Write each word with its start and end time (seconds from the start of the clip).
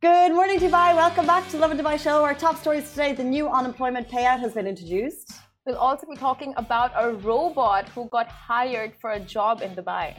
Good 0.00 0.32
morning, 0.32 0.60
Dubai. 0.60 0.94
Welcome 0.94 1.26
back 1.26 1.48
to 1.50 1.56
Lovin 1.56 1.76
Dubai 1.76 1.98
Show. 1.98 2.22
Our 2.22 2.32
top 2.32 2.56
stories 2.56 2.88
today 2.90 3.14
the 3.14 3.24
new 3.24 3.48
unemployment 3.48 4.08
payout 4.08 4.38
has 4.38 4.52
been 4.52 4.68
introduced. 4.68 5.32
We'll 5.66 5.76
also 5.76 6.06
be 6.06 6.14
talking 6.14 6.54
about 6.56 6.92
a 6.94 7.14
robot 7.14 7.88
who 7.88 8.08
got 8.10 8.28
hired 8.28 8.92
for 9.00 9.10
a 9.10 9.18
job 9.18 9.60
in 9.60 9.74
Dubai. 9.74 10.14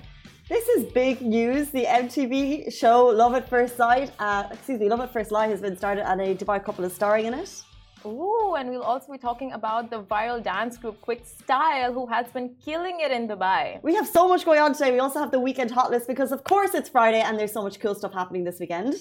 This 0.50 0.68
is 0.68 0.92
big 0.92 1.22
news. 1.22 1.70
The 1.70 1.86
MTV 1.86 2.74
show 2.74 3.06
Love 3.06 3.36
at 3.36 3.48
First 3.48 3.78
Sight, 3.78 4.12
uh, 4.20 4.50
excuse 4.52 4.82
me, 4.82 4.90
Love 4.90 5.00
at 5.00 5.14
First 5.14 5.32
Light 5.32 5.50
has 5.50 5.62
been 5.62 5.78
started 5.78 6.06
and 6.10 6.20
a 6.20 6.36
Dubai 6.36 6.62
couple 6.62 6.84
is 6.84 6.94
starring 6.94 7.28
in 7.28 7.34
it. 7.34 7.64
Ooh, 8.06 8.56
and 8.58 8.70
we'll 8.70 8.90
also 8.94 9.14
be 9.14 9.18
talking 9.18 9.54
about 9.54 9.90
the 9.90 10.04
viral 10.04 10.44
dance 10.44 10.78
group 10.78 11.00
Quick 11.00 11.26
Style, 11.26 11.94
who 11.94 12.06
has 12.08 12.28
been 12.28 12.54
killing 12.66 13.00
it 13.00 13.12
in 13.12 13.30
Dubai. 13.30 13.82
We 13.82 13.96
have 13.96 14.08
so 14.08 14.28
much 14.28 14.44
going 14.44 14.60
on 14.60 14.74
today. 14.74 14.92
We 14.92 15.00
also 15.00 15.20
have 15.20 15.32
the 15.32 15.40
weekend 15.40 15.72
hot 15.72 15.90
list 15.90 16.06
because, 16.06 16.34
of 16.34 16.44
course, 16.44 16.74
it's 16.74 16.90
Friday 16.90 17.22
and 17.22 17.40
there's 17.40 17.54
so 17.54 17.64
much 17.64 17.80
cool 17.80 17.96
stuff 17.96 18.14
happening 18.14 18.44
this 18.44 18.60
weekend. 18.60 18.96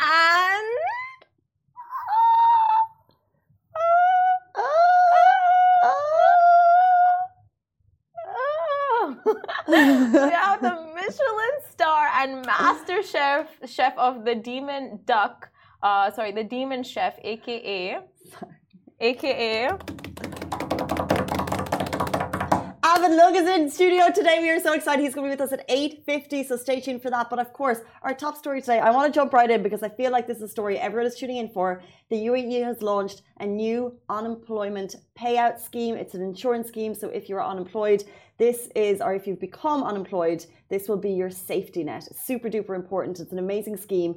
And. 0.00 0.68
we 9.68 10.30
have 10.30 10.62
the 10.62 10.76
Michelin 10.94 11.56
star 11.70 12.08
and 12.14 12.44
master 12.46 13.02
chef 13.02 13.48
chef 13.66 13.96
of 13.98 14.24
the 14.24 14.34
Demon 14.34 15.00
Duck 15.04 15.52
uh, 15.82 16.10
sorry, 16.12 16.32
the 16.32 16.44
Demon 16.44 16.84
Chef, 16.84 17.18
aka, 17.22 17.98
aka. 19.00 19.78
Alvin 23.02 23.18
Leung 23.18 23.34
is 23.34 23.48
in 23.48 23.68
studio 23.68 24.12
today. 24.14 24.38
We 24.38 24.48
are 24.50 24.60
so 24.60 24.74
excited. 24.74 25.02
He's 25.02 25.12
going 25.12 25.28
to 25.28 25.36
be 25.36 25.42
with 25.42 25.52
us 25.52 25.58
at 25.58 25.68
8.50, 25.68 26.46
so 26.46 26.56
stay 26.56 26.80
tuned 26.80 27.02
for 27.02 27.10
that. 27.10 27.30
But 27.30 27.40
of 27.40 27.52
course, 27.52 27.78
our 28.02 28.14
top 28.14 28.36
story 28.36 28.60
today, 28.60 28.78
I 28.78 28.92
want 28.92 29.12
to 29.12 29.18
jump 29.18 29.32
right 29.32 29.50
in 29.50 29.60
because 29.60 29.82
I 29.82 29.88
feel 29.88 30.12
like 30.12 30.28
this 30.28 30.36
is 30.36 30.44
a 30.44 30.48
story 30.48 30.78
everyone 30.78 31.08
is 31.08 31.16
tuning 31.16 31.38
in 31.38 31.48
for. 31.48 31.82
The 32.10 32.16
UAE 32.26 32.62
has 32.62 32.80
launched 32.80 33.22
a 33.40 33.46
new 33.46 33.98
unemployment 34.08 34.94
payout 35.18 35.58
scheme. 35.58 35.96
It's 35.96 36.14
an 36.14 36.22
insurance 36.22 36.68
scheme, 36.68 36.94
so 36.94 37.08
if 37.08 37.28
you're 37.28 37.44
unemployed, 37.44 38.04
this 38.38 38.68
is, 38.76 39.00
or 39.00 39.16
if 39.16 39.26
you've 39.26 39.40
become 39.40 39.82
unemployed, 39.82 40.46
this 40.68 40.88
will 40.88 40.96
be 40.96 41.10
your 41.10 41.30
safety 41.30 41.82
net. 41.82 42.06
Super 42.16 42.48
duper 42.48 42.76
important. 42.76 43.18
It's 43.18 43.32
an 43.32 43.40
amazing 43.40 43.78
scheme. 43.78 44.14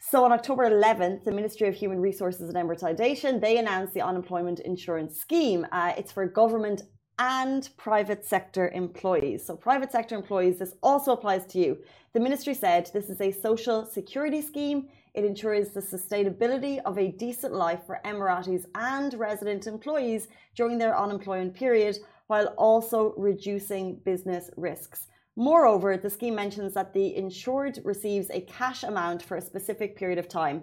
So 0.00 0.24
on 0.24 0.32
October 0.32 0.68
11th, 0.68 1.22
the 1.22 1.30
Ministry 1.30 1.68
of 1.68 1.76
Human 1.76 2.00
Resources 2.00 2.52
and 2.52 2.56
Emiratisation, 2.56 3.40
they 3.40 3.58
announced 3.58 3.94
the 3.94 4.00
unemployment 4.00 4.58
insurance 4.58 5.20
scheme. 5.20 5.64
Uh, 5.70 5.92
it's 5.96 6.10
for 6.10 6.26
government 6.26 6.82
and 7.18 7.68
private 7.76 8.24
sector 8.24 8.70
employees. 8.70 9.44
So 9.44 9.56
private 9.56 9.90
sector 9.92 10.14
employees, 10.14 10.58
this 10.58 10.74
also 10.82 11.12
applies 11.12 11.46
to 11.46 11.58
you. 11.58 11.78
The 12.12 12.20
ministry 12.20 12.54
said 12.54 12.90
this 12.92 13.10
is 13.10 13.20
a 13.20 13.30
social 13.30 13.84
security 13.84 14.40
scheme. 14.40 14.88
It 15.14 15.24
ensures 15.24 15.70
the 15.70 15.80
sustainability 15.80 16.80
of 16.84 16.96
a 16.96 17.10
decent 17.12 17.52
life 17.52 17.80
for 17.86 18.00
Emiratis 18.04 18.66
and 18.74 19.14
resident 19.14 19.66
employees 19.66 20.28
during 20.54 20.78
their 20.78 20.96
unemployment 20.96 21.54
period, 21.54 21.98
while 22.28 22.48
also 22.56 23.14
reducing 23.16 23.96
business 24.04 24.50
risks. 24.56 25.06
Moreover, 25.34 25.96
the 25.96 26.10
scheme 26.10 26.34
mentions 26.34 26.74
that 26.74 26.92
the 26.92 27.16
insured 27.16 27.80
receives 27.84 28.30
a 28.30 28.40
cash 28.42 28.82
amount 28.82 29.22
for 29.22 29.36
a 29.36 29.40
specific 29.40 29.96
period 29.96 30.18
of 30.18 30.28
time. 30.28 30.62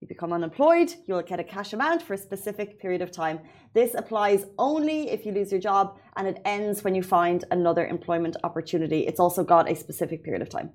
You 0.00 0.08
become 0.08 0.32
unemployed, 0.32 0.94
you'll 1.06 1.20
get 1.20 1.40
a 1.40 1.44
cash 1.44 1.74
amount 1.74 2.00
for 2.00 2.14
a 2.14 2.18
specific 2.18 2.80
period 2.80 3.02
of 3.02 3.10
time. 3.10 3.38
This 3.74 3.92
applies 3.94 4.46
only 4.58 5.10
if 5.10 5.26
you 5.26 5.32
lose 5.32 5.52
your 5.52 5.60
job 5.60 5.98
and 6.16 6.26
it 6.26 6.40
ends 6.46 6.82
when 6.82 6.94
you 6.94 7.02
find 7.02 7.44
another 7.50 7.86
employment 7.86 8.38
opportunity. 8.42 9.06
It's 9.06 9.20
also 9.20 9.44
got 9.44 9.70
a 9.70 9.76
specific 9.76 10.24
period 10.24 10.40
of 10.40 10.48
time. 10.48 10.70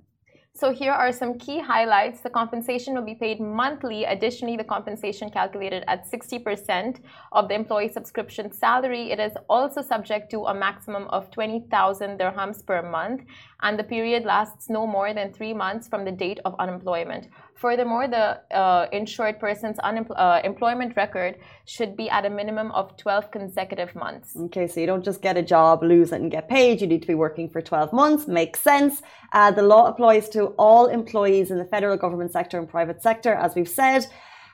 So 0.58 0.72
here 0.72 0.94
are 0.94 1.12
some 1.12 1.38
key 1.38 1.60
highlights. 1.60 2.22
The 2.22 2.30
compensation 2.30 2.94
will 2.96 3.04
be 3.04 3.14
paid 3.14 3.42
monthly. 3.42 4.06
Additionally, 4.06 4.56
the 4.56 4.64
compensation 4.64 5.30
calculated 5.30 5.84
at 5.88 6.10
60% 6.10 7.02
of 7.34 7.50
the 7.50 7.56
employee 7.56 7.90
subscription 7.90 8.54
salary. 8.54 9.12
It 9.12 9.20
is 9.20 9.34
also 9.50 9.82
subject 9.82 10.32
to 10.32 10.46
a 10.46 10.54
maximum 10.54 11.10
of 11.10 11.30
20,000 11.32 12.18
dirhams 12.18 12.66
per 12.66 12.82
month, 12.82 13.24
and 13.64 13.78
the 13.78 13.84
period 13.84 14.24
lasts 14.24 14.70
no 14.70 14.88
more 14.88 15.14
than 15.14 15.34
three 15.34 15.54
months 15.54 15.90
from 15.90 16.06
the 16.06 16.12
date 16.14 16.40
of 16.46 16.56
unemployment. 16.58 17.28
Furthermore, 17.56 18.08
the 18.08 18.40
uh, 18.56 18.88
insured 18.92 19.40
person's 19.40 19.78
uh, 19.80 20.42
employment 20.44 20.96
record 20.96 21.38
should 21.66 21.98
be 21.98 22.10
at 22.10 22.26
a 22.26 22.30
minimum 22.30 22.72
of 22.72 22.96
12 22.98 23.32
consecutive 23.32 23.96
months. 23.96 24.36
Okay, 24.38 24.68
so 24.68 24.80
you 24.80 24.86
don't 24.86 25.04
just 25.04 25.22
get 25.22 25.38
a 25.38 25.42
job, 25.42 25.82
lose 25.82 26.12
it, 26.12 26.22
and 26.22 26.32
get 26.32 26.48
paid. 26.48 26.82
You 26.82 26.88
need 26.88 27.02
to 27.02 27.08
be 27.08 27.16
working 27.16 27.50
for 27.50 27.62
12 27.62 27.92
months. 27.92 28.28
Makes 28.28 28.62
sense. 28.62 29.02
Uh, 29.34 29.52
the 29.52 29.62
law 29.62 29.88
applies 29.88 30.28
to 30.30 30.45
all 30.58 30.88
employees 30.88 31.52
in 31.52 31.58
the 31.58 31.66
federal 31.66 31.98
government 31.98 32.32
sector 32.32 32.58
and 32.58 32.68
private 32.68 33.02
sector, 33.02 33.34
as 33.34 33.56
we've 33.56 33.70
said. 33.70 34.06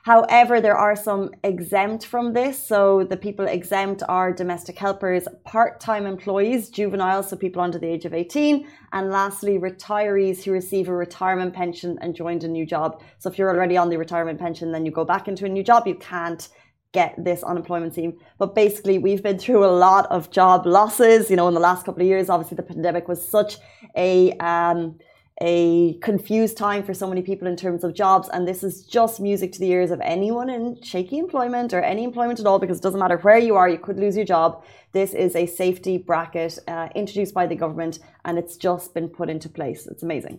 However, 0.02 0.60
there 0.60 0.76
are 0.76 0.96
some 0.96 1.30
exempt 1.44 2.06
from 2.06 2.32
this. 2.32 2.60
So 2.66 3.04
the 3.04 3.16
people 3.16 3.46
exempt 3.46 4.02
are 4.08 4.32
domestic 4.32 4.76
helpers, 4.76 5.28
part-time 5.44 6.06
employees, 6.06 6.70
juveniles, 6.70 7.30
so 7.30 7.36
people 7.36 7.62
under 7.62 7.78
the 7.78 7.86
age 7.86 8.04
of 8.04 8.12
18, 8.12 8.66
and 8.92 9.10
lastly, 9.10 9.58
retirees 9.58 10.42
who 10.42 10.50
receive 10.50 10.88
a 10.88 10.94
retirement 10.94 11.54
pension 11.54 11.98
and 12.00 12.16
joined 12.16 12.42
a 12.42 12.48
new 12.48 12.66
job. 12.66 13.00
So 13.18 13.30
if 13.30 13.38
you're 13.38 13.50
already 13.50 13.76
on 13.76 13.90
the 13.90 13.96
retirement 13.96 14.40
pension, 14.40 14.72
then 14.72 14.84
you 14.84 14.90
go 14.90 15.04
back 15.04 15.28
into 15.28 15.44
a 15.44 15.48
new 15.48 15.62
job, 15.62 15.86
you 15.86 15.94
can't 15.94 16.48
get 16.90 17.14
this 17.16 17.44
unemployment 17.44 17.94
scheme. 17.94 18.18
But 18.38 18.56
basically, 18.56 18.98
we've 18.98 19.22
been 19.22 19.38
through 19.38 19.64
a 19.64 19.70
lot 19.70 20.10
of 20.10 20.32
job 20.32 20.66
losses, 20.66 21.30
you 21.30 21.36
know, 21.36 21.46
in 21.46 21.54
the 21.54 21.60
last 21.60 21.86
couple 21.86 22.02
of 22.02 22.08
years. 22.08 22.28
Obviously, 22.28 22.56
the 22.56 22.62
pandemic 22.64 23.06
was 23.06 23.26
such 23.26 23.58
a 23.96 24.32
um, 24.38 24.98
a 25.40 25.94
confused 26.02 26.56
time 26.56 26.82
for 26.82 26.94
so 26.94 27.08
many 27.08 27.22
people 27.22 27.48
in 27.48 27.56
terms 27.56 27.82
of 27.84 27.94
jobs. 27.94 28.28
And 28.32 28.46
this 28.46 28.62
is 28.62 28.84
just 28.84 29.20
music 29.20 29.52
to 29.52 29.58
the 29.58 29.70
ears 29.70 29.90
of 29.90 30.00
anyone 30.02 30.50
in 30.50 30.80
shaky 30.82 31.18
employment 31.18 31.72
or 31.72 31.80
any 31.80 32.04
employment 32.04 32.38
at 32.38 32.46
all, 32.46 32.58
because 32.58 32.78
it 32.78 32.82
doesn't 32.82 33.00
matter 33.00 33.18
where 33.18 33.38
you 33.38 33.56
are, 33.56 33.68
you 33.68 33.78
could 33.78 33.98
lose 33.98 34.16
your 34.16 34.26
job. 34.26 34.62
This 34.92 35.14
is 35.14 35.34
a 35.34 35.46
safety 35.46 35.96
bracket 35.98 36.58
uh, 36.68 36.88
introduced 36.94 37.34
by 37.34 37.46
the 37.46 37.56
government, 37.56 37.98
and 38.24 38.38
it's 38.38 38.56
just 38.56 38.94
been 38.94 39.08
put 39.08 39.30
into 39.30 39.48
place. 39.48 39.86
It's 39.86 40.02
amazing. 40.02 40.38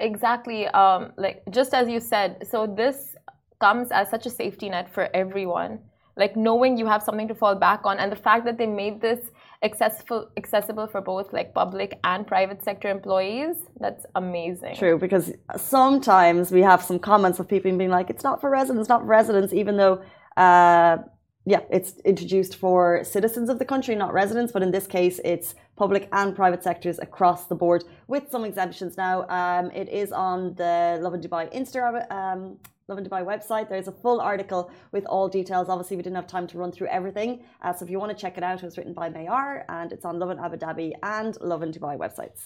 Exactly. 0.00 0.66
Um, 0.68 1.12
like 1.16 1.42
just 1.50 1.72
as 1.72 1.88
you 1.88 2.00
said, 2.00 2.46
so 2.50 2.66
this 2.66 3.14
comes 3.60 3.92
as 3.92 4.10
such 4.10 4.26
a 4.26 4.30
safety 4.30 4.68
net 4.68 4.92
for 4.92 5.08
everyone. 5.14 5.78
Like 6.16 6.36
knowing 6.36 6.76
you 6.76 6.86
have 6.86 7.02
something 7.02 7.28
to 7.28 7.34
fall 7.34 7.54
back 7.54 7.80
on, 7.84 7.98
and 7.98 8.12
the 8.12 8.16
fact 8.16 8.44
that 8.44 8.58
they 8.58 8.66
made 8.66 9.00
this 9.00 9.30
accessible 9.62 10.28
accessible 10.36 10.86
for 10.86 11.00
both 11.00 11.32
like 11.32 11.54
public 11.54 11.98
and 12.04 12.26
private 12.26 12.62
sector 12.64 12.88
employees 12.90 13.56
that's 13.78 14.04
amazing. 14.16 14.74
True 14.74 14.98
because 14.98 15.32
sometimes 15.56 16.50
we 16.50 16.62
have 16.62 16.82
some 16.82 16.98
comments 16.98 17.38
of 17.38 17.48
people 17.48 17.76
being 17.76 17.90
like 17.90 18.10
it's 18.10 18.24
not 18.24 18.40
for 18.40 18.50
residents 18.50 18.88
not 18.88 19.02
for 19.02 19.06
residents 19.06 19.52
even 19.52 19.76
though 19.76 20.02
uh, 20.36 20.96
yeah 21.44 21.60
it's 21.70 21.98
introduced 22.04 22.56
for 22.56 23.04
citizens 23.04 23.48
of 23.48 23.58
the 23.60 23.64
country 23.64 23.94
not 23.94 24.12
residents. 24.12 24.52
But 24.52 24.62
in 24.62 24.72
this 24.72 24.86
case 24.88 25.20
it's 25.24 25.54
public 25.76 26.08
and 26.12 26.34
private 26.34 26.62
sectors 26.64 26.98
across 26.98 27.46
the 27.46 27.54
board 27.54 27.84
with 28.08 28.30
some 28.30 28.44
exemptions. 28.44 28.96
Now 28.96 29.28
um, 29.28 29.70
it 29.70 29.88
is 29.88 30.10
on 30.10 30.54
the 30.54 30.98
lovin 31.00 31.20
dubai 31.20 31.52
instagram 31.54 32.10
um, 32.10 32.58
Lovin 32.92 33.04
Dubai 33.08 33.22
website. 33.32 33.66
There's 33.68 33.90
a 33.94 33.96
full 34.04 34.20
article 34.20 34.62
with 34.96 35.04
all 35.06 35.26
details. 35.38 35.68
Obviously, 35.74 35.96
we 35.96 36.02
didn't 36.06 36.20
have 36.22 36.30
time 36.36 36.46
to 36.52 36.58
run 36.62 36.70
through 36.72 36.90
everything. 36.98 37.30
Uh, 37.62 37.72
so 37.72 37.84
if 37.84 37.90
you 37.92 37.98
want 38.02 38.12
to 38.14 38.20
check 38.24 38.34
it 38.40 38.44
out, 38.48 38.58
it 38.62 38.66
was 38.70 38.76
written 38.78 38.94
by 39.02 39.08
Mayar 39.16 39.64
and 39.68 39.88
it's 39.94 40.06
on 40.10 40.18
Lovin 40.22 40.38
Abu 40.46 40.56
Dhabi 40.64 40.88
and 41.02 41.32
Lovin 41.40 41.70
Dubai 41.76 41.94
websites. 42.04 42.40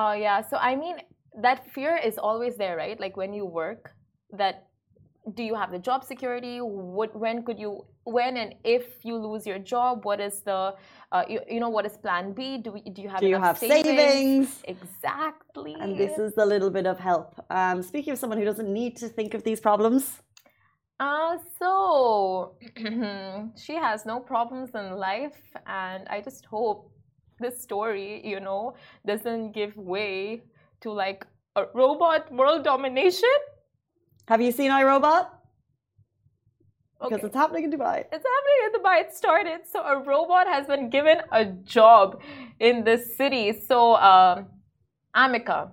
Oh, 0.00 0.12
yeah. 0.12 0.38
So, 0.50 0.56
I 0.70 0.76
mean, 0.76 0.96
that 1.46 1.58
fear 1.74 1.96
is 1.96 2.18
always 2.18 2.56
there, 2.56 2.76
right? 2.76 2.98
Like 3.04 3.16
when 3.16 3.32
you 3.32 3.46
work, 3.46 3.92
that 4.42 4.69
do 5.34 5.42
you 5.42 5.54
have 5.54 5.70
the 5.70 5.78
job 5.78 6.04
security? 6.04 6.60
What, 6.60 7.14
when 7.14 7.42
could 7.42 7.58
you, 7.58 7.84
when 8.04 8.36
and 8.36 8.54
if 8.64 9.04
you 9.04 9.16
lose 9.16 9.46
your 9.46 9.58
job, 9.58 10.04
what 10.04 10.20
is 10.20 10.40
the 10.40 10.74
uh, 11.12 11.24
you, 11.28 11.40
you, 11.50 11.60
know 11.60 11.68
what 11.68 11.86
is 11.86 11.96
plan 11.96 12.32
b 12.32 12.58
do, 12.58 12.72
we, 12.72 12.80
do 12.82 13.02
you 13.02 13.08
have 13.08 13.20
do 13.20 13.26
you 13.26 13.38
have 13.38 13.58
savings? 13.58 13.84
savings? 13.84 14.62
exactly 14.64 15.74
and 15.80 15.98
this 15.98 16.18
is 16.18 16.36
a 16.38 16.46
little 16.46 16.70
bit 16.70 16.86
of 16.86 16.98
help 16.98 17.34
um, 17.50 17.82
speaking 17.82 18.12
of 18.12 18.18
someone 18.18 18.38
who 18.38 18.44
doesn't 18.44 18.72
need 18.72 18.96
to 18.96 19.08
think 19.08 19.34
of 19.34 19.42
these 19.42 19.60
problems 19.60 20.22
uh, 21.00 21.36
so 21.58 22.54
she 23.56 23.74
has 23.74 24.06
no 24.06 24.20
problems 24.20 24.70
in 24.74 24.92
life 24.96 25.40
and 25.66 26.06
i 26.08 26.20
just 26.20 26.44
hope 26.46 26.92
this 27.40 27.60
story 27.60 28.20
you 28.24 28.38
know 28.38 28.74
doesn't 29.06 29.52
give 29.52 29.76
way 29.76 30.42
to 30.80 30.90
like 30.92 31.26
a 31.56 31.64
robot 31.74 32.32
world 32.32 32.62
domination 32.62 33.28
have 34.30 34.40
you 34.40 34.52
seen 34.52 34.70
iRobot? 34.70 35.26
Because 37.00 37.18
okay. 37.18 37.26
it's 37.26 37.34
happening 37.34 37.64
in 37.64 37.72
Dubai. 37.72 38.04
It's 38.14 38.26
happening 38.34 38.60
in 38.66 38.70
Dubai. 38.76 39.00
It 39.00 39.12
started. 39.14 39.60
So 39.72 39.82
a 39.82 39.96
robot 40.12 40.46
has 40.46 40.66
been 40.66 40.88
given 40.88 41.18
a 41.32 41.44
job 41.76 42.22
in 42.60 42.84
this 42.84 43.16
city. 43.16 43.46
So 43.68 43.96
um, 43.96 44.46
Ameca. 45.16 45.72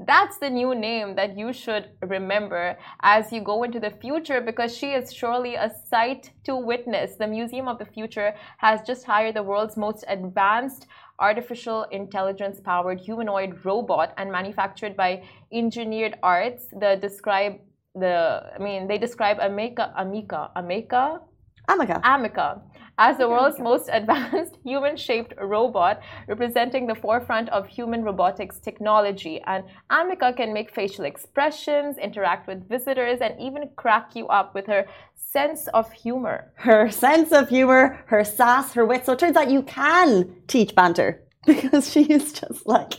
That's 0.00 0.38
the 0.38 0.48
new 0.48 0.76
name 0.76 1.16
that 1.16 1.36
you 1.36 1.52
should 1.52 1.90
remember 2.02 2.78
as 3.02 3.32
you 3.32 3.40
go 3.40 3.64
into 3.64 3.80
the 3.80 3.90
future 3.90 4.40
because 4.40 4.76
she 4.76 4.90
is 4.98 5.12
surely 5.12 5.56
a 5.56 5.72
sight 5.90 6.30
to 6.44 6.54
witness. 6.54 7.16
The 7.16 7.26
Museum 7.26 7.66
of 7.66 7.78
the 7.78 7.84
Future 7.84 8.32
has 8.58 8.80
just 8.82 9.04
hired 9.04 9.34
the 9.34 9.42
world's 9.42 9.76
most 9.76 10.04
advanced 10.06 10.86
artificial 11.18 11.82
intelligence 11.90 12.60
powered 12.60 13.00
humanoid 13.00 13.64
robot 13.64 14.14
and 14.18 14.30
manufactured 14.30 14.96
by 14.96 15.24
Engineered 15.52 16.16
Arts. 16.22 16.66
The 16.72 16.96
describe 17.00 17.58
the 17.94 18.42
I 18.54 18.58
mean 18.58 18.86
they 18.88 18.98
describe 18.98 19.38
Ameca 19.38 19.94
Ameca 19.96 20.50
Ameca 20.56 21.20
Ameca. 21.68 22.02
Ameca 22.02 22.62
as 22.98 23.16
the 23.16 23.28
world's 23.28 23.58
most 23.58 23.88
advanced 23.92 24.58
human-shaped 24.64 25.32
robot 25.40 26.00
representing 26.26 26.86
the 26.86 26.94
forefront 26.94 27.48
of 27.50 27.66
human 27.66 28.02
robotics 28.02 28.58
technology 28.58 29.40
and 29.46 29.64
Ameca 29.90 30.36
can 30.36 30.52
make 30.52 30.74
facial 30.74 31.04
expressions, 31.04 31.96
interact 31.96 32.48
with 32.48 32.68
visitors 32.68 33.20
and 33.20 33.40
even 33.40 33.70
crack 33.76 34.14
you 34.14 34.26
up 34.28 34.54
with 34.54 34.66
her 34.66 34.86
sense 35.14 35.68
of 35.68 35.90
humor. 35.92 36.52
Her 36.56 36.90
sense 36.90 37.32
of 37.32 37.48
humor, 37.48 38.02
her 38.06 38.24
sass, 38.24 38.72
her 38.72 38.84
wit. 38.84 39.06
So 39.06 39.12
it 39.12 39.18
turns 39.18 39.36
out 39.36 39.50
you 39.50 39.62
can 39.62 40.34
teach 40.48 40.74
banter 40.74 41.22
because 41.46 41.90
she 41.90 42.02
is 42.04 42.32
just 42.32 42.66
like 42.66 42.94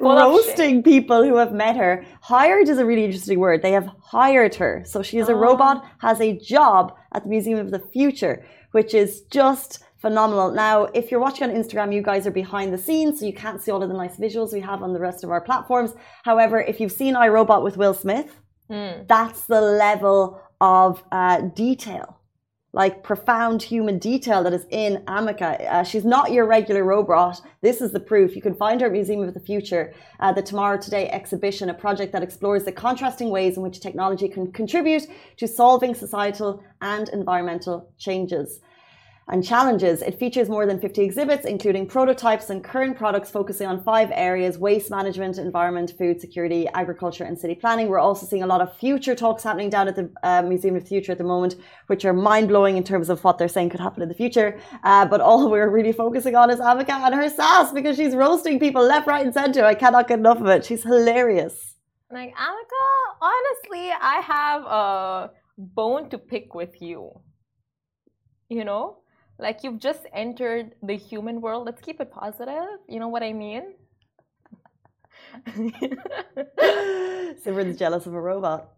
roasting 0.00 0.82
people 0.82 1.22
who 1.24 1.36
have 1.36 1.52
met 1.52 1.76
her. 1.76 2.04
Hired 2.20 2.68
is 2.68 2.78
a 2.78 2.84
really 2.86 3.04
interesting 3.04 3.38
word. 3.38 3.62
They 3.62 3.72
have 3.72 3.88
hired 4.00 4.54
her. 4.56 4.82
So 4.86 5.02
she 5.02 5.18
is 5.18 5.28
a 5.28 5.32
Oh. 5.32 5.36
robot, 5.38 5.84
has 5.98 6.20
a 6.20 6.36
job 6.38 6.94
at 7.14 7.22
the 7.24 7.28
Museum 7.28 7.58
of 7.58 7.70
the 7.70 7.78
Future, 7.78 8.44
which 8.72 8.94
is 8.94 9.22
just 9.30 9.80
phenomenal. 9.98 10.50
Now, 10.52 10.84
if 10.94 11.10
you're 11.10 11.20
watching 11.20 11.48
on 11.48 11.56
Instagram, 11.56 11.92
you 11.92 12.02
guys 12.02 12.26
are 12.26 12.30
behind 12.30 12.72
the 12.72 12.78
scenes, 12.78 13.20
so 13.20 13.26
you 13.26 13.32
can't 13.32 13.60
see 13.62 13.70
all 13.70 13.82
of 13.82 13.88
the 13.88 13.96
nice 13.96 14.16
visuals 14.16 14.52
we 14.52 14.60
have 14.60 14.82
on 14.82 14.92
the 14.92 15.00
rest 15.00 15.24
of 15.24 15.30
our 15.30 15.40
platforms. 15.40 15.94
However, 16.24 16.60
if 16.60 16.80
you've 16.80 16.92
seen 16.92 17.14
iRobot 17.14 17.62
with 17.62 17.76
Will 17.76 17.94
Smith, 17.94 18.40
Hmm. 18.70 19.02
that's 19.06 19.44
the 19.46 19.60
level 19.60 20.40
of 20.60 21.02
uh, 21.12 21.40
detail 21.54 22.15
like 22.76 23.02
profound 23.02 23.62
human 23.62 23.98
detail 23.98 24.44
that 24.44 24.52
is 24.52 24.66
in 24.70 25.02
Ameca. 25.06 25.58
Uh, 25.62 25.82
she's 25.82 26.04
not 26.04 26.30
your 26.30 26.46
regular 26.46 26.84
robot. 26.84 27.40
This 27.62 27.80
is 27.80 27.90
the 27.90 27.98
proof. 27.98 28.36
You 28.36 28.42
can 28.42 28.54
find 28.54 28.82
her 28.82 28.88
at 28.88 28.92
Museum 28.92 29.22
of 29.22 29.32
the 29.32 29.40
Future, 29.40 29.94
uh, 30.20 30.30
the 30.34 30.42
Tomorrow 30.42 30.78
Today 30.78 31.08
exhibition, 31.08 31.70
a 31.70 31.74
project 31.74 32.12
that 32.12 32.22
explores 32.22 32.64
the 32.64 32.72
contrasting 32.72 33.30
ways 33.30 33.56
in 33.56 33.62
which 33.62 33.80
technology 33.80 34.28
can 34.28 34.52
contribute 34.52 35.04
to 35.38 35.48
solving 35.48 35.94
societal 35.94 36.62
and 36.82 37.08
environmental 37.08 37.90
changes 37.96 38.60
and 39.28 39.44
challenges. 39.44 40.02
It 40.02 40.18
features 40.20 40.48
more 40.48 40.66
than 40.66 40.78
50 40.78 41.02
exhibits, 41.02 41.44
including 41.44 41.86
prototypes 41.86 42.48
and 42.50 42.62
current 42.62 42.96
products 42.96 43.28
focusing 43.28 43.66
on 43.66 43.82
five 43.82 44.10
areas 44.12 44.56
waste 44.56 44.88
management, 44.88 45.38
environment, 45.38 45.92
food 45.98 46.20
security, 46.20 46.68
agriculture, 46.74 47.24
and 47.24 47.36
city 47.36 47.56
planning. 47.56 47.88
We're 47.88 47.98
also 47.98 48.24
seeing 48.24 48.44
a 48.44 48.46
lot 48.46 48.60
of 48.60 48.76
future 48.76 49.16
talks 49.16 49.42
happening 49.42 49.68
down 49.68 49.88
at 49.88 49.96
the 49.96 50.10
uh, 50.22 50.42
Museum 50.42 50.76
of 50.76 50.82
the 50.82 50.88
Future 50.88 51.12
at 51.12 51.18
the 51.18 51.24
moment, 51.24 51.56
which 51.88 52.04
are 52.04 52.12
mind 52.12 52.48
blowing 52.48 52.76
in 52.76 52.84
terms 52.84 53.10
of 53.10 53.22
what 53.24 53.38
they're 53.38 53.48
saying 53.48 53.70
could 53.70 53.80
happen 53.80 54.00
in 54.02 54.08
the 54.08 54.14
future. 54.14 54.60
Uh, 54.84 55.04
but 55.04 55.20
all 55.20 55.50
we're 55.50 55.70
really 55.70 55.92
focusing 55.92 56.36
on 56.36 56.48
is 56.50 56.60
Ameca 56.60 56.90
and 56.90 57.14
her 57.14 57.28
sass 57.28 57.72
because 57.72 57.96
she's 57.96 58.14
roasting 58.14 58.60
people 58.60 58.84
left, 58.84 59.08
right, 59.08 59.24
and 59.24 59.34
center. 59.34 59.64
I 59.64 59.74
cannot 59.74 60.06
get 60.06 60.20
enough 60.20 60.40
of 60.40 60.46
it. 60.46 60.64
She's 60.64 60.84
hilarious. 60.84 61.74
Like 62.12 62.32
Ameca, 62.36 62.86
honestly, 63.20 63.90
I 63.90 64.20
have 64.24 64.62
a 64.62 65.30
bone 65.58 66.10
to 66.10 66.18
pick 66.18 66.54
with 66.54 66.80
you. 66.80 67.10
You 68.48 68.64
know? 68.64 68.98
Like 69.38 69.62
you've 69.62 69.78
just 69.78 70.00
entered 70.12 70.74
the 70.82 70.96
human 70.96 71.40
world. 71.40 71.66
Let's 71.66 71.80
keep 71.80 72.00
it 72.00 72.10
positive. 72.10 72.78
You 72.88 73.00
know 73.00 73.08
what 73.08 73.22
I 73.22 73.32
mean? 73.32 73.74
Simran's 77.44 77.78
jealous 77.78 78.06
of 78.06 78.14
a 78.14 78.20
robot. 78.20 78.72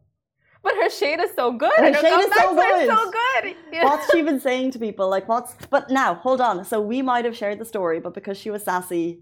But 0.62 0.74
her 0.74 0.90
shade 0.90 1.20
is 1.20 1.30
so 1.36 1.52
good. 1.52 1.70
Her 1.76 1.92
her 1.92 2.00
shade 2.00 2.24
is 2.24 2.34
so 2.34 2.54
good. 2.54 2.88
so 2.88 3.10
good. 3.10 3.56
Yeah. 3.72 3.84
what's 3.84 4.10
she 4.10 4.22
been 4.22 4.40
saying 4.40 4.72
to 4.72 4.78
people? 4.78 5.08
Like, 5.08 5.28
what's. 5.28 5.54
But 5.70 5.90
now, 5.90 6.14
hold 6.14 6.40
on. 6.40 6.64
So 6.64 6.80
we 6.80 7.00
might 7.00 7.24
have 7.24 7.36
shared 7.36 7.60
the 7.60 7.64
story, 7.64 8.00
but 8.00 8.12
because 8.12 8.36
she 8.36 8.50
was 8.50 8.64
sassy, 8.64 9.20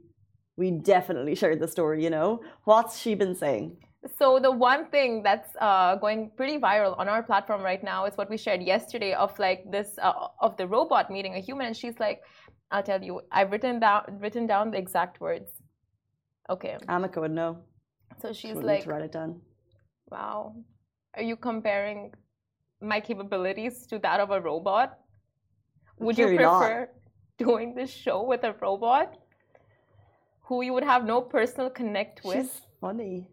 we 0.57 0.71
definitely 0.71 1.35
shared 1.35 1.61
the 1.61 1.69
story, 1.69 2.03
you 2.03 2.11
know? 2.11 2.43
What's 2.65 2.99
she 2.99 3.15
been 3.15 3.35
saying? 3.35 3.77
So 4.19 4.39
the 4.39 4.51
one 4.51 4.87
thing 4.87 5.23
that's 5.23 5.51
uh, 5.61 5.97
going 5.97 6.31
pretty 6.37 6.59
viral 6.59 6.99
on 6.99 7.09
our 7.09 7.23
platform 7.23 7.63
right 7.63 7.83
now 7.83 8.05
is 8.05 8.17
what 8.17 8.31
we 8.31 8.37
shared 8.37 8.63
yesterday 8.63 9.15
of 9.15 9.37
like 9.39 9.71
this 9.71 9.99
uh, 10.01 10.29
of 10.41 10.57
the 10.57 10.67
robot 10.67 11.11
meeting 11.11 11.35
a 11.35 11.41
human, 11.41 11.67
and 11.67 11.77
she's 11.77 11.99
like, 11.99 12.23
"I'll 12.71 12.83
tell 12.83 13.03
you, 13.03 13.21
I've 13.33 13.51
written 13.51 13.81
down 13.81 14.19
written 14.21 14.47
down 14.47 14.71
the 14.71 14.79
exact 14.79 15.21
words." 15.21 15.51
Okay, 16.49 16.77
Ameca 16.89 17.21
would 17.21 17.33
know. 17.33 17.59
so 18.21 18.33
she's 18.33 18.55
need 18.55 18.65
like, 18.65 18.85
to 18.85 18.91
write 18.91 19.03
it 19.03 19.13
down. 19.13 19.41
"Wow, 20.11 20.55
are 21.17 21.23
you 21.23 21.37
comparing 21.37 22.13
my 22.81 23.01
capabilities 23.01 23.87
to 23.89 23.99
that 24.01 24.21
of 24.21 24.31
a 24.31 24.41
robot? 24.41 24.99
Would 25.99 26.19
you 26.19 26.27
Clearly 26.27 26.45
not. 26.45 26.59
prefer 26.59 26.91
doing 27.39 27.75
this 27.75 27.91
show 27.91 28.23
with 28.23 28.45
a 28.45 28.55
robot 28.61 29.17
who 30.43 30.63
you 30.63 30.73
would 30.75 30.85
have 30.85 31.05
no 31.05 31.21
personal 31.21 31.71
connect 31.71 32.23
with?" 32.25 32.37
She's 32.37 32.61
funny. 32.81 33.29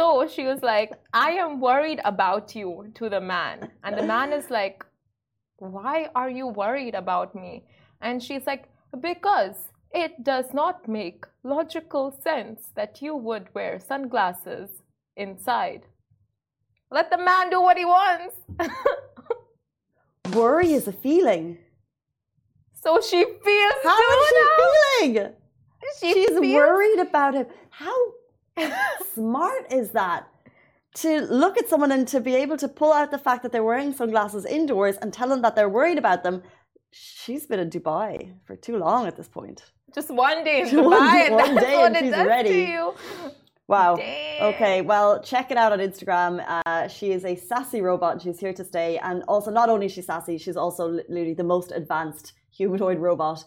So 0.00 0.26
she 0.26 0.44
was 0.46 0.62
like, 0.62 0.92
I 1.12 1.32
am 1.32 1.60
worried 1.60 2.00
about 2.06 2.54
you 2.56 2.90
to 2.94 3.10
the 3.10 3.20
man. 3.20 3.70
And 3.84 3.98
the 3.98 4.02
man 4.02 4.32
is 4.32 4.48
like, 4.48 4.82
Why 5.58 6.08
are 6.14 6.30
you 6.30 6.46
worried 6.46 6.94
about 6.94 7.34
me? 7.34 7.64
And 8.00 8.22
she's 8.22 8.46
like, 8.46 8.64
Because 9.08 9.56
it 9.92 10.12
does 10.24 10.54
not 10.54 10.88
make 10.88 11.26
logical 11.42 12.12
sense 12.12 12.70
that 12.76 13.02
you 13.02 13.14
would 13.14 13.48
wear 13.54 13.78
sunglasses 13.78 14.70
inside. 15.18 15.82
Let 16.90 17.10
the 17.10 17.18
man 17.18 17.50
do 17.50 17.60
what 17.60 17.76
he 17.76 17.84
wants. 17.84 18.36
Worry 20.32 20.72
is 20.72 20.88
a 20.88 20.92
feeling. 20.92 21.58
So 22.72 23.00
she 23.02 23.22
feels 23.44 23.80
How 23.82 24.20
is 24.22 24.28
she 24.30 24.44
feeling? 24.62 25.32
She 26.00 26.12
She's 26.14 26.38
feels- 26.38 26.54
worried 26.54 27.00
about 27.00 27.34
him. 27.34 27.46
How 27.68 27.98
smart 29.14 29.72
is 29.72 29.90
that? 29.90 30.26
To 30.96 31.20
look 31.20 31.56
at 31.56 31.68
someone 31.68 31.92
and 31.92 32.06
to 32.08 32.20
be 32.20 32.34
able 32.34 32.56
to 32.56 32.68
pull 32.68 32.92
out 32.92 33.10
the 33.10 33.18
fact 33.18 33.42
that 33.42 33.52
they're 33.52 33.62
wearing 33.72 33.92
sunglasses 33.92 34.44
indoors 34.44 34.96
and 35.00 35.12
tell 35.12 35.28
them 35.28 35.42
that 35.42 35.54
they're 35.56 35.68
worried 35.68 35.98
about 35.98 36.24
them. 36.24 36.42
She's 36.90 37.46
been 37.46 37.60
in 37.60 37.70
Dubai 37.70 38.32
for 38.44 38.56
too 38.56 38.76
long 38.76 39.06
at 39.06 39.16
this 39.16 39.28
point. 39.28 39.62
Just 39.94 40.10
one 40.10 40.42
day 40.44 40.62
in 40.62 40.66
One- 40.84 41.00
Dubai, 41.00 41.26
and 41.26 41.34
one 41.44 41.54
day 41.56 41.76
what 41.76 41.96
and 41.96 42.06
she's 42.06 42.26
ready. 42.26 42.48
to 42.50 42.70
you. 42.72 42.94
Wow. 43.68 43.94
Damn. 43.96 44.54
Okay, 44.54 44.82
well, 44.82 45.22
check 45.22 45.52
it 45.52 45.56
out 45.56 45.72
on 45.72 45.78
Instagram. 45.78 46.44
Uh, 46.66 46.88
she 46.88 47.12
is 47.12 47.24
a 47.24 47.36
sassy 47.36 47.80
robot. 47.80 48.20
She's 48.20 48.40
here 48.40 48.52
to 48.52 48.64
stay. 48.64 48.98
And 48.98 49.22
also, 49.28 49.52
not 49.52 49.68
only 49.68 49.86
is 49.86 49.92
she 49.92 50.02
sassy, 50.02 50.38
she's 50.38 50.56
also 50.56 50.88
li- 50.88 51.04
literally 51.08 51.34
the 51.34 51.44
most 51.44 51.70
advanced 51.70 52.32
humanoid 52.50 52.98
robot 52.98 53.44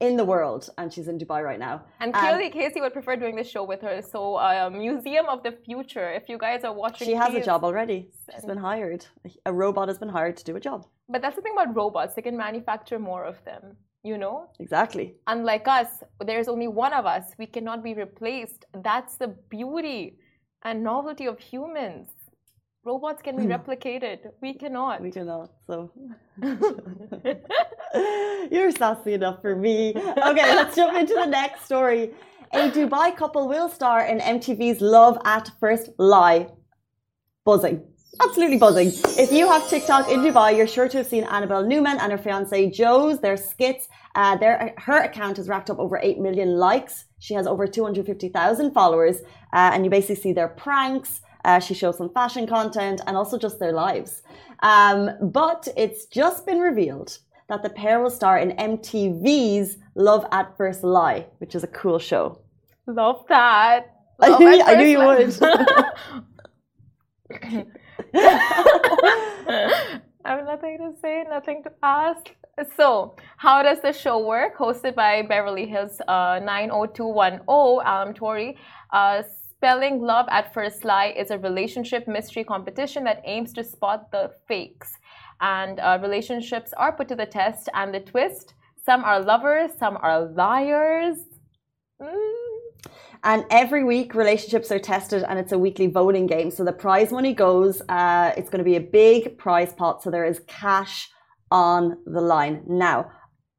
in 0.00 0.16
the 0.16 0.24
world. 0.24 0.68
And 0.78 0.92
she's 0.92 1.08
in 1.08 1.18
Dubai 1.18 1.42
right 1.42 1.58
now. 1.58 1.84
And 2.00 2.14
Um, 2.14 2.20
clearly, 2.20 2.50
Casey 2.50 2.80
would 2.80 2.92
prefer 2.92 3.16
doing 3.16 3.36
this 3.36 3.48
show 3.48 3.64
with 3.64 3.80
her. 3.82 4.02
So, 4.02 4.36
uh, 4.36 4.70
Museum 4.70 5.26
of 5.26 5.42
the 5.42 5.52
Future. 5.52 6.08
If 6.12 6.28
you 6.28 6.38
guys 6.38 6.64
are 6.64 6.72
watching, 6.72 7.06
She 7.06 7.14
has 7.14 7.34
a 7.34 7.40
job 7.50 7.64
already. 7.64 8.10
She's 8.32 8.44
been 8.44 8.58
hired. 8.58 9.06
A 9.46 9.52
robot 9.52 9.88
has 9.88 9.98
been 9.98 10.08
hired 10.18 10.36
to 10.38 10.44
do 10.44 10.56
a 10.56 10.60
job. 10.60 10.86
But 11.08 11.22
that's 11.22 11.36
the 11.36 11.42
thing 11.42 11.52
about 11.58 11.74
robots; 11.74 12.14
they 12.14 12.22
can 12.22 12.36
manufacture 12.36 12.98
more 12.98 13.24
of 13.24 13.36
them. 13.44 13.62
You 14.02 14.18
know, 14.18 14.36
Exactly. 14.60 15.06
unlike 15.26 15.66
us, 15.66 15.90
there's 16.28 16.48
only 16.54 16.68
one 16.68 16.92
of 16.92 17.06
us. 17.06 17.24
We 17.38 17.46
cannot 17.46 17.82
be 17.82 17.92
replaced. 17.94 18.64
That's 18.88 19.16
the 19.16 19.28
beauty 19.56 20.18
and 20.62 20.84
novelty 20.84 21.26
of 21.26 21.38
humans. 21.40 22.08
Robots 22.86 23.20
can 23.20 23.36
be 23.36 23.42
replicated. 23.56 24.18
We 24.40 24.54
cannot. 24.54 25.02
We 25.02 25.10
cannot. 25.10 25.50
So 25.66 25.90
you're 28.52 28.70
sassy 28.70 29.14
enough 29.14 29.42
for 29.42 29.56
me. 29.56 29.92
Okay, 30.30 30.54
let's 30.54 30.76
jump 30.76 30.96
into 30.96 31.14
the 31.14 31.26
next 31.26 31.64
story. 31.64 32.12
A 32.52 32.70
Dubai 32.70 33.16
couple 33.16 33.48
will 33.48 33.68
star 33.68 34.06
in 34.06 34.20
MTV's 34.20 34.80
Love 34.80 35.18
at 35.24 35.50
First 35.58 35.90
Lie. 35.98 36.46
Buzzing. 37.44 37.82
Absolutely 38.22 38.58
buzzing. 38.58 38.92
If 39.24 39.32
you 39.32 39.48
have 39.48 39.68
TikTok 39.68 40.08
in 40.08 40.20
Dubai, 40.20 40.56
you're 40.56 40.68
sure 40.68 40.88
to 40.88 40.98
have 40.98 41.08
seen 41.08 41.24
Annabelle 41.24 41.66
Newman 41.66 41.98
and 41.98 42.12
her 42.12 42.18
fiance 42.18 42.70
Joe's, 42.70 43.20
their 43.20 43.36
skits. 43.36 43.88
Uh, 44.14 44.36
their, 44.36 44.74
her 44.78 45.02
account 45.02 45.38
has 45.38 45.48
racked 45.48 45.70
up 45.70 45.80
over 45.80 45.98
8 46.00 46.20
million 46.20 46.56
likes. 46.56 47.06
She 47.18 47.34
has 47.34 47.48
over 47.48 47.66
250,000 47.66 48.70
followers. 48.70 49.16
Uh, 49.52 49.72
and 49.72 49.84
you 49.84 49.90
basically 49.90 50.14
see 50.14 50.32
their 50.32 50.48
pranks. 50.48 51.20
Uh, 51.46 51.60
she 51.60 51.72
shows 51.74 51.96
some 51.96 52.10
fashion 52.10 52.46
content 52.46 53.00
and 53.06 53.16
also 53.16 53.38
just 53.38 53.58
their 53.60 53.72
lives. 53.72 54.22
Um, 54.62 55.10
but 55.22 55.68
it's 55.76 56.06
just 56.06 56.44
been 56.44 56.58
revealed 56.58 57.18
that 57.48 57.62
the 57.62 57.70
pair 57.70 58.00
will 58.02 58.10
star 58.10 58.38
in 58.38 58.50
MTV's 58.56 59.78
Love 59.94 60.26
at 60.32 60.56
First 60.56 60.82
Lie, 60.82 61.26
which 61.38 61.54
is 61.54 61.62
a 61.62 61.68
cool 61.68 62.00
show. 62.00 62.40
Love 62.88 63.24
that. 63.28 63.94
I 64.20 64.36
knew- 64.38 64.62
I 64.62 64.74
knew 64.74 64.86
you 64.86 64.98
would. 64.98 65.38
I 70.24 70.30
have 70.30 70.44
nothing 70.44 70.78
to 70.78 70.92
say, 71.00 71.24
nothing 71.30 71.62
to 71.62 71.70
ask. 71.82 72.30
So, 72.76 73.14
how 73.36 73.62
does 73.62 73.80
the 73.82 73.92
show 73.92 74.26
work? 74.26 74.56
Hosted 74.58 74.96
by 74.96 75.22
Beverly 75.22 75.66
Hills 75.66 76.00
uh, 76.08 76.40
90210, 76.42 77.42
Alam 77.46 78.14
Tori. 78.14 78.56
Uh, 78.92 79.22
Spelling 79.66 80.00
Love 80.00 80.26
at 80.30 80.54
First 80.54 80.84
Lie 80.84 81.12
is 81.16 81.32
a 81.32 81.38
relationship 81.38 82.06
mystery 82.06 82.44
competition 82.44 83.02
that 83.02 83.20
aims 83.24 83.52
to 83.54 83.64
spot 83.64 84.12
the 84.12 84.30
fakes. 84.46 84.92
And 85.40 85.80
uh, 85.80 85.98
relationships 86.00 86.72
are 86.76 86.92
put 86.92 87.08
to 87.08 87.16
the 87.16 87.26
test, 87.26 87.68
and 87.74 87.92
the 87.92 87.98
twist 87.98 88.54
some 88.84 89.02
are 89.02 89.18
lovers, 89.18 89.72
some 89.76 89.98
are 90.00 90.20
liars. 90.20 91.16
Mm, 92.00 92.90
And 93.24 93.44
every 93.50 93.82
week, 93.82 94.14
relationships 94.14 94.70
are 94.70 94.78
tested, 94.78 95.24
and 95.24 95.36
it's 95.36 95.50
a 95.50 95.58
weekly 95.58 95.88
voting 95.88 96.28
game. 96.28 96.52
So 96.52 96.62
the 96.62 96.72
prize 96.72 97.10
money 97.10 97.34
goes. 97.34 97.82
Uh, 97.88 98.30
it's 98.36 98.48
going 98.48 98.64
to 98.64 98.70
be 98.72 98.76
a 98.76 98.86
big 99.02 99.36
prize 99.36 99.72
pot. 99.72 100.00
So 100.00 100.12
there 100.12 100.26
is 100.26 100.42
cash 100.46 101.08
on 101.50 101.98
the 102.06 102.20
line. 102.20 102.62
Now, 102.68 103.10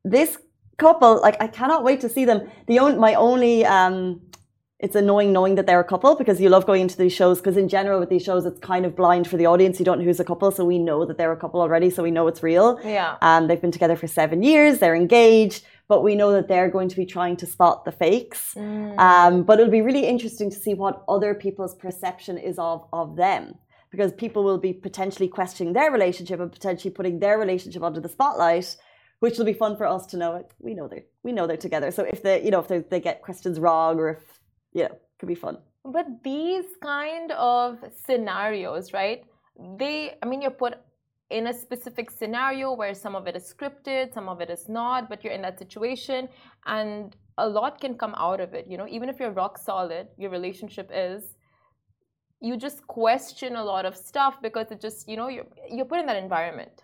this 0.05 0.37
couple, 0.77 1.19
like 1.19 1.35
I 1.41 1.47
cannot 1.47 1.83
wait 1.83 1.99
to 1.99 2.07
see 2.07 2.23
them. 2.23 2.49
The 2.67 2.79
only, 2.79 2.97
my 2.97 3.15
only 3.15 3.65
um, 3.65 4.21
it's 4.79 4.95
annoying 4.95 5.33
knowing 5.33 5.55
that 5.55 5.65
they're 5.65 5.79
a 5.79 5.83
couple 5.83 6.15
because 6.15 6.39
you 6.39 6.49
love 6.49 6.67
going 6.67 6.83
into 6.83 6.97
these 6.97 7.13
shows 7.13 7.39
because 7.39 7.57
in 7.57 7.67
general 7.67 7.99
with 7.99 8.09
these 8.09 8.23
shows 8.23 8.45
it's 8.45 8.59
kind 8.59 8.85
of 8.85 8.95
blind 8.95 9.27
for 9.27 9.35
the 9.35 9.47
audience. 9.47 9.79
You 9.79 9.85
don't 9.85 9.99
know 9.99 10.05
who's 10.05 10.19
a 10.19 10.25
couple 10.25 10.51
so 10.51 10.65
we 10.65 10.77
know 10.77 11.03
that 11.05 11.17
they're 11.17 11.31
a 11.31 11.37
couple 11.37 11.61
already 11.61 11.89
so 11.89 12.03
we 12.03 12.11
know 12.11 12.27
it's 12.27 12.43
real. 12.43 12.79
Yeah. 12.83 13.17
Um, 13.21 13.47
they've 13.47 13.61
been 13.61 13.71
together 13.71 13.95
for 13.95 14.07
seven 14.07 14.43
years 14.43 14.79
they're 14.79 14.95
engaged 14.95 15.65
but 15.87 16.03
we 16.03 16.15
know 16.15 16.33
that 16.33 16.47
they're 16.47 16.69
going 16.69 16.89
to 16.89 16.97
be 16.97 17.05
trying 17.05 17.37
to 17.37 17.45
spot 17.45 17.85
the 17.85 17.91
fakes. 17.91 18.53
Mm. 18.55 18.99
um, 18.99 19.43
but 19.43 19.59
it'll 19.59 19.71
be 19.71 19.81
really 19.81 20.05
interesting 20.05 20.49
to 20.51 20.57
see 20.57 20.73
what 20.73 21.03
other 21.07 21.33
people's 21.33 21.73
perception 21.75 22.37
is 22.37 22.59
of 22.59 22.87
of 22.93 23.15
them 23.15 23.55
because 23.89 24.11
people 24.13 24.43
will 24.43 24.59
be 24.59 24.73
potentially 24.73 25.29
questioning 25.29 25.73
their 25.73 25.91
relationship 25.91 26.39
and 26.39 26.51
potentially 26.51 26.91
putting 26.91 27.19
their 27.19 27.39
relationship 27.39 27.81
under 27.81 27.99
the 27.99 28.09
spotlight 28.09 28.75
which 29.19 29.37
will 29.37 29.45
be 29.45 29.53
fun 29.53 29.75
for 29.75 29.87
us 29.87 30.05
to 30.05 30.17
know. 30.17 30.35
It 30.35 30.51
we 30.59 30.75
know 30.75 30.87
they're 30.87 31.05
we 31.23 31.31
know 31.31 31.47
they're 31.47 31.57
together. 31.57 31.89
So 31.91 32.03
if 32.03 32.21
they 32.21 32.43
you 32.43 32.51
know 32.51 32.59
if 32.59 32.67
they, 32.67 32.79
they 32.79 32.99
get 32.99 33.21
questions 33.21 33.59
wrong 33.59 33.97
or 33.97 34.09
if 34.09 34.36
yeah, 34.73 34.89
could 35.19 35.27
be 35.27 35.35
fun. 35.35 35.57
But 35.83 36.23
these 36.23 36.65
kind 36.81 37.31
of 37.31 37.77
scenarios, 38.05 38.93
right? 38.93 39.23
They, 39.77 40.17
I 40.21 40.25
mean, 40.25 40.41
you're 40.41 40.51
put 40.51 40.75
in 41.29 41.47
a 41.47 41.53
specific 41.53 42.09
scenario 42.11 42.73
where 42.73 42.93
some 42.93 43.15
of 43.15 43.27
it 43.27 43.35
is 43.35 43.53
scripted, 43.53 44.13
some 44.13 44.29
of 44.29 44.41
it 44.41 44.49
is 44.49 44.69
not, 44.69 45.09
but 45.09 45.23
you're 45.23 45.33
in 45.33 45.41
that 45.41 45.59
situation 45.59 46.29
and 46.65 47.15
a 47.37 47.47
lot 47.47 47.79
can 47.81 47.97
come 47.97 48.15
out 48.17 48.39
of 48.39 48.53
it. 48.53 48.65
You 48.67 48.77
know, 48.77 48.87
even 48.87 49.09
if 49.09 49.19
you're 49.19 49.31
rock 49.31 49.57
solid, 49.57 50.07
your 50.17 50.29
relationship 50.29 50.89
is, 50.93 51.35
you 52.39 52.55
just 52.55 52.85
question 52.87 53.55
a 53.55 53.63
lot 53.63 53.85
of 53.85 53.95
stuff 53.95 54.35
because 54.41 54.71
it 54.71 54.79
just, 54.79 55.07
you 55.09 55.17
know, 55.17 55.27
you're, 55.27 55.47
you're 55.69 55.85
put 55.85 55.99
in 55.99 56.05
that 56.05 56.17
environment. 56.17 56.83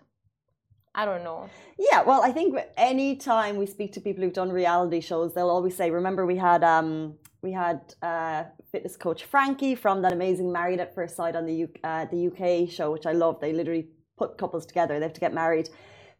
I 0.94 1.04
don't 1.04 1.24
know. 1.24 1.48
Yeah, 1.78 2.02
well, 2.02 2.22
I 2.22 2.30
think 2.30 2.56
any 2.76 3.16
time 3.16 3.56
we 3.56 3.66
speak 3.66 3.92
to 3.94 4.00
people 4.00 4.22
who've 4.22 4.32
done 4.32 4.50
reality 4.50 5.00
shows, 5.00 5.34
they'll 5.34 5.50
always 5.50 5.76
say, 5.76 5.90
"Remember, 5.90 6.24
we 6.24 6.36
had 6.36 6.62
um, 6.62 7.14
we 7.44 7.52
had 7.52 7.80
uh, 8.02 8.44
fitness 8.72 8.96
coach 8.96 9.20
Frankie 9.24 9.74
from 9.74 9.96
that 10.02 10.12
amazing 10.18 10.50
Married 10.50 10.80
at 10.80 10.94
First 10.94 11.14
Sight 11.14 11.36
on 11.36 11.44
the 11.50 11.54
U- 11.64 11.78
uh, 11.90 12.06
the 12.14 12.20
UK 12.30 12.68
show, 12.76 12.90
which 12.90 13.06
I 13.06 13.12
love. 13.12 13.34
They 13.40 13.52
literally 13.52 13.86
put 14.16 14.38
couples 14.42 14.64
together; 14.70 14.92
they 14.98 15.04
have 15.04 15.12
to 15.20 15.24
get 15.26 15.34
married, 15.34 15.68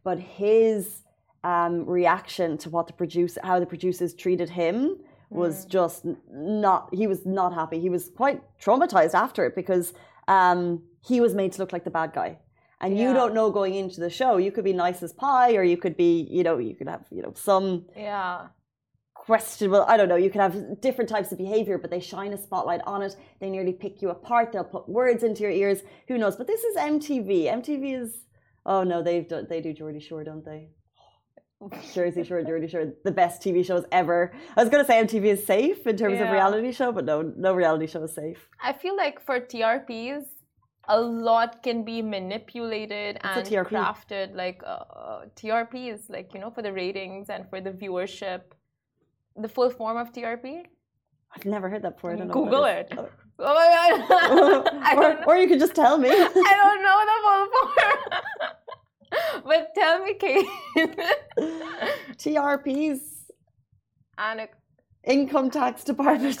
but 0.03 0.17
his 0.19 1.01
um, 1.43 1.73
reaction 1.99 2.57
to 2.59 2.69
what 2.69 2.85
the 2.87 2.93
producer, 3.01 3.39
how 3.43 3.59
the 3.59 3.65
producers 3.73 4.13
treated 4.13 4.49
him, 4.61 4.75
was 5.41 5.65
Mm. 5.65 5.69
just 5.77 5.99
not. 6.65 6.81
He 6.99 7.05
was 7.13 7.25
not 7.25 7.51
happy. 7.61 7.79
He 7.87 7.89
was 7.97 8.03
quite 8.21 8.39
traumatized 8.63 9.15
after 9.25 9.41
it 9.47 9.53
because 9.61 9.93
um, 10.27 10.59
he 11.09 11.17
was 11.25 11.33
made 11.41 11.51
to 11.53 11.59
look 11.61 11.73
like 11.73 11.83
the 11.89 11.95
bad 12.01 12.11
guy 12.13 12.37
and 12.81 12.97
you 13.01 13.13
don't 13.13 13.33
know 13.33 13.49
going 13.51 13.73
into 13.81 13.99
the 14.05 14.09
show 14.09 14.31
you 14.45 14.51
could 14.51 14.65
be 14.71 14.73
nice 14.73 15.01
as 15.01 15.13
pie 15.13 15.53
or 15.55 15.63
you 15.63 15.77
could 15.83 15.95
be 15.95 16.27
you 16.29 16.43
know 16.47 16.57
you 16.57 16.75
could 16.75 16.89
have 16.89 17.05
you 17.15 17.21
know 17.21 17.31
some 17.35 17.85
Yeah. 17.95 18.47
Questionable 19.25 19.83
i 19.87 19.97
don't 19.97 20.07
know 20.07 20.15
you 20.15 20.29
could 20.29 20.41
have 20.41 20.79
different 20.81 21.09
types 21.09 21.31
of 21.31 21.37
behavior 21.37 21.77
but 21.77 21.89
they 21.89 21.99
shine 21.99 22.31
a 22.33 22.37
spotlight 22.37 22.81
on 22.85 23.01
it 23.01 23.15
they 23.39 23.49
nearly 23.49 23.73
pick 23.73 24.01
you 24.01 24.09
apart 24.09 24.51
they'll 24.51 24.63
put 24.63 24.87
words 24.87 25.23
into 25.23 25.41
your 25.41 25.51
ears 25.51 25.81
who 26.07 26.17
knows 26.17 26.35
but 26.35 26.47
this 26.47 26.63
is 26.63 26.77
mtv 26.77 27.45
mtv 27.45 28.03
is 28.03 28.17
oh 28.65 28.83
no 28.83 29.01
they've 29.01 29.27
done 29.27 29.47
they 29.49 29.61
do 29.61 29.73
geordie 29.73 29.99
shore 29.99 30.23
don't 30.23 30.45
they 30.45 30.69
Jersey 31.93 32.23
Shore, 32.23 32.43
Geordie 32.43 32.67
Shore, 32.67 32.93
the 33.03 33.11
best 33.11 33.41
TV 33.41 33.65
shows 33.65 33.85
ever. 33.91 34.33
I 34.55 34.61
was 34.61 34.69
going 34.69 34.83
to 34.83 34.87
say 34.87 35.01
MTV 35.01 35.25
is 35.25 35.45
safe 35.45 35.87
in 35.87 35.97
terms 35.97 36.19
of 36.19 36.29
reality 36.29 36.71
show, 36.71 36.91
but 36.91 37.05
no, 37.05 37.21
no 37.21 37.53
reality 37.53 37.87
show 37.87 38.03
is 38.03 38.13
safe. 38.13 38.49
I 38.61 38.73
feel 38.73 38.95
like 38.95 39.25
for 39.25 39.39
TRPs, 39.39 40.25
a 40.87 40.99
lot 40.99 41.63
can 41.63 41.83
be 41.83 42.01
manipulated 42.01 43.17
and 43.21 43.47
crafted. 43.47 44.35
Like 44.35 44.61
uh, 44.65 45.25
TRPs, 45.35 46.09
like 46.09 46.33
you 46.33 46.39
know, 46.39 46.51
for 46.51 46.61
the 46.61 46.73
ratings 46.73 47.29
and 47.29 47.49
for 47.49 47.61
the 47.61 47.71
viewership. 47.71 48.41
The 49.37 49.49
full 49.49 49.69
form 49.69 49.97
of 49.97 50.13
TRP. 50.13 50.63
I've 51.35 51.45
never 51.45 51.69
heard 51.69 51.81
that 51.81 51.95
before. 51.95 52.13
I 52.13 52.15
don't 52.15 52.27
know. 52.27 52.33
Google 52.33 52.65
it. 52.65 52.87
it. 52.91 52.99
is. 52.99 53.05
Oh 53.39 53.53
my 53.53 53.67
god! 54.07 54.67
I 54.81 54.95
or, 55.25 55.25
or 55.33 55.37
you 55.37 55.47
could 55.47 55.59
just 55.59 55.75
tell 55.75 55.97
me. 55.97 56.09
I 56.11 56.13
don't 56.13 56.81
know 56.81 56.99
the 57.05 57.17
full 57.25 57.47
form. 57.53 59.43
but 59.45 59.75
tell 59.75 60.03
me, 60.03 60.13
Kate. 60.13 60.47
TRPs, 62.17 62.99
Anna. 64.17 64.47
income 65.03 65.51
tax 65.51 65.83
department, 65.83 66.39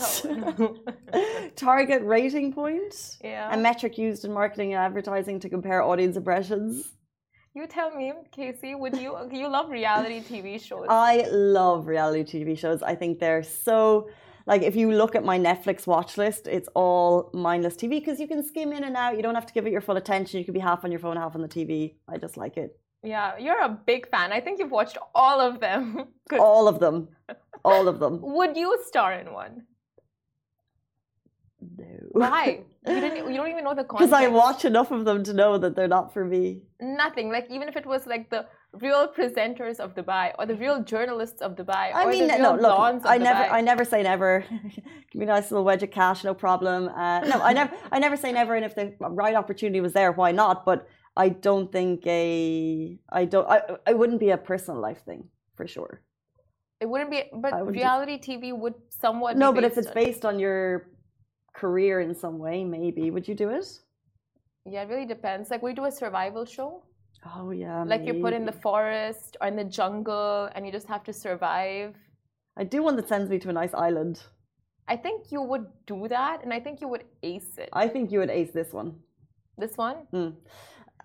target 1.57 2.01
rating 2.03 2.53
point, 2.53 3.17
yeah. 3.21 3.53
a 3.53 3.57
metric 3.57 3.97
used 3.97 4.23
in 4.23 4.31
marketing 4.31 4.73
and 4.73 4.81
advertising 4.81 5.39
to 5.41 5.49
compare 5.49 5.81
audience 5.83 6.15
impressions. 6.15 6.93
You 7.55 7.65
tell 7.67 7.91
me, 7.95 8.13
Casey. 8.31 8.75
Would 8.75 8.97
you 8.97 9.11
you 9.31 9.47
love 9.47 9.69
reality 9.69 10.19
TV 10.21 10.61
shows? 10.61 10.85
I 10.89 11.25
love 11.31 11.87
reality 11.87 12.23
TV 12.23 12.57
shows. 12.57 12.83
I 12.83 12.95
think 12.95 13.19
they're 13.19 13.43
so 13.43 14.09
like 14.45 14.61
if 14.61 14.75
you 14.75 14.91
look 14.91 15.15
at 15.15 15.23
my 15.23 15.39
Netflix 15.39 15.87
watch 15.87 16.17
list, 16.17 16.47
it's 16.47 16.69
all 16.75 17.29
mindless 17.33 17.75
TV 17.75 17.91
because 18.01 18.19
you 18.19 18.27
can 18.27 18.43
skim 18.43 18.71
in 18.73 18.83
and 18.83 18.95
out. 18.95 19.15
You 19.17 19.23
don't 19.23 19.35
have 19.35 19.45
to 19.47 19.53
give 19.53 19.65
it 19.65 19.71
your 19.71 19.81
full 19.81 19.97
attention. 19.97 20.39
You 20.39 20.45
can 20.45 20.53
be 20.53 20.59
half 20.59 20.83
on 20.83 20.91
your 20.91 20.99
phone, 20.99 21.17
half 21.17 21.35
on 21.35 21.41
the 21.41 21.47
TV. 21.47 21.95
I 22.07 22.17
just 22.17 22.37
like 22.37 22.57
it. 22.57 22.77
yeah, 23.03 23.37
you're 23.45 23.61
a 23.61 23.69
big 23.69 24.09
fan. 24.09 24.31
I 24.37 24.39
think 24.41 24.59
you've 24.59 24.71
watched 24.79 24.97
all 25.13 25.39
of 25.39 25.59
them. 25.59 26.07
All 26.39 26.67
of 26.67 26.79
them. 26.79 27.07
All 27.63 27.87
of 27.87 27.99
them. 27.99 28.19
Would 28.37 28.57
you 28.57 28.69
star 28.87 29.13
in 29.13 29.31
one? 29.31 29.53
No. 31.77 31.94
Why? 32.23 32.63
You 32.87 33.01
didn't. 33.01 33.31
You 33.31 33.37
don't 33.39 33.51
even 33.55 33.63
know 33.67 33.73
the 33.73 33.83
context. 33.83 34.11
Because 34.11 34.13
I 34.13 34.27
watch 34.27 34.61
enough 34.71 34.91
of 34.91 35.01
them 35.07 35.23
to 35.23 35.33
know 35.33 35.51
that 35.57 35.75
they're 35.75 35.93
not 35.99 36.13
for 36.15 36.23
me. 36.33 36.43
nothing. 37.03 37.27
Like 37.35 37.47
even 37.55 37.67
if 37.71 37.75
it 37.81 37.85
was 37.93 38.01
like 38.13 38.29
the 38.29 38.41
real 38.85 39.01
presenters 39.17 39.77
of 39.85 39.95
Dubai 39.95 40.25
or 40.37 40.45
the 40.51 40.57
real 40.65 40.77
journalists 40.83 41.41
of 41.41 41.55
Dubai 41.55 41.85
I 41.99 42.03
or 42.03 42.09
mean, 42.11 42.27
the 42.27 42.37
no, 42.37 42.51
look, 42.65 42.77
of 42.77 43.05
I 43.13 43.17
never, 43.17 43.43
Dubai. 43.45 43.57
I 43.57 43.61
never 43.61 43.85
say 43.93 43.99
never. 44.03 44.45
Give 45.11 45.19
me 45.21 45.23
a 45.23 45.33
nice 45.35 45.49
little 45.49 45.65
wedge 45.69 45.81
of 45.87 45.91
cash, 46.01 46.19
no 46.23 46.35
problem. 46.35 46.79
Uh, 46.89 47.21
no, 47.31 47.37
I 47.49 47.53
never, 47.53 47.73
I 47.91 47.97
never 48.05 48.17
say 48.23 48.31
never. 48.41 48.53
And 48.57 48.65
if 48.69 48.75
the 48.75 48.93
right 49.23 49.35
opportunity 49.41 49.81
was 49.87 49.93
there, 49.99 50.11
why 50.21 50.31
not? 50.43 50.63
But 50.69 50.79
I 51.17 51.29
don't 51.29 51.71
think 51.71 52.05
a, 52.05 52.99
I 53.19 53.25
don't, 53.33 53.47
I, 53.55 53.61
I 53.89 53.93
wouldn't 53.93 54.19
be 54.19 54.29
a 54.29 54.37
personal 54.51 54.79
life 54.87 55.01
thing 55.09 55.21
for 55.57 55.65
sure. 55.75 55.93
it 56.81 56.87
wouldn't 56.91 57.09
be. 57.15 57.23
But 57.33 57.51
wouldn't 57.53 57.77
reality 57.83 58.15
TV 58.19 58.43
would 58.61 58.75
somewhat. 58.89 59.37
No, 59.37 59.51
but 59.57 59.63
if 59.63 59.73
it's 59.79 59.91
based 60.03 60.23
on 60.29 60.39
your 60.45 60.61
career 61.55 62.01
in 62.01 62.13
some 62.13 62.37
way, 62.37 62.63
maybe 62.63 63.09
would 63.11 63.27
you 63.27 63.35
do 63.35 63.49
it? 63.49 63.67
yeah, 64.65 64.81
it 64.81 64.89
really 64.89 65.05
depends. 65.05 65.51
Like 65.51 65.61
we 65.61 65.73
do 65.73 65.85
a 65.85 65.91
survival 65.91 66.45
show. 66.45 66.83
Oh 67.35 67.51
yeah, 67.51 67.83
like 67.83 68.05
you're 68.05 68.21
put 68.21 68.33
in 68.33 68.45
the 68.45 68.51
forest 68.51 69.37
or 69.41 69.47
in 69.47 69.55
the 69.55 69.63
jungle 69.63 70.49
and 70.53 70.65
you 70.65 70.71
just 70.71 70.87
have 70.87 71.03
to 71.05 71.13
survive. 71.13 71.95
I 72.57 72.63
do 72.63 72.83
one 72.83 72.95
that 72.97 73.07
sends 73.07 73.29
me 73.29 73.37
to 73.39 73.49
a 73.49 73.53
nice 73.53 73.73
island. 73.73 74.21
I 74.87 74.95
think 74.95 75.31
you 75.31 75.41
would 75.41 75.65
do 75.87 76.07
that, 76.07 76.43
and 76.43 76.53
I 76.53 76.59
think 76.59 76.79
you 76.79 76.87
would 76.87 77.05
ace 77.23 77.57
it. 77.57 77.69
I 77.73 77.87
think 77.87 78.11
you 78.11 78.19
would 78.19 78.29
ace 78.29 78.51
this 78.51 78.71
one. 78.71 78.95
This 79.57 79.77
one. 79.77 79.97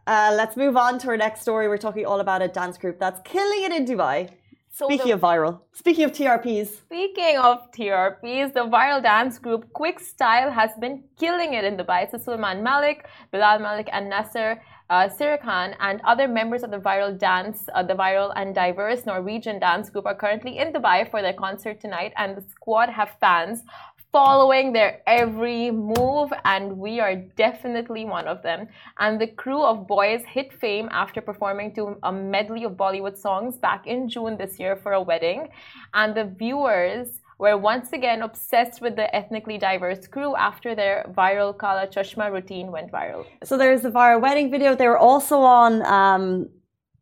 Uh, 0.07 0.35
let's 0.37 0.57
move 0.57 0.76
on 0.76 0.99
to 0.99 1.09
our 1.09 1.16
next 1.16 1.40
story. 1.40 1.66
We're 1.66 1.78
talking 1.78 2.04
all 2.04 2.21
about 2.21 2.42
a 2.42 2.49
dance 2.49 2.76
group 2.76 2.99
that's 2.99 3.21
killing 3.25 3.62
it 3.62 3.73
in 3.73 3.87
Dubai. 3.87 4.30
So 4.72 4.86
Speaking 4.86 5.08
the- 5.08 5.14
of 5.14 5.20
viral, 5.20 5.60
speaking 5.72 6.04
of 6.04 6.12
TRPs, 6.12 6.68
Speaking 6.86 7.36
of 7.38 7.70
TRPs, 7.72 8.54
the 8.54 8.64
viral 8.76 9.02
dance 9.02 9.38
group 9.38 9.72
Quick 9.72 9.98
Style 9.98 10.50
has 10.50 10.70
been 10.78 11.02
killing 11.18 11.54
it 11.54 11.64
in 11.64 11.76
Dubai. 11.76 12.08
So 12.10 12.18
Sulman 12.18 12.62
Malik, 12.62 13.06
Bilal 13.32 13.58
Malik, 13.58 13.88
and 13.92 14.08
Nasser 14.08 14.62
uh, 14.88 15.08
Sirkan, 15.08 15.76
and 15.78 16.00
other 16.04 16.26
members 16.26 16.62
of 16.64 16.70
the 16.70 16.78
viral 16.78 17.16
dance, 17.16 17.68
uh, 17.74 17.82
the 17.82 17.94
viral 17.94 18.32
and 18.34 18.54
diverse 18.54 19.06
Norwegian 19.06 19.58
dance 19.60 19.88
group, 19.88 20.06
are 20.06 20.16
currently 20.16 20.58
in 20.58 20.72
Dubai 20.72 21.08
for 21.10 21.20
their 21.22 21.32
concert 21.32 21.80
tonight. 21.80 22.12
And 22.16 22.36
the 22.36 22.42
squad 22.42 22.88
have 22.88 23.10
fans 23.20 23.62
following 24.12 24.72
their 24.72 25.02
every 25.06 25.70
move, 25.70 26.30
and 26.44 26.76
we 26.78 27.00
are 27.00 27.14
definitely 27.14 28.04
one 28.04 28.26
of 28.26 28.42
them. 28.42 28.68
And 28.98 29.20
the 29.20 29.26
crew 29.26 29.62
of 29.62 29.86
boys 29.86 30.22
hit 30.26 30.52
fame 30.52 30.88
after 30.90 31.20
performing 31.20 31.74
to 31.74 31.96
a 32.02 32.12
medley 32.12 32.64
of 32.64 32.72
Bollywood 32.72 33.16
songs 33.16 33.56
back 33.56 33.86
in 33.86 34.08
June 34.08 34.36
this 34.36 34.58
year 34.58 34.76
for 34.76 34.92
a 34.92 35.02
wedding. 35.02 35.48
And 35.94 36.14
the 36.14 36.24
viewers 36.24 37.20
were 37.38 37.56
once 37.56 37.92
again 37.92 38.22
obsessed 38.22 38.80
with 38.82 38.96
the 38.96 39.14
ethnically 39.14 39.58
diverse 39.58 40.06
crew 40.06 40.36
after 40.36 40.74
their 40.74 41.06
viral 41.16 41.56
Kala 41.56 41.86
Chashma 41.86 42.30
routine 42.30 42.70
went 42.70 42.92
viral. 42.92 43.24
so 43.44 43.56
there's 43.56 43.82
the 43.82 43.90
viral 43.90 44.20
wedding 44.20 44.50
video. 44.50 44.74
They 44.74 44.88
were 44.88 44.98
also 44.98 45.38
on, 45.38 45.82
um, 45.86 46.48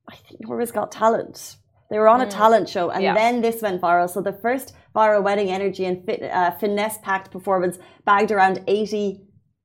I 0.09 0.17
think 0.17 0.41
Norway's 0.43 0.71
Got 0.71 0.93
Talent. 0.93 1.58
They 1.91 1.99
were 1.99 2.09
on 2.09 2.21
a 2.21 2.27
talent 2.27 2.69
show, 2.69 2.91
and 2.91 3.03
Yeah. 3.03 3.15
then 3.15 3.41
this 3.41 3.63
went 3.63 3.81
viral. 3.81 4.11
So 4.11 4.21
the 4.21 4.33
first 4.33 4.75
viral 4.95 5.23
wedding 5.23 5.51
energy 5.51 5.85
and 5.87 6.05
fit, 6.05 6.23
uh, 6.23 6.51
finesse-packed 6.53 7.31
performance 7.31 7.79
bagged 8.05 8.31
around 8.31 8.63
80 8.67 9.23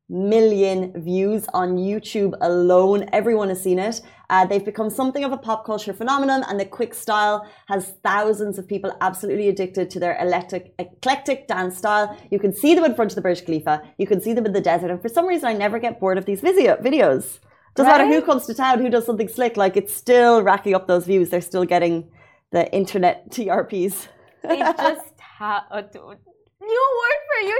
million 0.09 0.91
views 1.01 1.47
on 1.53 1.77
YouTube 1.77 2.33
alone. 2.41 3.09
Everyone 3.11 3.49
has 3.49 3.61
seen 3.61 3.79
it. 3.79 4.01
Uh, 4.29 4.45
they've 4.45 4.63
become 4.63 4.89
something 4.89 5.23
of 5.23 5.31
a 5.31 5.37
pop 5.37 5.65
culture 5.65 5.93
phenomenon, 5.93 6.43
and 6.47 6.59
the 6.59 6.65
quick 6.65 6.93
style 6.93 7.45
has 7.67 7.93
thousands 8.03 8.57
of 8.59 8.67
people 8.67 8.95
absolutely 9.01 9.49
addicted 9.49 9.89
to 9.89 9.99
their 9.99 10.17
electric, 10.21 10.73
eclectic 10.79 11.47
dance 11.47 11.77
style. 11.77 12.15
You 12.31 12.39
can 12.39 12.53
see 12.53 12.73
them 12.75 12.85
in 12.85 12.95
front 12.95 13.11
of 13.11 13.15
the 13.15 13.21
Burj 13.21 13.45
Khalifa. 13.45 13.81
You 13.97 14.07
can 14.07 14.21
see 14.21 14.33
them 14.33 14.45
in 14.45 14.53
the 14.53 14.61
desert, 14.61 14.91
and 14.91 15.01
for 15.01 15.09
some 15.09 15.25
reason, 15.27 15.47
I 15.49 15.53
never 15.53 15.79
get 15.79 15.99
bored 15.99 16.17
of 16.17 16.25
these 16.25 16.41
video 16.41 16.75
videos. 16.77 17.39
Doesn't 17.75 17.91
right? 17.91 18.05
matter 18.05 18.13
who 18.13 18.21
comes 18.21 18.45
to 18.45 18.53
town, 18.53 18.79
who 18.79 18.89
does 18.89 19.05
something 19.05 19.27
slick. 19.27 19.57
Like 19.57 19.75
it's 19.75 19.93
still 19.93 20.43
racking 20.43 20.75
up 20.75 20.85
those 20.87 21.05
views. 21.05 21.29
They're 21.31 21.41
still 21.41 21.65
getting 21.65 22.07
the 22.53 22.71
internet 22.71 23.29
TRPs. 23.31 24.07
They 24.43 24.59
just 24.77 25.19
have. 25.19 25.63
a 25.71 25.77
uh, 25.77 26.15
new 26.61 26.85
word 27.01 27.21
for 27.29 27.41
you. 27.49 27.57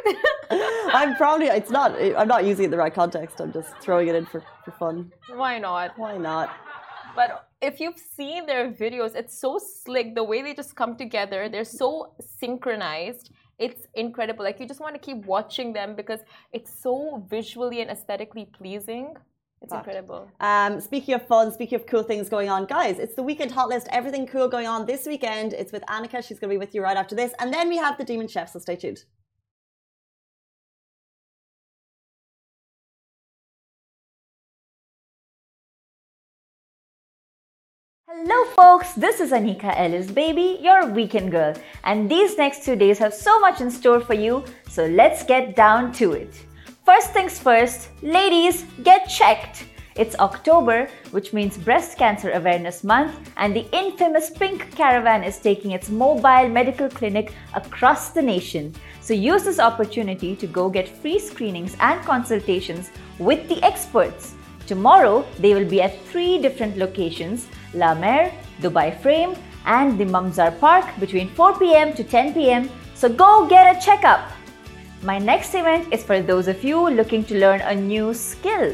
I'm 1.00 1.16
probably 1.16 1.48
it's 1.48 1.72
not 1.72 1.90
I'm 2.20 2.28
not 2.28 2.46
using 2.46 2.64
it 2.64 2.68
in 2.68 2.72
the 2.72 2.78
right 2.78 2.94
context. 2.94 3.42
I'm 3.42 3.52
just 3.52 3.72
throwing 3.82 4.08
it 4.08 4.16
in 4.16 4.26
for, 4.26 4.42
for 4.64 4.72
fun. 4.72 5.12
Why 5.42 5.60
not? 5.60 5.98
Why 5.98 6.18
not? 6.18 6.56
But 7.16 7.50
if 7.62 7.80
you've 7.80 8.02
seen 8.18 8.46
their 8.46 8.72
videos, 8.72 9.16
it's 9.16 9.40
so 9.40 9.60
slick. 9.60 10.16
The 10.16 10.24
way 10.24 10.42
they 10.42 10.54
just 10.54 10.76
come 10.76 10.96
together, 10.96 11.50
they're 11.50 11.74
so 11.84 12.14
synchronized. 12.40 13.32
It's 13.60 13.84
incredible. 13.94 14.44
Like 14.46 14.60
you 14.60 14.68
just 14.68 14.80
want 14.80 14.96
to 14.96 15.02
keep 15.02 15.26
watching 15.26 15.74
them 15.74 15.96
because 15.96 16.22
it's 16.52 16.72
so 16.82 17.26
visually 17.30 17.82
and 17.82 17.90
aesthetically 17.90 18.46
pleasing. 18.58 19.16
It's 19.64 19.72
incredible. 19.72 20.30
Um, 20.42 20.82
speaking 20.82 21.14
of 21.14 21.26
fun, 21.26 21.52
speaking 21.52 21.80
of 21.80 21.88
cool 21.88 22.04
things 22.04 22.28
going 22.28 22.50
on, 22.50 22.66
guys, 22.66 23.00
it's 23.00 23.16
the 23.16 23.24
weekend 23.24 23.52
hot 23.52 23.70
list. 23.70 23.88
Everything 23.92 24.28
cool 24.28 24.50
going 24.50 24.68
on 24.68 24.86
this 24.86 25.06
weekend. 25.06 25.54
It's 25.54 25.72
with 25.72 25.84
Annika. 25.84 26.22
She's 26.22 26.38
going 26.38 26.50
to 26.50 26.56
be 26.56 26.58
with 26.58 26.76
you 26.76 26.84
right 26.84 26.98
after 26.98 27.16
this. 27.16 27.34
And 27.40 27.54
then 27.54 27.70
we 27.70 27.78
have 27.78 27.98
the 27.98 28.04
Demon 28.04 28.28
Chef, 28.28 28.52
so 28.52 28.60
stay 28.60 28.76
tuned. 28.76 29.06
Hello 38.10 38.46
folks, 38.52 38.94
this 38.94 39.20
is 39.20 39.32
Anika 39.32 39.74
Ellis 39.76 40.12
Baby, 40.12 40.60
your 40.62 40.86
weekend 40.88 41.32
girl, 41.32 41.56
and 41.84 42.12
these 42.12 42.38
next 42.38 42.64
two 42.64 42.76
days 42.76 43.00
have 43.00 43.14
so 43.14 43.40
much 43.40 43.60
in 43.60 43.72
store 43.72 44.00
for 44.00 44.14
you, 44.14 44.46
so 44.70 44.86
let's 44.86 45.24
get 45.24 45.56
down 45.56 45.92
to 45.94 46.12
it. 46.12 46.46
First 46.86 47.12
things 47.12 47.40
first, 47.40 47.88
ladies, 48.02 48.66
get 48.84 49.08
checked. 49.08 49.64
It's 49.96 50.20
October, 50.20 50.90
which 51.12 51.32
means 51.32 51.58
Breast 51.58 51.98
Cancer 51.98 52.32
Awareness 52.32 52.84
Month, 52.84 53.32
and 53.38 53.56
the 53.56 53.66
infamous 53.72 54.30
Pink 54.30 54.76
Caravan 54.76 55.24
is 55.24 55.40
taking 55.40 55.72
its 55.72 55.90
mobile 55.90 56.50
medical 56.50 56.90
clinic 56.90 57.32
across 57.54 58.10
the 58.10 58.22
nation. 58.22 58.76
So 59.00 59.14
use 59.14 59.46
this 59.46 59.60
opportunity 59.60 60.36
to 60.36 60.46
go 60.46 60.70
get 60.70 60.90
free 60.90 61.20
screenings 61.20 61.78
and 61.80 62.02
consultations 62.02 62.92
with 63.18 63.48
the 63.48 63.64
experts. 63.64 64.34
Tomorrow, 64.68 65.26
they 65.40 65.54
will 65.54 65.70
be 65.70 65.82
at 65.82 66.04
three 66.08 66.38
different 66.38 66.76
locations 66.76 67.48
La 67.74 67.96
Mer, 67.96 68.30
Dubai 68.60 69.00
Frame, 69.00 69.36
and 69.66 69.98
the 69.98 70.04
Mamzar 70.04 70.60
Park 70.60 70.84
between 71.00 71.30
4 71.30 71.58
pm 71.60 71.94
to 71.94 72.04
10 72.04 72.34
pm. 72.34 72.70
So 72.94 73.08
go 73.08 73.48
get 73.48 73.74
a 73.74 73.80
checkup. 73.80 74.30
My 75.04 75.18
next 75.18 75.54
event 75.54 75.94
is 75.94 76.02
for 76.02 76.22
those 76.22 76.48
of 76.48 76.64
you 76.64 76.90
looking 76.90 77.26
to 77.26 77.38
learn 77.38 77.60
a 77.60 77.76
new 77.76 78.14
skill. 78.14 78.74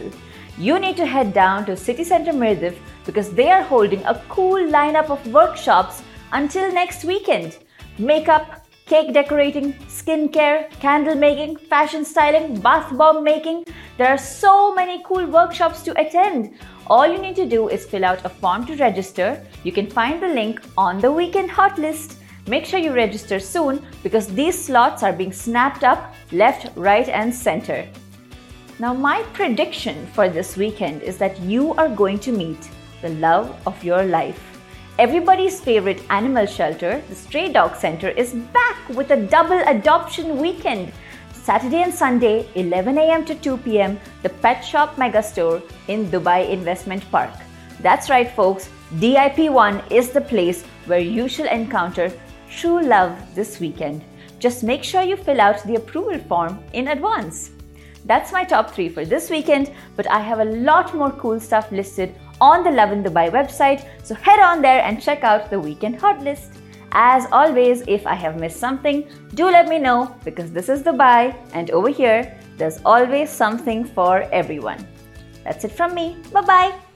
You 0.60 0.78
need 0.78 0.96
to 0.98 1.06
head 1.08 1.34
down 1.34 1.66
to 1.66 1.76
City 1.76 2.04
Center 2.04 2.32
Mirdif 2.32 2.78
because 3.04 3.32
they 3.32 3.50
are 3.50 3.64
holding 3.64 4.06
a 4.06 4.22
cool 4.30 4.70
lineup 4.70 5.10
of 5.10 5.26
workshops 5.34 6.04
until 6.32 6.72
next 6.72 7.04
weekend. 7.04 7.58
Makeup, 7.98 8.68
cake 8.86 9.12
decorating, 9.12 9.74
skincare, 9.88 10.70
candle 10.80 11.16
making, 11.16 11.56
fashion 11.56 12.06
styling, 12.06 12.60
bath 12.60 12.96
bomb 12.96 13.24
making. 13.24 13.66
There 13.98 14.10
are 14.10 14.18
so 14.18 14.76
many 14.76 15.02
cool 15.04 15.26
workshops 15.26 15.82
to 15.82 16.00
attend. 16.00 16.54
All 16.86 17.12
you 17.12 17.18
need 17.18 17.38
to 17.38 17.48
do 17.48 17.70
is 17.70 17.88
fill 17.88 18.06
out 18.06 18.24
a 18.24 18.30
form 18.30 18.68
to 18.68 18.76
register. 18.76 19.44
You 19.64 19.72
can 19.72 19.90
find 19.90 20.22
the 20.22 20.28
link 20.28 20.62
on 20.78 21.00
the 21.00 21.12
weekend 21.12 21.50
hot 21.50 21.80
list. 21.80 22.19
Make 22.50 22.66
sure 22.66 22.80
you 22.80 22.94
register 22.94 23.40
soon 23.40 23.86
because 24.02 24.26
these 24.26 24.58
slots 24.60 25.04
are 25.04 25.14
being 25.14 25.32
snapped 25.32 25.84
up 25.84 26.16
left, 26.32 26.76
right, 26.76 27.08
and 27.08 27.32
center. 27.32 27.88
Now, 28.80 28.92
my 28.92 29.22
prediction 29.34 30.08
for 30.16 30.30
this 30.30 30.58
weekend 30.58 31.04
is 31.04 31.20
that 31.20 31.40
you 31.42 31.76
are 31.76 31.90
going 31.90 32.18
to 32.22 32.32
meet 32.32 32.58
the 33.04 33.10
love 33.10 33.56
of 33.68 33.84
your 33.84 34.02
life. 34.04 34.42
Everybody's 34.98 35.62
favorite 35.62 36.02
animal 36.10 36.48
shelter, 36.48 37.04
the 37.08 37.14
Stray 37.14 37.54
Dog 37.54 37.76
Center, 37.76 38.10
is 38.10 38.34
back 38.34 38.78
with 38.90 39.12
a 39.12 39.28
double 39.28 39.62
adoption 39.68 40.40
weekend. 40.40 40.92
Saturday 41.32 41.84
and 41.84 41.94
Sunday, 41.94 42.48
11 42.56 42.98
a.m. 42.98 43.26
to 43.26 43.36
2 43.36 43.58
p.m., 43.58 44.00
the 44.24 44.30
Pet 44.30 44.66
Shop 44.66 44.96
Megastore 44.96 45.62
in 45.88 46.08
Dubai 46.08 46.50
Investment 46.50 47.04
Park. 47.12 47.30
That's 47.82 48.10
right, 48.10 48.32
folks, 48.32 48.70
DIP1 48.96 49.92
is 49.92 50.10
the 50.10 50.22
place 50.22 50.64
where 50.88 51.00
you 51.00 51.28
shall 51.28 51.48
encounter 51.48 52.12
true 52.50 52.82
love 52.82 53.18
this 53.36 53.60
weekend. 53.60 54.04
Just 54.40 54.64
make 54.64 54.84
sure 54.84 55.02
you 55.02 55.18
fill 55.18 55.42
out 55.42 55.64
the 55.64 55.76
approval 55.76 56.18
form 56.20 56.64
in 56.74 56.90
advance. 56.90 57.52
That's 58.06 58.32
my 58.32 58.44
top 58.44 58.72
three 58.72 58.90
for 58.90 59.06
this 59.06 59.30
weekend, 59.30 59.72
but 59.96 60.10
I 60.10 60.20
have 60.20 60.40
a 60.40 60.46
lot 60.46 60.96
more 60.96 61.12
cool 61.12 61.40
stuff 61.40 61.72
listed 61.72 62.16
on 62.42 62.64
the 62.64 62.72
Lovin 62.72 63.04
Dubai 63.04 63.30
website, 63.30 63.86
so 64.04 64.16
head 64.16 64.40
on 64.40 64.62
there 64.62 64.82
and 64.82 65.02
check 65.02 65.24
out 65.24 65.50
the 65.50 65.60
weekend 65.60 66.00
hot 66.00 66.22
list. 66.24 66.54
As 66.92 67.28
always, 67.32 67.84
if 67.88 68.08
I 68.08 68.16
have 68.16 68.40
missed 68.40 68.60
something, 68.60 69.08
do 69.36 69.46
let 69.46 69.68
me 69.68 69.78
know 69.78 70.16
because 70.24 70.52
this 70.52 70.70
is 70.70 70.82
Dubai 70.82 71.36
and 71.54 71.70
over 71.72 71.90
here, 71.90 72.40
there's 72.58 72.80
always 72.84 73.30
something 73.30 73.86
for 73.86 74.24
everyone. 74.32 74.88
That's 75.44 75.66
it 75.66 75.72
from 75.72 75.94
me. 75.94 76.18
Bye 76.32 76.42
bye. 76.42 76.89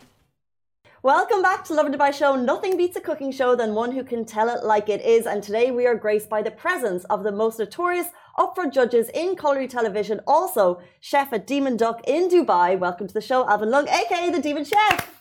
Welcome 1.04 1.42
back 1.42 1.66
to 1.66 1.74
Lovin 1.74 1.92
Dubai 1.92 2.14
Show. 2.14 2.38
Nothing 2.38 2.78
beats 2.78 2.96
a 2.96 3.02
cooking 3.02 3.30
show 3.30 3.58
than 3.58 3.74
one 3.76 3.92
who 3.92 4.06
can 4.06 4.24
tell 4.24 4.48
it 4.48 4.64
like 4.64 4.88
it 4.88 5.02
is. 5.04 5.26
And 5.26 5.44
today 5.44 5.70
we 5.70 5.86
are 5.86 5.96
graced 5.96 6.30
by 6.30 6.42
the 6.42 6.50
presence 6.50 7.04
of 7.10 7.26
the 7.26 7.32
most 7.34 7.60
notorious 7.60 8.08
upfront 8.40 8.72
judges 8.72 9.10
in 9.14 9.36
culinary 9.36 9.68
television, 9.68 10.22
also 10.26 10.80
chef 11.02 11.34
at 11.34 11.46
Demon 11.46 11.76
Duck 11.76 12.00
in 12.08 12.30
Dubai. 12.30 12.80
Welcome 12.80 13.10
to 13.10 13.14
the 13.14 13.20
show, 13.20 13.46
Alvin 13.50 13.68
Leung, 13.68 13.90
aka 13.90 14.32
the 14.32 14.42
Demon 14.42 14.64
Chef. 14.64 15.20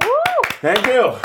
Woo! 0.00 0.10
Thank 0.60 0.86
you. 0.86 1.16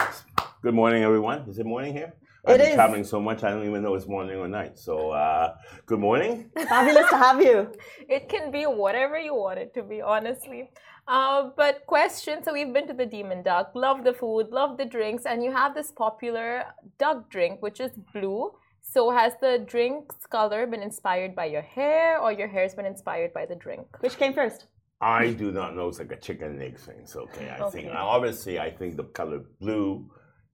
Good 0.63 0.73
morning, 0.73 1.03
everyone. 1.03 1.47
Is 1.47 1.59
it 1.59 1.67
morning 1.67 1.93
here? 1.93 2.15
I've 2.47 2.57
been 2.57 2.73
traveling 2.73 3.03
so 3.03 3.21
much, 3.21 3.43
I 3.43 3.51
don't 3.51 3.67
even 3.67 3.83
know 3.83 3.93
it's 3.93 4.07
morning 4.07 4.37
or 4.37 4.47
night. 4.47 4.79
So, 4.79 5.11
uh, 5.11 5.55
good 5.85 5.99
morning. 5.99 6.49
Fabulous 6.67 7.09
to 7.11 7.17
have 7.17 7.39
you. 7.43 7.71
It 8.07 8.27
can 8.27 8.49
be 8.49 8.63
whatever 8.63 9.19
you 9.19 9.35
want 9.35 9.59
it 9.59 9.73
to 9.75 9.83
be, 9.83 10.01
honestly. 10.01 10.71
Uh, 11.09 11.49
but 11.57 11.87
question 11.87 12.43
so 12.43 12.53
we've 12.53 12.71
been 12.71 12.85
to 12.85 12.93
the 12.93 13.05
Demon 13.05 13.41
Duck, 13.41 13.71
love 13.73 14.03
the 14.03 14.13
food, 14.13 14.49
love 14.51 14.77
the 14.77 14.85
drinks, 14.85 15.25
and 15.25 15.43
you 15.43 15.51
have 15.51 15.73
this 15.73 15.91
popular 15.91 16.65
duck 16.99 17.31
drink, 17.31 17.63
which 17.63 17.79
is 17.79 17.91
blue. 18.13 18.51
So 18.83 19.09
has 19.09 19.33
the 19.41 19.65
drink's 19.67 20.27
color 20.27 20.67
been 20.67 20.83
inspired 20.83 21.35
by 21.35 21.45
your 21.45 21.63
hair, 21.63 22.19
or 22.19 22.31
your 22.31 22.47
hair's 22.47 22.75
been 22.75 22.85
inspired 22.85 23.33
by 23.33 23.47
the 23.47 23.55
drink? 23.55 23.87
Which 24.01 24.17
came 24.17 24.35
first? 24.35 24.67
I 25.01 25.31
do 25.31 25.51
not 25.51 25.75
know. 25.75 25.87
It's 25.87 25.97
like 25.97 26.11
a 26.11 26.17
chicken 26.19 26.49
and 26.51 26.61
egg 26.61 26.77
thing. 26.77 27.07
So 27.07 27.21
okay, 27.21 27.49
I 27.49 27.57
okay. 27.57 27.81
think 27.81 27.91
obviously 27.91 28.59
I 28.59 28.69
think 28.69 28.95
the 28.95 29.05
color 29.05 29.41
blue 29.59 30.07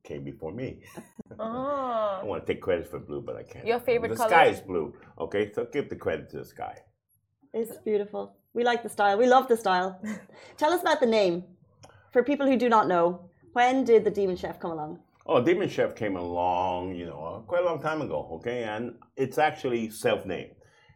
came 0.06 0.24
before 0.24 0.54
me. 0.54 0.84
Oh. 1.38 2.20
I 2.22 2.24
want 2.24 2.46
to 2.46 2.54
take 2.54 2.62
credit 2.62 2.90
for 2.90 3.00
blue, 3.00 3.22
but 3.22 3.36
I 3.36 3.44
can't. 3.44 3.68
Your 3.68 3.82
favorite 3.82 4.10
the 4.10 4.16
color? 4.16 4.30
The 4.30 4.36
sky 4.36 4.46
is 4.48 4.62
blue. 4.62 4.94
Okay, 5.20 5.52
so 5.52 5.68
give 5.74 5.90
the 5.90 5.98
credit 5.98 6.30
to 6.30 6.38
the 6.38 6.46
sky. 6.46 6.78
It's 7.54 7.78
beautiful. 7.80 8.38
We 8.56 8.64
like 8.64 8.84
the 8.84 8.90
style. 8.90 9.18
We 9.18 9.28
love 9.28 9.50
the 9.50 9.58
style. 9.58 10.02
Tell 10.58 10.72
us 10.72 10.82
about 10.82 11.02
the 11.02 11.06
name. 11.06 11.44
For 12.14 12.24
people 12.24 12.48
who 12.48 12.56
do 12.56 12.70
not 12.70 12.88
know, 12.88 13.30
when 13.52 13.84
did 13.84 14.06
the 14.06 14.10
Demon 14.10 14.38
Chef 14.38 14.62
come 14.62 14.72
along? 14.72 15.00
Oh, 15.26 15.44
Demon 15.44 15.68
Chef 15.68 15.94
came 15.94 16.16
along, 16.16 16.96
you 16.96 17.06
know, 17.06 17.44
quite 17.48 17.64
a 17.64 17.66
long 17.66 17.82
time 17.82 18.02
ago, 18.02 18.30
okay? 18.32 18.64
And 18.64 18.96
it's 19.18 19.38
actually 19.38 19.90
self-named. 19.90 20.52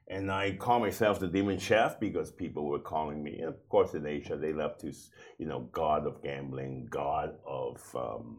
And 0.08 0.32
I 0.32 0.54
call 0.54 0.80
myself 0.80 1.20
the 1.20 1.28
Demon 1.28 1.60
Chef 1.60 2.00
because 2.00 2.32
people 2.32 2.66
were 2.66 2.80
calling 2.80 3.22
me, 3.22 3.42
of 3.42 3.56
course, 3.68 3.94
in 3.94 4.06
Asia, 4.06 4.38
they 4.38 4.54
love 4.54 4.78
to, 4.78 4.94
you 5.38 5.46
know, 5.46 5.68
God 5.74 6.08
of 6.08 6.24
gambling, 6.24 6.88
God 6.90 7.36
of 7.46 7.82
um, 7.94 8.38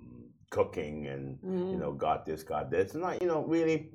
cooking, 0.50 1.09
and, 1.09 1.38
mm. 1.42 1.72
you 1.72 1.76
know, 1.76 1.92
God 1.92 2.24
this, 2.24 2.42
God 2.42 2.70
this. 2.70 2.94
And 2.94 3.04
I, 3.04 3.18
you 3.20 3.26
know, 3.26 3.44
really, 3.44 3.90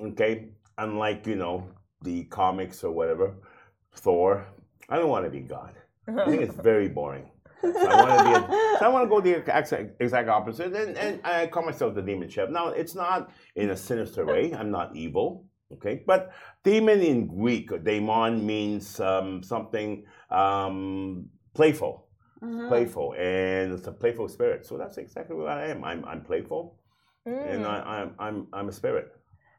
okay, 0.00 0.48
unlike, 0.78 1.26
you 1.26 1.36
know, 1.36 1.68
the 2.00 2.24
comics 2.24 2.82
or 2.82 2.92
whatever, 2.92 3.34
Thor, 3.94 4.46
I 4.88 4.96
don't 4.96 5.08
want 5.08 5.24
to 5.24 5.30
be 5.30 5.40
God. 5.40 5.74
I 6.08 6.24
think 6.26 6.42
it's 6.42 6.54
very 6.72 6.88
boring. 6.88 7.30
So 7.62 7.88
I 7.88 8.02
want 8.02 8.18
to 8.18 8.24
be. 8.24 8.54
A, 8.54 8.78
so 8.78 8.84
I 8.84 8.88
want 8.88 9.04
to 9.04 9.08
go 9.08 9.20
the 9.20 9.56
exact, 9.56 10.00
exact 10.00 10.28
opposite, 10.28 10.74
and, 10.74 10.96
and 10.98 11.20
I 11.24 11.46
call 11.46 11.64
myself 11.64 11.94
the 11.94 12.02
demon 12.02 12.28
chef. 12.28 12.50
Now 12.50 12.68
it's 12.68 12.94
not 12.94 13.30
in 13.56 13.70
a 13.70 13.76
sinister 13.76 14.26
way. 14.26 14.54
I'm 14.54 14.70
not 14.70 14.94
evil, 14.94 15.46
okay? 15.72 16.02
But 16.06 16.32
demon 16.62 17.00
in 17.00 17.26
Greek, 17.26 17.70
daemon 17.82 18.44
means 18.44 19.00
um, 19.00 19.42
something 19.42 20.04
um, 20.30 21.26
playful, 21.54 22.06
mm-hmm. 22.42 22.68
playful, 22.68 23.14
and 23.14 23.72
it's 23.72 23.86
a 23.86 23.92
playful 23.92 24.28
spirit. 24.28 24.66
So 24.66 24.76
that's 24.76 24.98
exactly 24.98 25.36
what 25.36 25.48
I 25.48 25.68
am. 25.68 25.84
I'm 25.84 26.04
I'm 26.04 26.20
playful, 26.20 26.78
mm. 27.26 27.54
and 27.54 27.66
I, 27.66 27.80
I'm 27.80 28.14
I'm 28.18 28.46
I'm 28.52 28.68
a 28.68 28.72
spirit. 28.72 29.10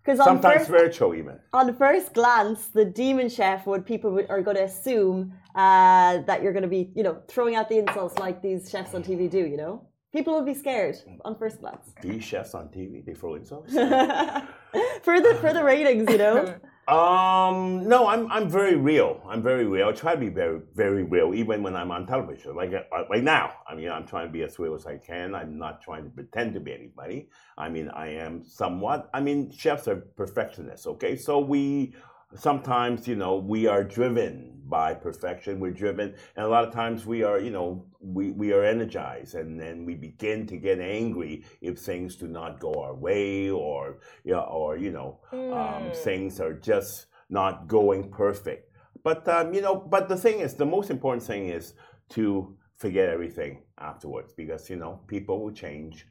Because 0.05 0.23
sometimes 0.23 0.57
first, 0.57 0.67
spiritual 0.67 1.15
even. 1.15 1.39
On 1.51 1.75
first 1.75 2.13
glance, 2.13 2.67
the 2.67 2.85
demon 2.85 3.27
chef 3.27 3.65
would 3.65 3.85
people 3.85 4.19
are 4.29 4.41
going 4.41 4.57
to 4.57 4.63
assume 4.63 5.33
uh, 5.55 6.19
that 6.27 6.43
you're 6.43 6.53
going 6.53 6.63
to 6.63 6.69
be, 6.69 6.91
you 6.93 7.01
know, 7.01 7.17
throwing 7.27 7.55
out 7.55 7.69
the 7.69 7.79
insults 7.79 8.19
like 8.19 8.39
these 8.41 8.69
chefs 8.69 8.93
on 8.93 9.03
TV 9.03 9.27
do. 9.29 9.39
You 9.39 9.57
know, 9.57 9.87
people 10.13 10.35
would 10.35 10.45
be 10.45 10.53
scared 10.53 10.95
on 11.23 11.35
first 11.35 11.59
glance. 11.59 11.89
These 12.03 12.23
chefs 12.23 12.53
on 12.53 12.67
TV, 12.67 13.03
they 13.03 13.15
throw 13.15 13.33
insults. 13.33 13.73
for 15.01 15.19
the 15.19 15.37
for 15.41 15.53
the 15.53 15.63
ratings, 15.63 16.07
you 16.11 16.19
know. 16.19 16.55
Um, 16.87 17.87
no, 17.87 18.07
I'm 18.07 18.31
I'm 18.31 18.47
very 18.47 18.75
real. 18.75 19.19
I'm 19.27 19.41
very 19.41 19.65
real. 19.65 19.87
I 19.89 19.91
try 19.91 20.13
to 20.13 20.19
be 20.19 20.29
very 20.29 20.61
very 20.75 21.03
real, 21.03 21.33
even 21.33 21.63
when 21.63 21.75
I'm 21.75 21.89
on 21.89 22.05
television. 22.05 22.55
Like 22.55 22.73
uh, 22.73 23.05
right 23.09 23.23
now, 23.23 23.53
I 23.67 23.73
mean, 23.73 23.89
I'm 23.89 24.05
trying 24.05 24.27
to 24.27 24.31
be 24.31 24.43
as 24.43 24.59
real 24.59 24.75
as 24.75 24.85
I 24.85 24.97
can. 24.97 25.33
I'm 25.33 25.57
not 25.57 25.81
trying 25.81 26.03
to 26.03 26.11
pretend 26.11 26.53
to 26.53 26.59
be 26.59 26.73
anybody. 26.73 27.29
I 27.57 27.69
mean, 27.69 27.89
I 27.89 28.09
am 28.09 28.43
somewhat. 28.45 29.09
I 29.15 29.19
mean, 29.19 29.51
chefs 29.51 29.87
are 29.87 29.95
perfectionists. 29.95 30.85
Okay, 30.85 31.15
so 31.15 31.39
we 31.39 31.95
sometimes 32.33 33.07
you 33.07 33.15
know 33.15 33.37
we 33.37 33.67
are 33.67 33.83
driven 33.83 34.55
by 34.67 34.93
perfection 34.93 35.59
we're 35.59 35.71
driven 35.71 36.13
and 36.35 36.45
a 36.45 36.49
lot 36.49 36.67
of 36.67 36.73
times 36.73 37.05
we 37.05 37.23
are 37.23 37.39
you 37.39 37.51
know 37.51 37.85
we, 37.99 38.31
we 38.31 38.51
are 38.51 38.63
energized 38.63 39.35
and 39.35 39.59
then 39.59 39.85
we 39.85 39.93
begin 39.93 40.47
to 40.47 40.57
get 40.57 40.79
angry 40.79 41.45
if 41.61 41.77
things 41.77 42.15
do 42.15 42.27
not 42.27 42.59
go 42.59 42.73
our 42.73 42.95
way 42.95 43.49
or 43.49 43.99
you 44.23 44.33
know, 44.33 44.41
or 44.41 44.75
you 44.77 44.91
know 44.91 45.19
mm. 45.31 45.53
um, 45.53 45.83
hmm. 45.83 45.91
things 46.03 46.39
are 46.39 46.53
just 46.53 47.05
not 47.29 47.67
going 47.67 48.09
perfect 48.09 48.71
but 49.03 49.27
um, 49.27 49.53
you 49.53 49.61
know 49.61 49.75
but 49.75 50.09
the 50.09 50.17
thing 50.17 50.39
is 50.39 50.55
the 50.55 50.65
most 50.65 50.89
important 50.89 51.23
thing 51.23 51.49
is 51.49 51.75
to 52.09 52.55
forget 52.75 53.07
everything 53.07 53.61
afterwards 53.77 54.33
because 54.33 54.69
you 54.69 54.75
know 54.75 54.99
people 55.07 55.43
will 55.43 55.53
change 55.53 56.07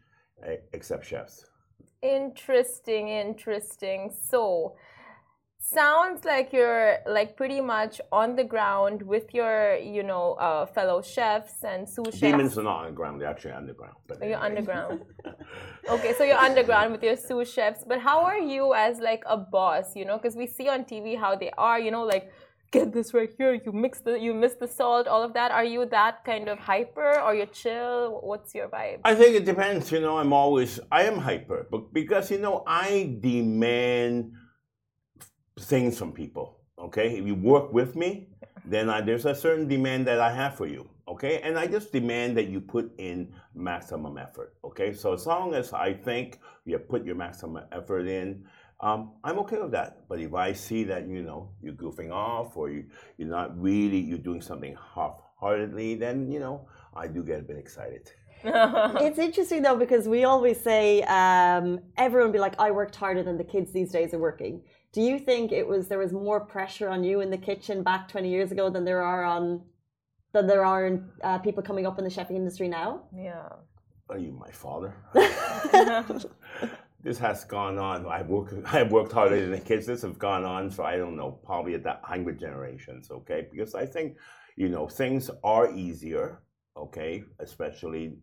except 0.73 1.05
chefs 1.05 1.47
interesting 2.03 3.09
interesting 3.09 4.13
so 4.29 4.77
sounds 5.65 6.25
like 6.25 6.53
you're 6.53 6.99
like 7.07 7.37
pretty 7.37 7.61
much 7.61 8.01
on 8.13 8.37
the 8.37 8.45
ground 8.45 9.03
with 9.03 9.33
your 9.33 9.77
you 9.77 10.03
know 10.03 10.35
uh, 10.35 10.67
fellow 10.67 11.01
chefs 11.01 11.65
and 11.65 11.89
sous 11.89 12.07
chefs. 12.07 12.21
Demons 12.21 12.59
are 12.59 12.63
not 12.63 12.81
on 12.81 12.87
the 12.87 12.93
ground 12.93 13.21
they're 13.21 13.29
actually 13.29 13.53
underground 13.53 13.97
but 14.07 14.23
you're 14.23 14.39
underground. 14.39 15.01
Okay 15.91 16.15
so 16.15 16.25
you're 16.25 16.39
underground 16.39 16.93
with 16.93 17.03
your 17.03 17.17
sous 17.17 17.53
chefs 17.53 17.85
but 17.87 17.99
how 18.01 18.21
are 18.23 18.39
you 18.39 18.75
as 18.75 19.01
like 19.01 19.23
a 19.27 19.37
boss 19.37 19.97
you 19.97 20.05
know? 20.05 20.17
Because 20.19 20.37
we 20.37 20.47
see 20.47 20.69
on 20.69 20.85
tv 20.85 21.19
how 21.19 21.35
they 21.35 21.51
are 21.57 21.79
you 21.81 21.91
know 21.91 22.05
like 22.05 22.31
get 22.71 22.93
this 22.93 23.15
right 23.15 23.31
here 23.39 23.55
you 23.55 23.71
mix 23.73 24.01
the 24.01 24.19
you 24.19 24.35
miss 24.35 24.55
the 24.55 24.69
salt 24.69 25.07
all 25.07 25.23
of 25.23 25.33
that. 25.35 25.51
Are 25.51 25.65
you 25.65 25.87
that 25.87 26.25
kind 26.25 26.49
of 26.49 26.59
hyper? 26.59 27.21
Or 27.21 27.35
you're 27.35 27.47
chill? 27.47 28.21
What's 28.23 28.55
your 28.55 28.69
vibe? 28.69 29.01
I 29.05 29.15
think 29.15 29.37
it 29.37 29.45
depends 29.45 29.93
you 29.93 30.01
know 30.01 30.19
i'm 30.19 30.33
always 30.33 30.81
i 30.91 31.03
am 31.05 31.19
hyper 31.19 31.67
but 31.71 31.93
because 31.93 32.31
you 32.31 32.39
know 32.39 32.63
i 32.67 33.17
demand 33.21 34.33
things 35.61 35.99
from 35.99 36.13
people. 36.13 36.59
Okay, 36.79 37.17
if 37.17 37.27
you 37.27 37.35
work 37.35 37.73
with 37.73 37.95
me, 37.95 38.29
then 38.65 38.91
I, 38.91 39.01
there's 39.01 39.25
a 39.27 39.35
certain 39.35 39.69
demand 39.69 40.07
that 40.07 40.21
I 40.21 40.33
have 40.33 40.57
for 40.57 40.67
you. 40.67 40.89
Okay, 41.07 41.41
and 41.43 41.59
I 41.59 41.67
just 41.67 41.93
demand 41.93 42.37
that 42.37 42.49
you 42.49 42.61
put 42.61 42.93
in 42.99 43.33
maximum 43.55 44.19
effort. 44.19 44.55
Okay, 44.65 44.93
so 44.93 45.13
as 45.13 45.27
long 45.27 45.55
as 45.55 45.73
I 45.73 45.93
think 45.93 46.41
you 46.65 46.79
put 46.79 47.05
your 47.05 47.15
maximum 47.15 47.65
effort 47.73 48.07
in, 48.07 48.45
um, 48.81 49.13
I'm 49.23 49.39
okay 49.41 49.61
with 49.61 49.71
that. 49.73 50.09
But 50.09 50.21
if 50.21 50.35
I 50.35 50.53
see 50.53 50.83
that 50.85 51.07
you 51.07 51.23
know 51.23 51.51
you're 51.63 51.75
goofing 51.75 52.11
off 52.11 52.57
or 52.57 52.71
you, 52.71 52.85
you're 53.19 53.29
not 53.29 53.59
really 53.61 53.99
you're 53.99 54.19
doing 54.19 54.43
something 54.43 54.77
half-heartedly, 54.95 55.95
then 55.95 56.31
you 56.31 56.41
know 56.41 56.67
I 56.95 57.07
do 57.07 57.23
get 57.23 57.41
a 57.41 57.43
bit 57.43 57.57
excited. 57.57 58.11
it's 58.47 59.19
interesting 59.19 59.63
though 59.63 59.77
because 59.77 60.07
we 60.07 60.25
always 60.25 60.61
say 60.61 61.03
um, 61.05 61.81
everyone 61.97 62.31
be 62.31 62.39
like, 62.39 62.55
I 62.59 62.71
worked 62.71 62.95
harder 62.95 63.23
than 63.23 63.39
the 63.39 63.45
kids 63.45 63.73
these 63.73 63.91
days 63.91 64.13
are 64.13 64.19
working. 64.19 64.61
Do 64.95 65.03
you 65.03 65.19
think 65.19 65.51
it 65.51 65.67
was 65.67 65.89
there 65.89 65.99
was 65.99 66.13
more 66.13 66.39
pressure 66.39 66.89
on 66.89 67.03
you 67.03 67.21
in 67.21 67.29
the 67.29 67.37
kitchen 67.37 67.83
back 67.83 68.07
20 68.09 68.31
years 68.31 68.53
ago 68.53 68.71
than 68.71 68.85
there 68.85 69.03
are 69.03 69.25
on 69.25 69.61
than 70.33 70.47
there 70.47 70.65
are 70.65 71.01
uh, 71.25 71.39
people 71.39 71.65
coming 71.65 71.85
up 71.85 71.99
in 71.99 72.05
the 72.05 72.11
chefing 72.11 72.37
industry 72.37 72.69
now? 72.69 73.03
Yeah. 73.13 73.49
Are 74.09 74.19
you 74.19 74.31
my 74.31 74.53
father? 74.53 74.95
this 77.03 77.19
has 77.19 77.43
gone 77.45 77.77
on. 77.77 78.07
I've 78.07 78.29
worked. 78.29 78.55
I've 78.73 78.93
worked 78.93 79.11
harder 79.11 79.41
than 79.41 79.51
the 79.51 79.59
kids. 79.59 79.85
This 79.85 80.03
has 80.03 80.17
gone 80.17 80.45
on 80.45 80.71
for 80.71 80.85
I 80.85 80.97
don't 80.97 81.17
know, 81.17 81.33
probably 81.45 81.75
at 81.75 81.83
that 81.83 82.01
hundred 82.05 82.39
generations. 82.39 83.11
Okay, 83.11 83.49
because 83.51 83.75
I 83.75 83.87
think 83.87 84.17
you 84.55 84.69
know 84.69 84.87
things 84.87 85.29
are 85.43 85.73
easier 85.73 86.39
okay, 86.77 87.23
especially 87.39 88.17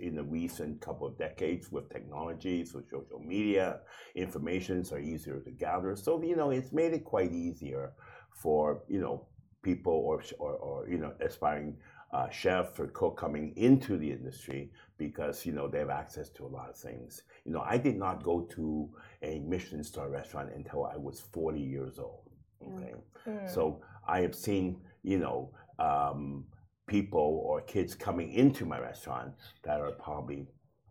in 0.00 0.14
the 0.14 0.22
recent 0.22 0.80
couple 0.80 1.06
of 1.06 1.18
decades 1.18 1.70
with 1.70 1.90
technology, 1.90 2.64
so 2.64 2.82
social 2.90 3.20
media, 3.20 3.80
informations 4.14 4.92
are 4.92 4.98
easier 4.98 5.40
to 5.40 5.50
gather. 5.50 5.94
So, 5.96 6.22
you 6.22 6.36
know, 6.36 6.50
it's 6.50 6.72
made 6.72 6.94
it 6.94 7.04
quite 7.04 7.32
easier 7.32 7.92
for, 8.30 8.82
you 8.88 9.00
know, 9.00 9.26
people 9.62 9.92
or, 9.92 10.22
or, 10.38 10.52
or 10.54 10.88
you 10.88 10.96
know, 10.96 11.12
aspiring 11.20 11.76
uh, 12.12 12.28
chef 12.30 12.78
or 12.80 12.86
cook 12.88 13.18
coming 13.18 13.52
into 13.56 13.98
the 13.98 14.10
industry 14.10 14.70
because, 14.96 15.44
you 15.44 15.52
know, 15.52 15.68
they 15.68 15.78
have 15.78 15.90
access 15.90 16.30
to 16.30 16.46
a 16.46 16.48
lot 16.48 16.70
of 16.70 16.76
things. 16.76 17.22
You 17.44 17.52
know, 17.52 17.60
I 17.60 17.76
did 17.76 17.96
not 17.96 18.22
go 18.22 18.42
to 18.52 18.90
a 19.22 19.40
Michelin 19.40 19.84
star 19.84 20.08
restaurant 20.08 20.50
until 20.54 20.86
I 20.86 20.96
was 20.96 21.20
40 21.20 21.60
years 21.60 21.98
old, 21.98 22.30
okay? 22.66 22.94
Mm. 23.28 23.48
So 23.48 23.82
I 24.08 24.20
have 24.20 24.34
seen, 24.34 24.80
you 25.02 25.18
know, 25.18 25.50
um, 25.78 26.44
people 26.90 27.42
or 27.46 27.62
kids 27.62 27.94
coming 27.94 28.32
into 28.32 28.66
my 28.66 28.78
restaurant 28.78 29.32
that 29.62 29.80
are 29.80 29.92
probably, 29.92 30.46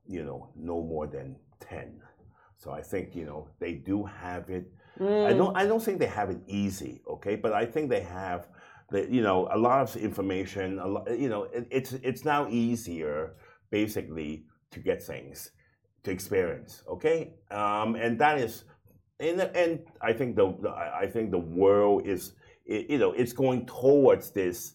you 0.07 0.23
know, 0.23 0.49
no 0.55 0.81
more 0.81 1.05
than 1.05 1.35
10. 1.59 2.01
So 2.57 2.71
I 2.71 2.81
think, 2.81 3.15
you 3.15 3.25
know, 3.25 3.49
they 3.59 3.73
do 3.73 4.05
have 4.05 4.49
it. 4.49 4.65
Mm. 4.99 5.27
I 5.27 5.33
don't 5.33 5.55
I 5.55 5.65
don't 5.67 5.83
think 5.83 5.99
they 5.99 6.13
have 6.21 6.29
it 6.29 6.41
easy, 6.47 7.01
okay? 7.15 7.35
But 7.35 7.53
I 7.53 7.65
think 7.65 7.89
they 7.89 8.01
have 8.01 8.47
the, 8.91 9.01
you 9.11 9.21
know, 9.21 9.47
a 9.51 9.57
lot 9.57 9.79
of 9.81 9.95
information, 9.97 10.79
a 10.79 10.87
lot, 10.87 11.19
you 11.23 11.29
know, 11.29 11.43
it, 11.43 11.67
it's 11.69 11.93
it's 12.09 12.23
now 12.25 12.47
easier 12.49 13.35
basically 13.69 14.45
to 14.71 14.79
get 14.79 15.03
things 15.03 15.51
to 16.03 16.11
experience, 16.11 16.83
okay? 16.87 17.33
Um, 17.51 17.95
and 17.95 18.17
that 18.19 18.39
is 18.39 18.63
and, 19.19 19.41
and 19.41 19.79
I 20.01 20.13
think 20.13 20.35
the, 20.37 20.47
I 21.03 21.07
think 21.07 21.31
the 21.31 21.43
world 21.61 22.07
is 22.07 22.33
it, 22.65 22.89
you 22.89 22.97
know, 22.97 23.11
it's 23.11 23.33
going 23.33 23.65
towards 23.65 24.31
this 24.31 24.73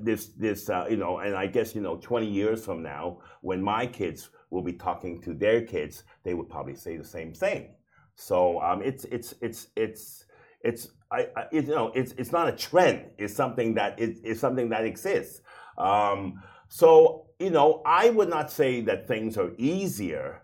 this 0.00 0.26
this 0.26 0.68
uh, 0.68 0.86
you 0.90 0.96
know, 0.96 1.18
and 1.18 1.34
I 1.36 1.46
guess 1.46 1.74
you 1.74 1.80
know, 1.80 1.96
20 1.96 2.26
years 2.26 2.64
from 2.64 2.82
now, 2.82 3.18
when 3.42 3.62
my 3.62 3.86
kids 3.86 4.30
will 4.50 4.62
be 4.62 4.72
talking 4.72 5.20
to 5.22 5.34
their 5.34 5.62
kids, 5.62 6.04
they 6.22 6.34
would 6.34 6.48
probably 6.48 6.74
say 6.74 6.96
the 6.96 7.04
same 7.04 7.32
thing. 7.32 7.74
So 8.14 8.60
um, 8.60 8.82
it's 8.82 9.04
it's 9.04 9.34
it's 9.40 9.68
it's 9.76 10.24
it's 10.62 10.88
I, 11.12 11.28
I 11.36 11.44
you 11.52 11.62
know 11.62 11.92
it's 11.94 12.12
it's 12.12 12.32
not 12.32 12.48
a 12.48 12.52
trend. 12.52 13.06
It's 13.18 13.34
something 13.34 13.74
that 13.74 13.98
it, 14.00 14.18
it's 14.24 14.40
something 14.40 14.68
that 14.70 14.84
exists. 14.84 15.42
Um, 15.78 16.42
so 16.68 17.26
you 17.38 17.50
know, 17.50 17.82
I 17.84 18.10
would 18.10 18.30
not 18.30 18.50
say 18.50 18.80
that 18.82 19.06
things 19.06 19.36
are 19.36 19.52
easier 19.58 20.42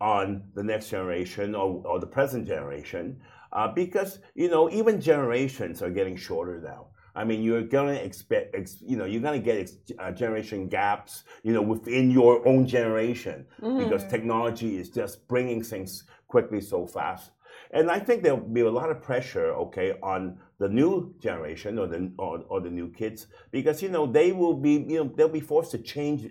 on 0.00 0.44
the 0.54 0.62
next 0.62 0.90
generation 0.90 1.54
or, 1.56 1.82
or 1.84 1.98
the 1.98 2.06
present 2.06 2.46
generation 2.46 3.20
uh, 3.52 3.66
because 3.68 4.20
you 4.34 4.48
know 4.48 4.70
even 4.70 5.00
generations 5.00 5.82
are 5.82 5.90
getting 5.90 6.16
shorter 6.16 6.60
now. 6.60 6.86
I 7.18 7.24
mean, 7.24 7.42
you're 7.42 7.62
going 7.62 7.96
to 7.96 8.04
expect, 8.04 8.54
you 8.80 8.96
know, 8.96 9.04
you're 9.04 9.20
going 9.20 9.42
to 9.42 9.44
get 9.44 9.72
uh, 9.98 10.12
generation 10.12 10.68
gaps, 10.68 11.24
you 11.42 11.52
know, 11.52 11.62
within 11.62 12.12
your 12.12 12.46
own 12.46 12.64
generation 12.64 13.44
mm. 13.60 13.82
because 13.82 14.04
technology 14.04 14.76
is 14.76 14.88
just 14.88 15.26
bringing 15.26 15.60
things 15.62 16.04
quickly 16.28 16.60
so 16.60 16.86
fast. 16.86 17.32
And 17.72 17.90
I 17.90 17.98
think 17.98 18.22
there'll 18.22 18.38
be 18.38 18.60
a 18.60 18.70
lot 18.70 18.88
of 18.90 19.02
pressure, 19.02 19.52
okay, 19.66 19.94
on 20.00 20.38
the 20.58 20.68
new 20.68 21.12
generation 21.18 21.78
or 21.78 21.88
the 21.88 22.10
or, 22.18 22.44
or 22.48 22.60
the 22.60 22.70
new 22.70 22.88
kids 22.90 23.26
because 23.50 23.82
you 23.82 23.88
know 23.88 24.06
they 24.06 24.32
will 24.32 24.54
be, 24.54 24.74
you 24.88 24.98
know, 24.98 25.12
they'll 25.16 25.28
be 25.28 25.40
forced 25.40 25.72
to 25.72 25.78
change 25.78 26.30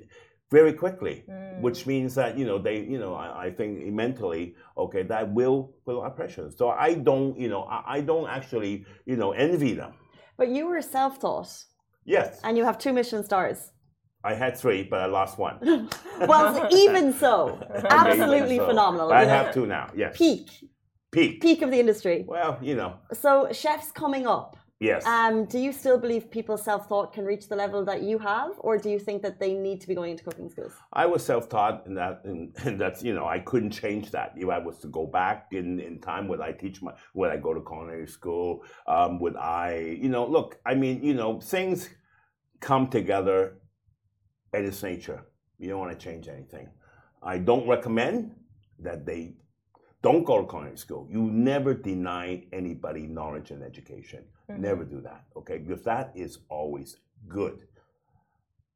very 0.49 0.73
quickly, 0.73 1.25
mm. 1.29 1.59
which 1.59 1.85
means 1.85 2.15
that 2.15 2.37
you 2.37 2.45
know 2.45 2.57
they, 2.57 2.79
you 2.79 2.97
know, 2.97 3.13
I, 3.13 3.47
I, 3.47 3.51
think 3.51 3.85
mentally, 3.87 4.55
okay, 4.77 5.03
that 5.03 5.31
will 5.33 5.73
put 5.85 5.95
a 5.95 5.97
lot 5.99 6.07
of 6.07 6.15
pressure. 6.15 6.49
So 6.55 6.69
I 6.69 6.93
don't, 6.93 7.37
you 7.37 7.49
know, 7.49 7.63
I, 7.63 7.97
I 7.97 8.01
don't 8.01 8.29
actually, 8.29 8.85
you 9.05 9.17
know, 9.17 9.33
envy 9.33 9.73
them. 9.73 9.93
But 10.37 10.49
you 10.49 10.67
were 10.67 10.81
self 10.81 11.19
taught. 11.19 11.65
Yes. 12.05 12.39
And 12.43 12.57
you 12.57 12.63
have 12.63 12.77
two 12.77 12.93
Michelin 12.93 13.23
stars. 13.23 13.71
I 14.23 14.33
had 14.33 14.57
three, 14.57 14.83
but 14.83 14.99
I 14.99 15.05
lost 15.05 15.37
one. 15.37 15.57
well, 16.21 16.67
even 16.71 17.13
so, 17.13 17.59
absolutely 17.89 18.57
so. 18.57 18.67
phenomenal. 18.67 19.11
I 19.11 19.25
have 19.25 19.53
two 19.53 19.65
now. 19.65 19.91
Yes. 19.95 20.17
Peak. 20.17 20.49
Peak. 21.11 21.41
Peak 21.41 21.61
of 21.61 21.71
the 21.71 21.79
industry. 21.79 22.25
Well, 22.27 22.57
you 22.61 22.75
know. 22.75 22.95
So 23.13 23.49
chefs 23.51 23.91
coming 23.91 24.27
up. 24.27 24.57
Yes. 24.79 25.07
Um, 25.07 25.45
do 25.45 25.57
you 25.57 25.71
still 25.71 25.97
believe 25.97 26.29
people's 26.29 26.63
self-taught 26.63 27.11
can 27.11 27.25
reach 27.25 27.49
the 27.49 27.55
level 27.55 27.83
that 27.85 28.03
you 28.03 28.19
have, 28.19 28.51
or 28.59 28.77
do 28.77 28.91
you 28.91 28.99
think 28.99 29.23
that 29.23 29.39
they 29.39 29.53
need 29.53 29.81
to 29.81 29.87
be 29.87 29.95
going 29.95 30.11
into 30.11 30.23
cooking 30.23 30.49
schools? 30.49 30.73
I 30.93 31.07
was 31.07 31.25
self-taught, 31.25 31.87
and 31.87 31.97
that, 31.97 32.21
and, 32.25 32.55
and 32.63 32.79
that's 32.79 33.01
you 33.01 33.15
know, 33.15 33.25
I 33.25 33.39
couldn't 33.39 33.71
change 33.71 34.11
that. 34.11 34.33
If 34.35 34.47
I 34.49 34.59
was 34.59 34.77
to 34.79 34.87
go 34.87 35.07
back 35.07 35.47
in, 35.51 35.79
in 35.79 35.99
time, 35.99 36.27
would 36.27 36.41
I 36.41 36.51
teach 36.51 36.83
my? 36.83 36.93
Would 37.15 37.31
I 37.31 37.37
go 37.37 37.55
to 37.55 37.61
culinary 37.61 38.07
school? 38.07 38.63
Um, 38.85 39.19
would 39.19 39.35
I? 39.35 39.97
You 39.99 40.09
know, 40.09 40.27
look, 40.27 40.59
I 40.63 40.75
mean, 40.75 41.03
you 41.03 41.15
know, 41.15 41.41
things 41.41 41.89
come 42.59 42.87
together 42.87 43.57
at 44.53 44.63
its 44.63 44.83
nature. 44.83 45.23
You 45.57 45.69
don't 45.69 45.79
want 45.79 45.97
to 45.97 46.03
change 46.03 46.27
anything. 46.27 46.69
I 47.23 47.39
don't 47.39 47.67
recommend 47.67 48.35
that 48.79 49.07
they 49.07 49.37
don't 50.07 50.23
go 50.23 50.41
to 50.41 50.47
culinary 50.47 50.77
school. 50.77 51.05
You 51.09 51.21
never 51.51 51.73
deny 51.73 52.43
anybody 52.53 53.03
knowledge 53.17 53.51
and 53.51 53.61
education. 53.61 54.23
Mm-hmm. 54.49 54.61
Never 54.61 54.83
do 54.85 55.01
that, 55.01 55.25
okay? 55.35 55.57
Because 55.57 55.83
that 55.83 56.13
is 56.15 56.39
always 56.47 56.89
good. 57.27 57.57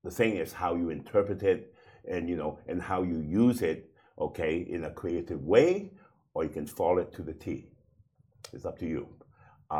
The 0.04 0.12
thing 0.12 0.34
is 0.44 0.52
how 0.52 0.76
you 0.76 0.90
interpret 0.90 1.42
it 1.44 1.74
and 2.14 2.28
you 2.30 2.36
know 2.42 2.60
and 2.68 2.82
how 2.82 3.04
you 3.04 3.20
use 3.22 3.62
it, 3.62 3.80
okay, 4.20 4.56
in 4.76 4.84
a 4.86 4.92
creative 5.02 5.42
way, 5.54 5.92
or 6.34 6.44
you 6.44 6.50
can 6.50 6.68
follow 6.68 6.98
it 6.98 7.14
to 7.14 7.22
the 7.22 7.34
T. 7.34 7.70
It's 8.52 8.66
up 8.66 8.78
to 8.80 8.88
you. 8.96 9.08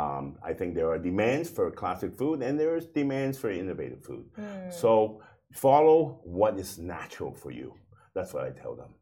Um, 0.00 0.38
I 0.42 0.54
think 0.54 0.74
there 0.74 0.88
are 0.92 0.98
demands 0.98 1.50
for 1.50 1.70
classic 1.70 2.14
food 2.14 2.40
and 2.40 2.58
there's 2.58 2.86
demands 2.86 3.36
for 3.36 3.50
innovative 3.50 4.02
food. 4.02 4.24
Mm. 4.40 4.72
So 4.72 5.20
follow 5.52 6.20
what 6.24 6.58
is 6.58 6.78
natural 6.78 7.34
for 7.34 7.50
you. 7.50 7.74
That's 8.14 8.32
what 8.32 8.44
I 8.44 8.50
tell 8.62 8.74
them. 8.74 8.92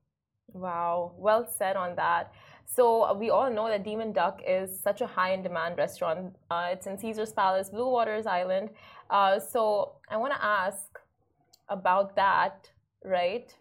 Wow, 0.52 1.12
well 1.16 1.48
said 1.58 1.76
on 1.76 1.96
that. 1.96 2.32
So 2.66 3.02
uh, 3.02 3.14
we 3.14 3.30
all 3.30 3.50
know 3.50 3.68
that 3.68 3.82
Demon 3.84 4.12
Duck 4.12 4.42
is 4.46 4.78
such 4.78 5.00
a 5.00 5.06
high 5.06 5.32
in 5.32 5.42
demand 5.42 5.76
restaurant. 5.76 6.36
Uh, 6.50 6.68
it's 6.72 6.86
in 6.86 6.98
Caesar's 6.98 7.32
Palace, 7.32 7.68
Blue 7.68 7.90
Waters 7.90 8.26
Island. 8.26 8.70
Uh, 9.08 9.40
so 9.40 9.92
I 10.08 10.16
want 10.16 10.32
to 10.34 10.44
ask 10.44 11.00
about 11.68 12.14
that, 12.16 12.70
right? 13.04 13.52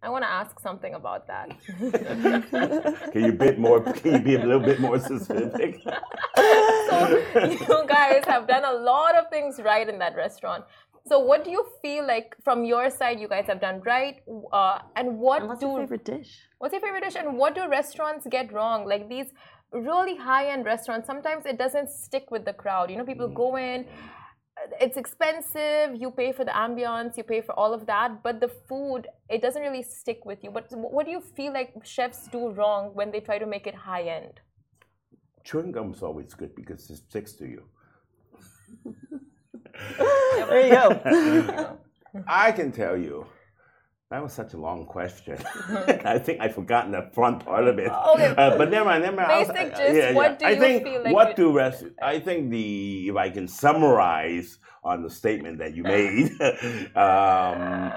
I 0.00 0.10
want 0.10 0.22
to 0.22 0.30
ask 0.30 0.60
something 0.60 0.94
about 0.94 1.26
that. 1.26 1.50
can 3.12 3.24
you 3.24 3.32
bit 3.32 3.58
more? 3.58 3.80
Can 3.80 4.12
you 4.12 4.18
be 4.20 4.34
a 4.36 4.38
little 4.38 4.60
bit 4.60 4.78
more 4.78 5.00
specific? 5.00 5.80
so 6.36 7.22
you 7.34 7.84
guys 7.88 8.22
have 8.26 8.46
done 8.46 8.64
a 8.64 8.72
lot 8.72 9.16
of 9.16 9.28
things 9.28 9.58
right 9.58 9.88
in 9.88 9.98
that 9.98 10.14
restaurant. 10.14 10.64
So 11.08 11.18
what 11.18 11.44
do 11.44 11.50
you 11.50 11.64
feel 11.82 12.06
like 12.06 12.36
from 12.44 12.64
your 12.64 12.90
side 12.90 13.18
you 13.18 13.28
guys 13.28 13.46
have 13.46 13.60
done 13.60 13.80
right? 13.84 14.16
Uh, 14.52 14.78
and 14.96 15.18
what 15.18 15.40
and 15.40 15.48
what's 15.48 15.60
do 15.60 15.66
your 15.68 15.80
favorite 15.80 16.04
dish? 16.04 16.30
What's 16.58 16.72
your 16.72 16.82
favorite 16.82 17.04
dish? 17.04 17.14
And 17.16 17.38
what 17.38 17.54
do 17.54 17.68
restaurants 17.68 18.26
get 18.30 18.52
wrong? 18.52 18.86
Like 18.86 19.08
these 19.08 19.26
really 19.72 20.16
high-end 20.16 20.64
restaurants, 20.64 21.06
sometimes 21.06 21.46
it 21.46 21.58
doesn't 21.58 21.90
stick 21.90 22.30
with 22.30 22.44
the 22.44 22.52
crowd. 22.52 22.90
You 22.90 22.96
know, 22.96 23.04
people 23.04 23.28
go 23.28 23.56
in, 23.56 23.86
it's 24.80 24.96
expensive. 24.96 25.94
You 25.94 26.10
pay 26.10 26.32
for 26.32 26.44
the 26.44 26.50
ambience, 26.50 27.16
you 27.16 27.22
pay 27.22 27.40
for 27.40 27.52
all 27.52 27.72
of 27.72 27.86
that, 27.86 28.22
but 28.22 28.40
the 28.40 28.48
food 28.68 29.06
it 29.28 29.40
doesn't 29.40 29.62
really 29.62 29.82
stick 29.82 30.24
with 30.24 30.42
you. 30.44 30.50
But 30.50 30.66
what 30.72 31.06
do 31.06 31.12
you 31.12 31.20
feel 31.20 31.52
like 31.52 31.72
chefs 31.84 32.28
do 32.28 32.50
wrong 32.50 32.90
when 32.94 33.10
they 33.10 33.20
try 33.20 33.38
to 33.38 33.46
make 33.46 33.66
it 33.66 33.74
high-end? 33.74 34.40
Chewing 35.44 35.72
gum 35.72 35.92
is 35.94 36.02
always 36.02 36.34
good 36.34 36.54
because 36.54 36.90
it 36.90 36.96
sticks 36.96 37.32
to 37.34 37.46
you. 37.46 37.62
there 39.98 40.66
you 40.66 40.72
go. 40.72 41.78
I 42.26 42.52
can 42.52 42.72
tell 42.72 42.96
you. 42.96 43.26
That 44.10 44.22
was 44.22 44.32
such 44.32 44.54
a 44.54 44.56
long 44.56 44.86
question. 44.86 45.36
I 46.06 46.18
think 46.18 46.40
I've 46.40 46.54
forgotten 46.54 46.92
the 46.92 47.10
front 47.12 47.44
part 47.44 47.68
of 47.68 47.78
it. 47.78 47.92
Okay. 47.92 48.34
Uh, 48.38 48.56
but 48.56 48.70
never 48.70 48.86
mind, 48.86 49.02
never 49.02 49.16
mind. 49.16 49.28
Basic 49.28 49.76
just 49.76 49.94
yeah, 49.94 50.12
what 50.14 50.38
do 50.38 50.46
I 50.46 50.50
you 50.52 50.60
think 50.60 50.82
feel 50.84 51.04
like 51.04 51.12
what 51.12 51.36
do 51.36 51.52
rest 51.52 51.84
I 52.00 52.18
think 52.18 52.50
the 52.50 53.08
if 53.08 53.16
I 53.16 53.28
can 53.28 53.46
summarize 53.46 54.58
on 54.82 55.02
the 55.02 55.10
statement 55.10 55.58
that 55.58 55.74
you 55.74 55.82
made, 55.82 56.30
um, 56.96 57.92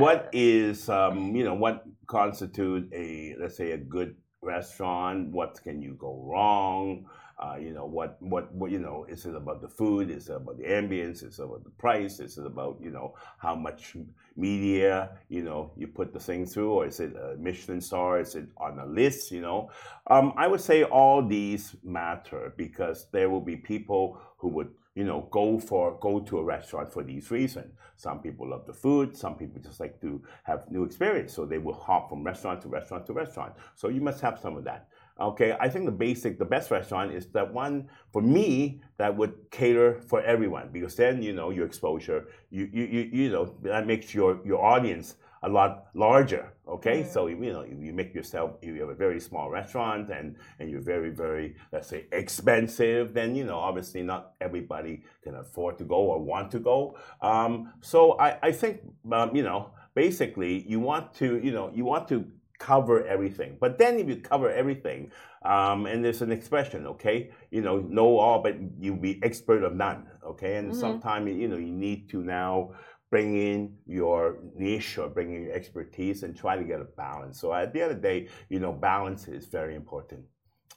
what 0.00 0.30
is 0.32 0.88
um, 0.88 1.36
you 1.36 1.44
know 1.44 1.54
what 1.54 1.84
constitute 2.06 2.90
a 2.94 3.34
let's 3.38 3.58
say 3.58 3.72
a 3.72 3.78
good 3.78 4.16
restaurant? 4.40 5.28
What 5.30 5.60
can 5.62 5.82
you 5.82 5.94
go 6.00 6.24
wrong? 6.24 7.04
Uh, 7.40 7.56
you 7.56 7.72
know 7.72 7.86
what, 7.86 8.20
what 8.20 8.54
what 8.54 8.70
you 8.70 8.78
know 8.78 9.06
is 9.08 9.24
it 9.24 9.34
about 9.34 9.62
the 9.62 9.68
food? 9.68 10.10
Is 10.10 10.28
it 10.28 10.36
about 10.36 10.58
the 10.58 10.64
ambience? 10.64 11.24
Is 11.24 11.38
it 11.38 11.42
about 11.42 11.64
the 11.64 11.70
price? 11.70 12.20
Is 12.20 12.36
it 12.36 12.44
about 12.44 12.76
you 12.82 12.90
know 12.90 13.14
how 13.38 13.54
much 13.54 13.96
media 14.36 15.12
you 15.30 15.42
know 15.42 15.72
you 15.74 15.86
put 15.86 16.12
the 16.12 16.20
thing 16.20 16.44
through? 16.44 16.70
Or 16.70 16.86
is 16.86 17.00
it 17.00 17.16
a 17.16 17.36
michelin 17.38 17.80
star? 17.80 18.20
Is 18.20 18.34
it 18.34 18.46
on 18.58 18.78
a 18.78 18.84
list 18.84 19.30
you 19.30 19.40
know? 19.40 19.70
Um, 20.08 20.34
i 20.36 20.46
would 20.46 20.60
say 20.60 20.82
all 20.84 21.26
these 21.26 21.76
matter 21.82 22.52
because 22.58 23.06
there 23.10 23.30
will 23.30 23.40
be 23.40 23.56
people 23.56 24.20
who 24.36 24.48
would 24.48 24.70
you 24.94 25.04
know 25.04 25.26
go 25.30 25.58
for 25.58 25.96
go 26.00 26.20
to 26.20 26.38
a 26.38 26.44
restaurant 26.44 26.92
for 26.92 27.02
these 27.02 27.30
reasons. 27.30 27.72
Some 27.96 28.20
people 28.20 28.50
love 28.50 28.66
the 28.66 28.74
food. 28.74 29.16
Some 29.16 29.36
people 29.36 29.62
just 29.62 29.80
like 29.80 30.00
to 30.02 30.22
have 30.44 30.70
new 30.70 30.84
experience. 30.84 31.32
So 31.32 31.46
they 31.46 31.58
will 31.58 31.74
hop 31.74 32.10
from 32.10 32.22
restaurant 32.22 32.60
to 32.62 32.68
restaurant 32.68 33.06
to 33.06 33.12
restaurant. 33.14 33.54
So 33.76 33.88
you 33.88 34.00
must 34.00 34.20
have 34.20 34.38
some 34.38 34.56
of 34.56 34.64
that 34.64 34.88
Okay, 35.18 35.56
I 35.60 35.68
think 35.68 35.84
the 35.84 35.92
basic, 35.92 36.38
the 36.38 36.44
best 36.44 36.70
restaurant 36.70 37.12
is 37.12 37.26
that 37.28 37.52
one 37.52 37.88
for 38.12 38.22
me 38.22 38.80
that 38.96 39.14
would 39.14 39.50
cater 39.50 40.00
for 40.00 40.22
everyone 40.22 40.70
because 40.72 40.96
then 40.96 41.22
you 41.22 41.32
know 41.32 41.50
your 41.50 41.66
exposure, 41.66 42.28
you 42.50 42.68
you 42.72 42.84
you, 42.84 43.10
you 43.12 43.30
know 43.30 43.54
that 43.62 43.86
makes 43.86 44.14
your 44.14 44.40
your 44.44 44.64
audience 44.64 45.16
a 45.42 45.48
lot 45.48 45.86
larger. 45.94 46.52
Okay, 46.68 47.00
mm-hmm. 47.00 47.10
so 47.10 47.26
you 47.26 47.52
know 47.52 47.64
you 47.64 47.92
make 47.92 48.14
yourself 48.14 48.52
you 48.62 48.80
have 48.80 48.90
a 48.90 48.94
very 48.94 49.20
small 49.20 49.50
restaurant 49.50 50.10
and 50.10 50.36
and 50.58 50.70
you're 50.70 50.82
very 50.82 51.10
very 51.10 51.56
let's 51.72 51.88
say 51.88 52.06
expensive. 52.12 53.12
Then 53.14 53.34
you 53.34 53.44
know 53.44 53.58
obviously 53.58 54.02
not 54.02 54.32
everybody 54.40 55.02
can 55.22 55.34
afford 55.34 55.78
to 55.78 55.84
go 55.84 55.96
or 55.96 56.18
want 56.18 56.50
to 56.52 56.60
go. 56.60 56.96
Um, 57.20 57.72
so 57.80 58.18
I 58.18 58.38
I 58.42 58.52
think 58.52 58.80
um, 59.12 59.34
you 59.34 59.42
know 59.42 59.70
basically 59.94 60.64
you 60.68 60.80
want 60.80 61.14
to 61.14 61.38
you 61.38 61.52
know 61.52 61.70
you 61.74 61.84
want 61.84 62.08
to 62.08 62.24
cover 62.60 63.04
everything. 63.06 63.56
But 63.58 63.78
then 63.78 63.98
if 63.98 64.08
you 64.08 64.16
cover 64.16 64.48
everything, 64.50 65.10
um, 65.42 65.86
and 65.86 66.04
there's 66.04 66.22
an 66.22 66.30
expression, 66.30 66.86
okay, 66.86 67.30
you 67.50 67.62
know, 67.62 67.80
know 67.80 68.18
all, 68.18 68.40
but 68.40 68.54
you 68.78 68.94
be 68.94 69.18
expert 69.24 69.64
of 69.64 69.74
none, 69.74 70.06
okay. 70.24 70.56
And 70.56 70.70
mm-hmm. 70.70 70.78
sometimes 70.78 71.28
you 71.34 71.48
know 71.48 71.56
you 71.56 71.72
need 71.72 72.08
to 72.10 72.22
now 72.22 72.72
bring 73.10 73.36
in 73.36 73.74
your 73.86 74.38
niche 74.54 74.98
or 74.98 75.08
bring 75.08 75.34
in 75.34 75.42
your 75.42 75.52
expertise 75.52 76.22
and 76.22 76.36
try 76.36 76.56
to 76.56 76.62
get 76.62 76.80
a 76.80 76.84
balance. 76.84 77.40
So 77.40 77.52
at 77.52 77.72
the 77.72 77.82
end 77.82 77.90
of 77.90 77.96
the 78.00 78.08
day, 78.08 78.28
you 78.48 78.60
know, 78.60 78.72
balance 78.72 79.26
is 79.26 79.46
very 79.46 79.74
important. 79.74 80.22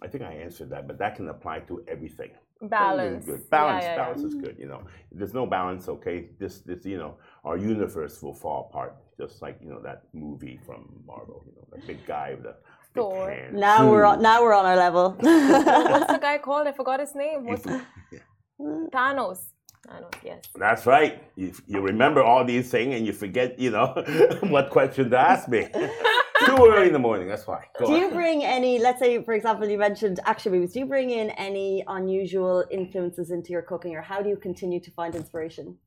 I 0.02 0.08
think 0.08 0.24
I 0.24 0.34
answered 0.34 0.70
that, 0.72 0.88
but 0.88 0.98
that 0.98 1.16
can 1.16 1.30
apply 1.30 1.60
to 1.70 1.84
everything. 1.88 2.32
Balance. 2.62 3.26
Good. 3.26 3.50
Balance. 3.50 3.84
Yeah, 3.84 3.92
yeah, 3.92 3.98
balance 3.98 4.22
yeah. 4.22 4.28
is 4.28 4.36
good. 4.36 4.56
You 4.58 4.68
know, 4.68 4.82
if 5.12 5.18
there's 5.18 5.34
no 5.34 5.46
balance, 5.46 5.88
okay, 5.90 6.30
this, 6.40 6.60
this, 6.60 6.86
you 6.86 6.98
know, 6.98 7.18
our 7.44 7.58
universe 7.58 8.22
will 8.22 8.34
fall 8.34 8.70
apart 8.70 8.96
just 9.18 9.42
like 9.42 9.58
you 9.62 9.70
know 9.70 9.82
that 9.82 10.04
movie 10.14 10.60
from 10.66 10.88
Marvel, 11.06 11.44
you 11.46 11.54
know, 11.56 11.68
the 11.72 11.86
big 11.86 12.06
guy 12.06 12.34
with 12.34 12.44
the 12.44 12.56
Thor. 12.96 13.28
Big 13.28 13.40
hands. 13.40 13.60
Now 13.60 13.90
we're 13.90 14.06
on, 14.06 14.22
now 14.22 14.42
we're 14.42 14.54
on 14.54 14.66
our 14.66 14.76
level. 14.76 15.12
What's 15.20 16.12
the 16.12 16.20
guy 16.20 16.38
called? 16.38 16.68
I 16.68 16.72
forgot 16.72 17.00
his 17.00 17.16
name. 17.16 17.46
What's 17.46 17.64
hmm. 17.64 18.86
Thanos. 18.94 19.40
Thanos, 19.88 20.14
yes. 20.24 20.44
That's 20.56 20.86
right. 20.86 21.22
You, 21.36 21.54
you 21.68 21.82
remember 21.82 22.24
all 22.24 22.46
these 22.46 22.70
things 22.70 22.96
and 22.96 23.06
you 23.06 23.14
forget, 23.14 23.60
you 23.60 23.72
know, 23.72 23.88
what 24.44 24.70
question 24.70 25.10
to 25.10 25.18
ask 25.18 25.48
me. 25.50 25.68
Too 26.46 26.58
early 26.58 26.88
in 26.88 26.94
the 26.94 27.00
morning. 27.00 27.28
That's 27.28 27.48
why. 27.48 27.66
Go 27.80 27.88
do 27.88 27.94
on. 27.94 28.00
you 28.00 28.10
bring 28.10 28.44
any? 28.44 28.78
Let's 28.78 29.00
say, 29.00 29.24
for 29.24 29.34
example, 29.34 29.68
you 29.68 29.78
mentioned 29.78 30.20
action 30.26 30.52
movies. 30.52 30.74
Do 30.74 30.80
you 30.80 30.86
bring 30.86 31.10
in 31.10 31.30
any 31.32 31.84
unusual 31.88 32.66
influences 32.70 33.32
into 33.32 33.52
your 33.52 33.62
cooking, 33.62 33.96
or 33.96 34.02
how 34.02 34.22
do 34.22 34.28
you 34.28 34.36
continue 34.36 34.82
to 34.82 34.92
find 34.92 35.16
inspiration? 35.16 35.78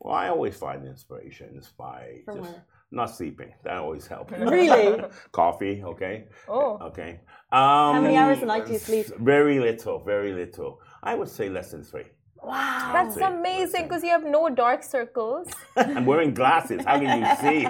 Well, 0.00 0.14
I 0.14 0.28
always 0.28 0.56
find 0.56 0.86
inspirations 0.86 1.72
by 1.76 2.20
From 2.24 2.38
just 2.38 2.50
where? 2.52 2.64
not 2.92 3.06
sleeping. 3.06 3.52
That 3.64 3.76
always 3.78 4.06
helps. 4.06 4.32
Really? 4.38 5.02
Coffee, 5.32 5.82
okay? 5.84 6.24
Oh. 6.48 6.78
Okay. 6.82 7.20
Um, 7.50 7.94
How 7.94 8.00
many 8.00 8.16
hours 8.16 8.38
a 8.42 8.46
night 8.46 8.66
do 8.66 8.72
you 8.72 8.78
sleep? 8.78 9.06
Very 9.18 9.58
little, 9.58 9.98
very 10.04 10.32
little. 10.32 10.80
I 11.02 11.14
would 11.14 11.28
say 11.28 11.48
less 11.48 11.72
than 11.72 11.82
three. 11.82 12.04
Wow. 12.42 12.90
That's 12.92 13.16
amazing 13.16 13.84
because 13.84 14.04
you 14.04 14.10
have 14.10 14.24
no 14.24 14.48
dark 14.48 14.84
circles. 14.84 15.48
I'm 15.76 16.06
wearing 16.06 16.32
glasses. 16.32 16.84
How 16.84 16.98
can 16.98 17.20
you 17.20 17.36
see? 17.42 17.66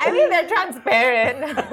I 0.00 0.10
mean, 0.10 0.28
they're 0.28 0.46
transparent. 0.48 1.66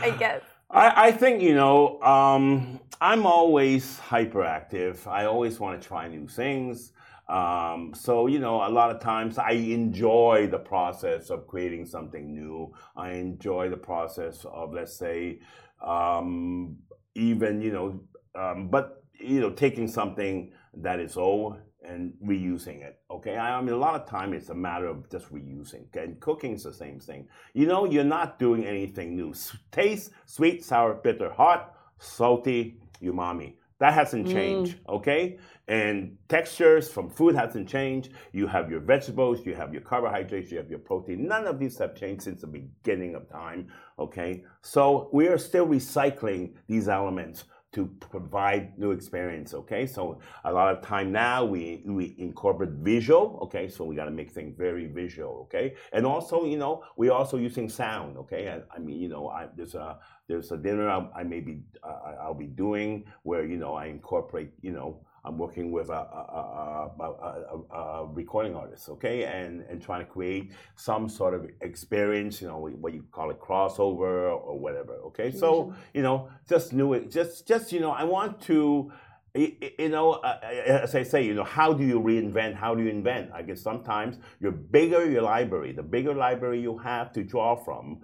I 0.00 0.10
guess. 0.18 0.42
I, 0.70 1.08
I 1.08 1.12
think, 1.12 1.42
you 1.42 1.54
know, 1.54 2.00
um, 2.02 2.80
I'm 3.00 3.26
always 3.26 3.98
hyperactive. 3.98 5.06
I 5.06 5.24
always 5.24 5.58
want 5.58 5.80
to 5.80 5.86
try 5.86 6.06
new 6.08 6.28
things. 6.28 6.92
Um, 7.28 7.92
so, 7.94 8.26
you 8.28 8.38
know, 8.38 8.66
a 8.66 8.70
lot 8.70 8.90
of 8.90 9.00
times 9.00 9.38
I 9.38 9.52
enjoy 9.52 10.48
the 10.50 10.58
process 10.58 11.30
of 11.30 11.46
creating 11.46 11.86
something 11.86 12.32
new. 12.32 12.72
I 12.96 13.12
enjoy 13.12 13.68
the 13.68 13.76
process 13.76 14.44
of, 14.44 14.72
let's 14.72 14.96
say, 14.96 15.40
um, 15.84 16.76
even, 17.14 17.60
you 17.60 17.72
know, 17.72 18.00
um, 18.40 18.68
but, 18.68 19.02
you 19.18 19.40
know, 19.40 19.50
taking 19.50 19.88
something 19.88 20.52
that 20.74 21.00
is 21.00 21.16
old 21.16 21.58
and 21.86 22.12
reusing 22.24 22.82
it. 22.82 23.00
Okay, 23.10 23.36
I 23.36 23.60
mean 23.60 23.74
a 23.74 23.78
lot 23.78 23.94
of 23.94 24.08
time 24.08 24.32
it's 24.32 24.48
a 24.48 24.54
matter 24.54 24.86
of 24.86 25.08
just 25.10 25.32
reusing. 25.32 25.84
And 25.94 26.20
cooking 26.20 26.54
is 26.54 26.64
the 26.64 26.72
same 26.72 26.98
thing. 27.00 27.28
You 27.54 27.66
know, 27.66 27.84
you're 27.84 28.04
not 28.04 28.38
doing 28.38 28.64
anything 28.64 29.16
new. 29.16 29.34
Taste, 29.70 30.10
sweet, 30.26 30.64
sour, 30.64 30.94
bitter, 30.94 31.30
hot, 31.30 31.74
salty, 31.98 32.78
umami. 33.02 33.54
That 33.78 33.92
hasn't 33.92 34.28
changed, 34.28 34.78
mm. 34.78 34.94
okay? 34.96 35.38
And 35.68 36.16
textures 36.28 36.88
from 36.88 37.10
food 37.10 37.34
hasn't 37.34 37.68
changed. 37.68 38.12
You 38.32 38.46
have 38.46 38.70
your 38.70 38.80
vegetables, 38.80 39.44
you 39.44 39.54
have 39.54 39.72
your 39.72 39.82
carbohydrates, 39.82 40.50
you 40.50 40.58
have 40.58 40.70
your 40.70 40.78
protein. 40.78 41.26
None 41.26 41.46
of 41.46 41.58
these 41.58 41.76
have 41.78 41.94
changed 41.94 42.22
since 42.22 42.40
the 42.40 42.46
beginning 42.46 43.14
of 43.14 43.28
time, 43.28 43.68
okay? 43.98 44.44
So 44.62 45.10
we 45.12 45.28
are 45.28 45.38
still 45.38 45.66
recycling 45.66 46.54
these 46.66 46.88
elements 46.88 47.44
to 47.76 47.86
provide 48.00 48.78
new 48.78 48.90
experience. 48.90 49.52
Okay, 49.52 49.86
so 49.86 50.18
a 50.44 50.52
lot 50.52 50.74
of 50.74 50.82
time 50.82 51.12
now 51.12 51.44
we 51.44 51.82
we 51.84 52.14
incorporate 52.18 52.70
visual. 52.80 53.38
Okay, 53.42 53.68
so 53.68 53.84
we 53.84 53.94
got 53.94 54.06
to 54.06 54.10
make 54.10 54.30
things 54.30 54.54
very 54.56 54.86
visual. 54.86 55.42
Okay, 55.44 55.74
and 55.92 56.06
also 56.06 56.46
you 56.46 56.56
know 56.56 56.82
we 56.96 57.10
also 57.10 57.36
using 57.36 57.68
sound. 57.68 58.16
Okay, 58.16 58.48
I, 58.48 58.56
I 58.74 58.78
mean 58.78 58.98
you 58.98 59.08
know 59.08 59.28
I, 59.28 59.48
there's 59.54 59.74
a 59.74 59.98
there's 60.26 60.50
a 60.52 60.56
dinner 60.56 60.88
I, 60.88 61.06
I 61.20 61.22
may 61.22 61.40
be 61.40 61.60
uh, 61.84 62.14
I'll 62.22 62.34
be 62.46 62.46
doing 62.46 63.04
where 63.24 63.44
you 63.44 63.58
know 63.58 63.74
I 63.74 63.86
incorporate 63.86 64.52
you 64.62 64.72
know 64.72 65.04
I'm 65.26 65.38
working 65.38 65.72
with 65.72 65.88
a, 65.90 65.92
a, 65.92 66.90
a, 67.00 67.76
a, 67.76 68.06
recording 68.06 68.54
artist, 68.54 68.88
okay, 68.88 69.24
and 69.24 69.62
and 69.62 69.82
trying 69.82 70.06
to 70.06 70.10
create 70.10 70.52
some 70.76 71.08
sort 71.08 71.34
of 71.34 71.50
experience, 71.60 72.40
you 72.40 72.46
know, 72.46 72.58
what 72.58 72.94
you 72.94 73.04
call 73.10 73.30
it 73.30 73.40
crossover 73.40 74.32
or 74.32 74.58
whatever, 74.58 74.94
okay. 75.08 75.32
So 75.32 75.74
you 75.92 76.02
know, 76.02 76.28
just 76.48 76.72
new 76.72 76.92
it, 76.94 77.10
just 77.10 77.48
just 77.48 77.72
you 77.72 77.80
know, 77.80 77.90
I 77.90 78.04
want 78.04 78.40
to. 78.42 78.92
You 79.34 79.90
know, 79.90 80.12
uh, 80.12 80.38
as 80.42 80.94
I 80.94 81.02
say, 81.02 81.22
you 81.22 81.34
know, 81.34 81.44
how 81.44 81.74
do 81.74 81.84
you 81.84 82.00
reinvent? 82.00 82.54
How 82.54 82.74
do 82.74 82.82
you 82.82 82.88
invent? 82.88 83.32
I 83.34 83.42
guess 83.42 83.60
sometimes 83.60 84.16
your 84.40 84.52
bigger 84.52 85.04
your 85.10 85.20
library, 85.20 85.72
the 85.72 85.82
bigger 85.82 86.14
library 86.14 86.62
you 86.62 86.78
have 86.78 87.12
to 87.12 87.22
draw 87.22 87.54
from, 87.54 88.00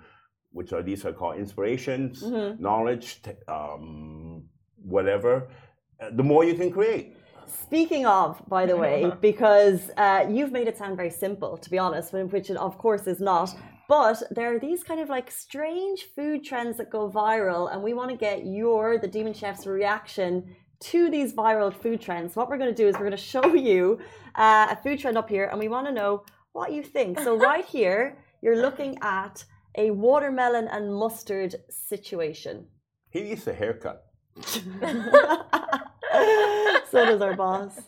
which 0.50 0.74
are 0.74 0.82
these 0.82 1.06
are 1.06 1.12
called 1.14 1.38
inspirations, 1.38 2.22
mm-hmm. 2.22 2.62
knowledge, 2.62 3.22
um, 3.48 4.44
whatever 4.76 5.34
uh, 5.38 5.48
the 6.10 6.22
more 6.22 6.44
you 6.44 6.54
can 6.54 6.70
create. 6.70 7.16
Speaking 7.46 8.06
of, 8.06 8.42
by 8.48 8.66
the 8.66 8.76
way, 8.76 9.10
because 9.20 9.90
uh, 9.96 10.26
you've 10.28 10.52
made 10.52 10.68
it 10.68 10.76
sound 10.78 10.96
very 10.96 11.10
simple, 11.10 11.56
to 11.56 11.70
be 11.70 11.78
honest, 11.78 12.12
which 12.12 12.50
it 12.50 12.56
of 12.56 12.78
course 12.78 13.06
is 13.06 13.20
not. 13.20 13.54
But 13.88 14.22
there 14.30 14.54
are 14.54 14.58
these 14.58 14.82
kind 14.82 15.00
of 15.00 15.08
like 15.08 15.30
strange 15.30 16.04
food 16.14 16.44
trends 16.44 16.76
that 16.78 16.90
go 16.90 17.10
viral, 17.10 17.72
and 17.72 17.82
we 17.82 17.94
want 17.94 18.10
to 18.10 18.16
get 18.16 18.46
your, 18.46 18.98
the 18.98 19.08
Demon 19.08 19.34
Chef's 19.34 19.66
reaction 19.66 20.54
to 20.80 21.10
these 21.10 21.32
viral 21.32 21.72
food 21.72 22.00
trends. 22.00 22.34
What 22.34 22.48
we're 22.48 22.58
going 22.58 22.74
to 22.74 22.82
do 22.82 22.88
is 22.88 22.94
we're 22.94 23.00
going 23.00 23.12
to 23.16 23.16
show 23.16 23.54
you 23.54 23.98
uh, 24.34 24.68
a 24.70 24.76
food 24.76 24.98
trend 24.98 25.18
up 25.18 25.28
here, 25.28 25.46
and 25.46 25.58
we 25.58 25.68
want 25.68 25.86
to 25.86 25.92
know 25.92 26.24
what 26.52 26.72
you 26.72 26.82
think. 26.82 27.18
So, 27.20 27.36
right 27.50 27.64
here, 27.64 28.18
you're 28.40 28.60
looking 28.60 28.98
at 29.02 29.44
a 29.76 29.90
watermelon 29.90 30.68
and 30.68 30.94
mustard 30.94 31.56
situation. 31.70 32.66
He 33.10 33.22
needs 33.22 33.46
a 33.46 33.52
haircut. 33.52 34.06
so 36.90 37.04
does 37.06 37.20
our 37.20 37.34
boss. 37.34 37.80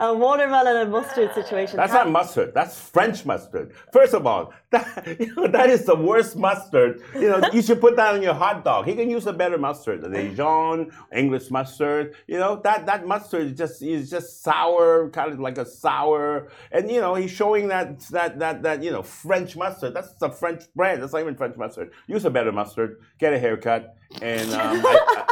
A 0.00 0.14
watermelon 0.14 0.76
and 0.76 0.92
mustard 0.92 1.34
situation. 1.34 1.76
That's 1.76 1.92
not 1.92 2.08
mustard. 2.08 2.54
That's 2.54 2.78
French 2.78 3.26
mustard. 3.26 3.72
First 3.92 4.14
of 4.14 4.28
all, 4.28 4.52
that, 4.70 5.16
you 5.18 5.34
know, 5.34 5.48
that 5.48 5.70
is 5.70 5.86
the 5.86 5.96
worst 5.96 6.36
mustard. 6.36 7.02
You 7.14 7.30
know, 7.30 7.42
you 7.52 7.62
should 7.62 7.80
put 7.80 7.96
that 7.96 8.14
on 8.14 8.22
your 8.22 8.34
hot 8.34 8.64
dog. 8.64 8.86
He 8.86 8.94
can 8.94 9.10
use 9.10 9.26
a 9.26 9.32
better 9.32 9.58
mustard, 9.58 10.02
the 10.02 10.08
Dijon, 10.08 10.92
English 11.12 11.50
mustard. 11.50 12.14
You 12.28 12.38
know, 12.38 12.60
that, 12.62 12.86
that 12.86 13.08
mustard 13.08 13.46
is 13.46 13.58
just 13.58 13.82
is 13.82 14.08
just 14.08 14.44
sour, 14.44 15.10
kind 15.10 15.32
of 15.32 15.40
like 15.40 15.58
a 15.58 15.66
sour. 15.66 16.48
And 16.70 16.88
you 16.88 17.00
know, 17.00 17.16
he's 17.16 17.32
showing 17.32 17.66
that 17.66 17.98
that 18.10 18.38
that 18.38 18.62
that 18.62 18.84
you 18.84 18.92
know 18.92 19.02
French 19.02 19.56
mustard. 19.56 19.94
That's 19.94 20.14
a 20.22 20.30
French 20.30 20.62
brand. 20.76 21.02
That's 21.02 21.12
not 21.12 21.22
even 21.22 21.34
French 21.34 21.56
mustard. 21.56 21.90
Use 22.06 22.24
a 22.24 22.30
better 22.30 22.52
mustard. 22.52 23.00
Get 23.18 23.32
a 23.32 23.38
haircut. 23.40 23.96
And 24.22 24.48
um, 24.52 24.80
I, 24.86 25.24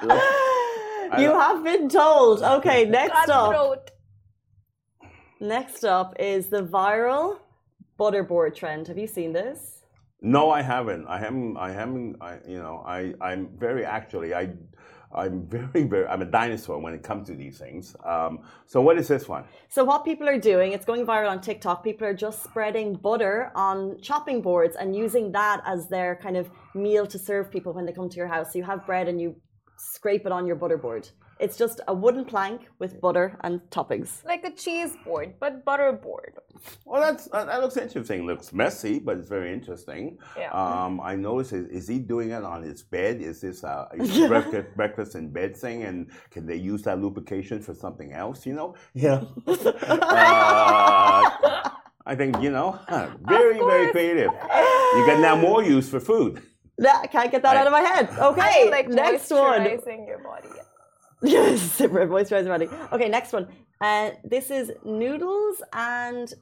I, 0.00 0.42
you 1.18 1.30
have 1.30 1.64
been 1.64 1.88
told. 1.88 2.42
Okay, 2.42 2.84
next 3.00 3.28
up. 3.28 3.90
Next 5.40 5.84
up 5.84 6.16
is 6.18 6.46
the 6.46 6.62
viral 6.62 7.38
butterboard 7.98 8.54
trend. 8.54 8.88
Have 8.88 8.98
you 8.98 9.06
seen 9.06 9.32
this? 9.32 9.82
No, 10.22 10.50
I 10.50 10.62
haven't. 10.62 11.06
I 11.06 11.18
haven't. 11.18 11.56
I 11.56 11.72
haven't. 11.72 12.16
I, 12.20 12.38
you 12.46 12.58
know, 12.58 12.82
I, 12.86 13.14
I'm 13.20 13.50
very 13.58 13.84
actually. 13.84 14.34
I, 14.34 14.52
I'm 15.14 15.46
very, 15.46 15.84
very. 15.84 16.06
I'm 16.06 16.22
a 16.22 16.26
dinosaur 16.26 16.78
when 16.78 16.94
it 16.94 17.02
comes 17.02 17.26
to 17.28 17.34
these 17.34 17.58
things. 17.58 17.94
Um, 18.04 18.40
so, 18.66 18.80
what 18.80 18.98
is 18.98 19.08
this 19.08 19.28
one? 19.28 19.44
So, 19.68 19.84
what 19.84 20.04
people 20.04 20.28
are 20.28 20.38
doing? 20.38 20.72
It's 20.72 20.84
going 20.84 21.06
viral 21.06 21.30
on 21.30 21.40
TikTok. 21.40 21.84
People 21.84 22.06
are 22.06 22.14
just 22.14 22.42
spreading 22.42 22.94
butter 22.94 23.52
on 23.54 24.00
chopping 24.00 24.40
boards 24.42 24.76
and 24.76 24.96
using 24.96 25.32
that 25.32 25.62
as 25.66 25.88
their 25.88 26.16
kind 26.16 26.36
of 26.36 26.50
meal 26.74 27.06
to 27.06 27.18
serve 27.18 27.50
people 27.50 27.72
when 27.72 27.84
they 27.86 27.92
come 27.92 28.08
to 28.08 28.16
your 28.16 28.28
house. 28.28 28.52
So, 28.52 28.58
you 28.58 28.64
have 28.64 28.86
bread 28.86 29.08
and 29.08 29.20
you 29.20 29.36
scrape 29.76 30.26
it 30.26 30.32
on 30.32 30.46
your 30.46 30.56
butterboard. 30.56 31.10
It's 31.38 31.58
just 31.58 31.82
a 31.86 31.92
wooden 31.92 32.24
plank 32.24 32.62
with 32.78 32.98
butter 33.00 33.38
and 33.42 33.60
toppings. 33.70 34.24
Like 34.24 34.42
a 34.44 34.50
cheese 34.50 34.96
board, 35.04 35.34
but 35.38 35.66
butter 35.66 35.92
board. 35.92 36.34
Well, 36.86 37.02
that's 37.02 37.28
that 37.28 37.60
looks 37.60 37.76
interesting. 37.76 38.20
It 38.20 38.24
looks 38.24 38.54
messy, 38.54 38.98
but 38.98 39.18
it's 39.18 39.28
very 39.28 39.52
interesting. 39.52 40.16
Yeah. 40.36 40.50
Um, 40.52 40.98
I 41.00 41.14
noticed 41.14 41.52
is, 41.52 41.66
is, 41.68 41.88
he 41.88 41.98
doing 41.98 42.30
it 42.30 42.42
on 42.42 42.62
his 42.62 42.82
bed? 42.82 43.20
Is 43.20 43.42
this 43.42 43.62
a, 43.64 43.86
a 43.92 44.28
breakfast, 44.28 44.68
breakfast 44.76 45.14
in 45.14 45.30
bed 45.30 45.54
thing? 45.54 45.82
And 45.82 46.10
can 46.30 46.46
they 46.46 46.56
use 46.56 46.82
that 46.82 47.00
lubrication 47.00 47.60
for 47.60 47.74
something 47.74 48.12
else? 48.12 48.46
You 48.46 48.54
know? 48.54 48.74
Yeah. 48.94 49.24
uh, 49.46 49.60
I 52.06 52.14
think 52.14 52.40
you 52.40 52.50
know, 52.50 52.78
very 53.28 53.58
very 53.58 53.90
creative. 53.92 54.30
You 54.32 55.06
get 55.06 55.20
now 55.20 55.36
more 55.36 55.62
use 55.62 55.88
for 55.88 56.00
food. 56.00 56.40
I 56.84 57.06
can't 57.06 57.30
get 57.30 57.42
that 57.42 57.56
I, 57.56 57.60
out 57.60 57.66
of 57.66 57.72
my 57.72 57.80
head. 57.80 58.08
Okay, 58.18 58.70
like 58.70 58.88
next 58.88 59.30
one. 59.30 59.64
your 59.64 60.18
body. 60.18 60.48
yes, 61.22 61.78
moisturizer 61.80 62.48
body. 62.48 62.68
Okay, 62.92 63.08
next 63.08 63.32
one. 63.32 63.48
Uh, 63.80 64.10
this 64.24 64.50
is 64.50 64.72
noodles 64.84 65.62
and 65.72 66.32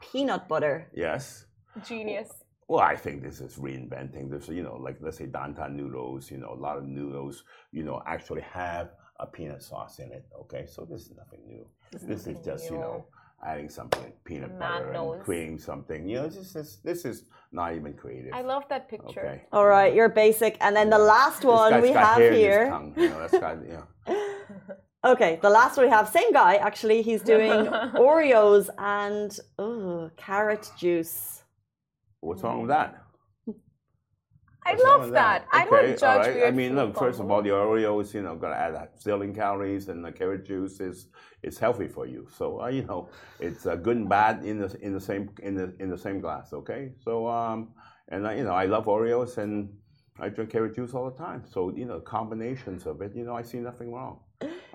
peanut 0.00 0.48
butter. 0.48 0.88
Yes. 0.94 1.46
Genius. 1.86 2.28
Well, 2.68 2.80
I 2.80 2.96
think 2.96 3.22
this 3.22 3.40
is 3.40 3.56
reinventing. 3.56 4.30
There's, 4.30 4.48
you 4.48 4.62
know, 4.62 4.76
like 4.76 4.96
let's 5.00 5.18
say 5.18 5.26
dan 5.26 5.54
dan 5.54 5.76
noodles. 5.76 6.30
You 6.30 6.38
know, 6.38 6.52
a 6.52 6.60
lot 6.60 6.78
of 6.78 6.84
noodles, 6.84 7.44
you 7.72 7.82
know, 7.82 8.02
actually 8.06 8.42
have 8.42 8.90
a 9.20 9.26
peanut 9.26 9.62
sauce 9.62 9.98
in 9.98 10.12
it. 10.12 10.24
Okay, 10.42 10.66
so 10.66 10.86
this 10.88 11.02
is 11.02 11.12
nothing 11.16 11.40
new. 11.46 11.66
This, 11.90 12.02
this 12.02 12.26
is 12.26 12.36
just, 12.44 12.70
new. 12.70 12.76
you 12.76 12.82
know 12.82 13.06
adding 13.44 13.68
something 13.68 14.12
peanut 14.24 14.58
butter 14.58 14.92
knows. 14.92 15.14
and 15.14 15.24
creating 15.24 15.58
something. 15.58 16.08
You 16.08 16.16
know, 16.16 16.28
this 16.28 16.54
is 16.54 16.78
this 16.84 17.04
is 17.04 17.24
not 17.50 17.74
even 17.74 17.92
creative. 17.94 18.32
I 18.32 18.42
love 18.42 18.64
that 18.68 18.88
picture. 18.88 19.20
Okay. 19.20 19.42
All 19.52 19.66
right, 19.66 19.94
you're 19.94 20.08
basic, 20.08 20.56
and 20.60 20.74
then 20.74 20.90
the 20.90 20.98
last 20.98 21.44
one 21.44 21.80
we 21.82 21.90
have 21.90 22.18
here. 22.18 22.68
Tongue, 22.68 22.94
you 22.96 23.08
know, 23.08 23.28
got, 23.28 23.58
okay, 25.04 25.38
the 25.42 25.50
last 25.50 25.76
one 25.76 25.86
we 25.86 25.90
have, 25.90 26.08
same 26.08 26.32
guy 26.32 26.56
actually. 26.56 27.02
He's 27.02 27.22
doing 27.22 27.50
Oreos 27.96 28.68
and 28.78 29.36
oh, 29.58 30.10
carrot 30.16 30.70
juice. 30.78 31.42
What's 32.20 32.42
wrong 32.42 32.60
with 32.62 32.68
that? 32.68 33.01
I 34.64 34.74
love 34.74 35.10
that. 35.10 35.46
that. 35.52 35.66
Okay, 35.66 35.76
I 35.76 35.82
don't 35.82 35.98
judge 35.98 36.26
right. 36.26 36.44
I 36.44 36.50
mean, 36.50 36.76
look, 36.76 36.96
first 36.96 37.20
of 37.20 37.30
all, 37.30 37.42
the 37.42 37.50
Oreos, 37.50 38.14
you 38.14 38.22
know, 38.22 38.36
gonna 38.36 38.54
add 38.54 38.74
a 38.74 38.88
zillion 38.98 39.34
calories, 39.34 39.88
and 39.88 40.04
the 40.04 40.12
carrot 40.12 40.46
juice 40.46 40.80
is 40.80 41.08
is 41.42 41.58
healthy 41.58 41.88
for 41.88 42.06
you. 42.06 42.26
So, 42.30 42.62
uh, 42.62 42.68
you 42.68 42.84
know, 42.84 43.08
it's 43.40 43.66
uh, 43.66 43.76
good 43.76 43.96
and 43.96 44.08
bad 44.08 44.44
in 44.44 44.58
the 44.58 44.76
in 44.80 44.92
the 44.92 45.00
same 45.00 45.30
in 45.42 45.54
the 45.54 45.74
in 45.80 45.90
the 45.90 45.98
same 45.98 46.20
glass. 46.20 46.52
Okay, 46.52 46.92
so 47.04 47.26
um, 47.28 47.70
and 48.08 48.26
uh, 48.26 48.30
you 48.30 48.44
know, 48.44 48.54
I 48.54 48.66
love 48.66 48.86
Oreos, 48.86 49.38
and 49.38 49.68
I 50.18 50.28
drink 50.28 50.50
carrot 50.50 50.74
juice 50.74 50.94
all 50.94 51.10
the 51.10 51.16
time. 51.16 51.42
So, 51.50 51.70
you 51.74 51.84
know, 51.84 51.98
combinations 52.00 52.86
of 52.86 53.00
it, 53.02 53.14
you 53.14 53.24
know, 53.24 53.34
I 53.34 53.42
see 53.42 53.58
nothing 53.58 53.92
wrong. 53.92 54.20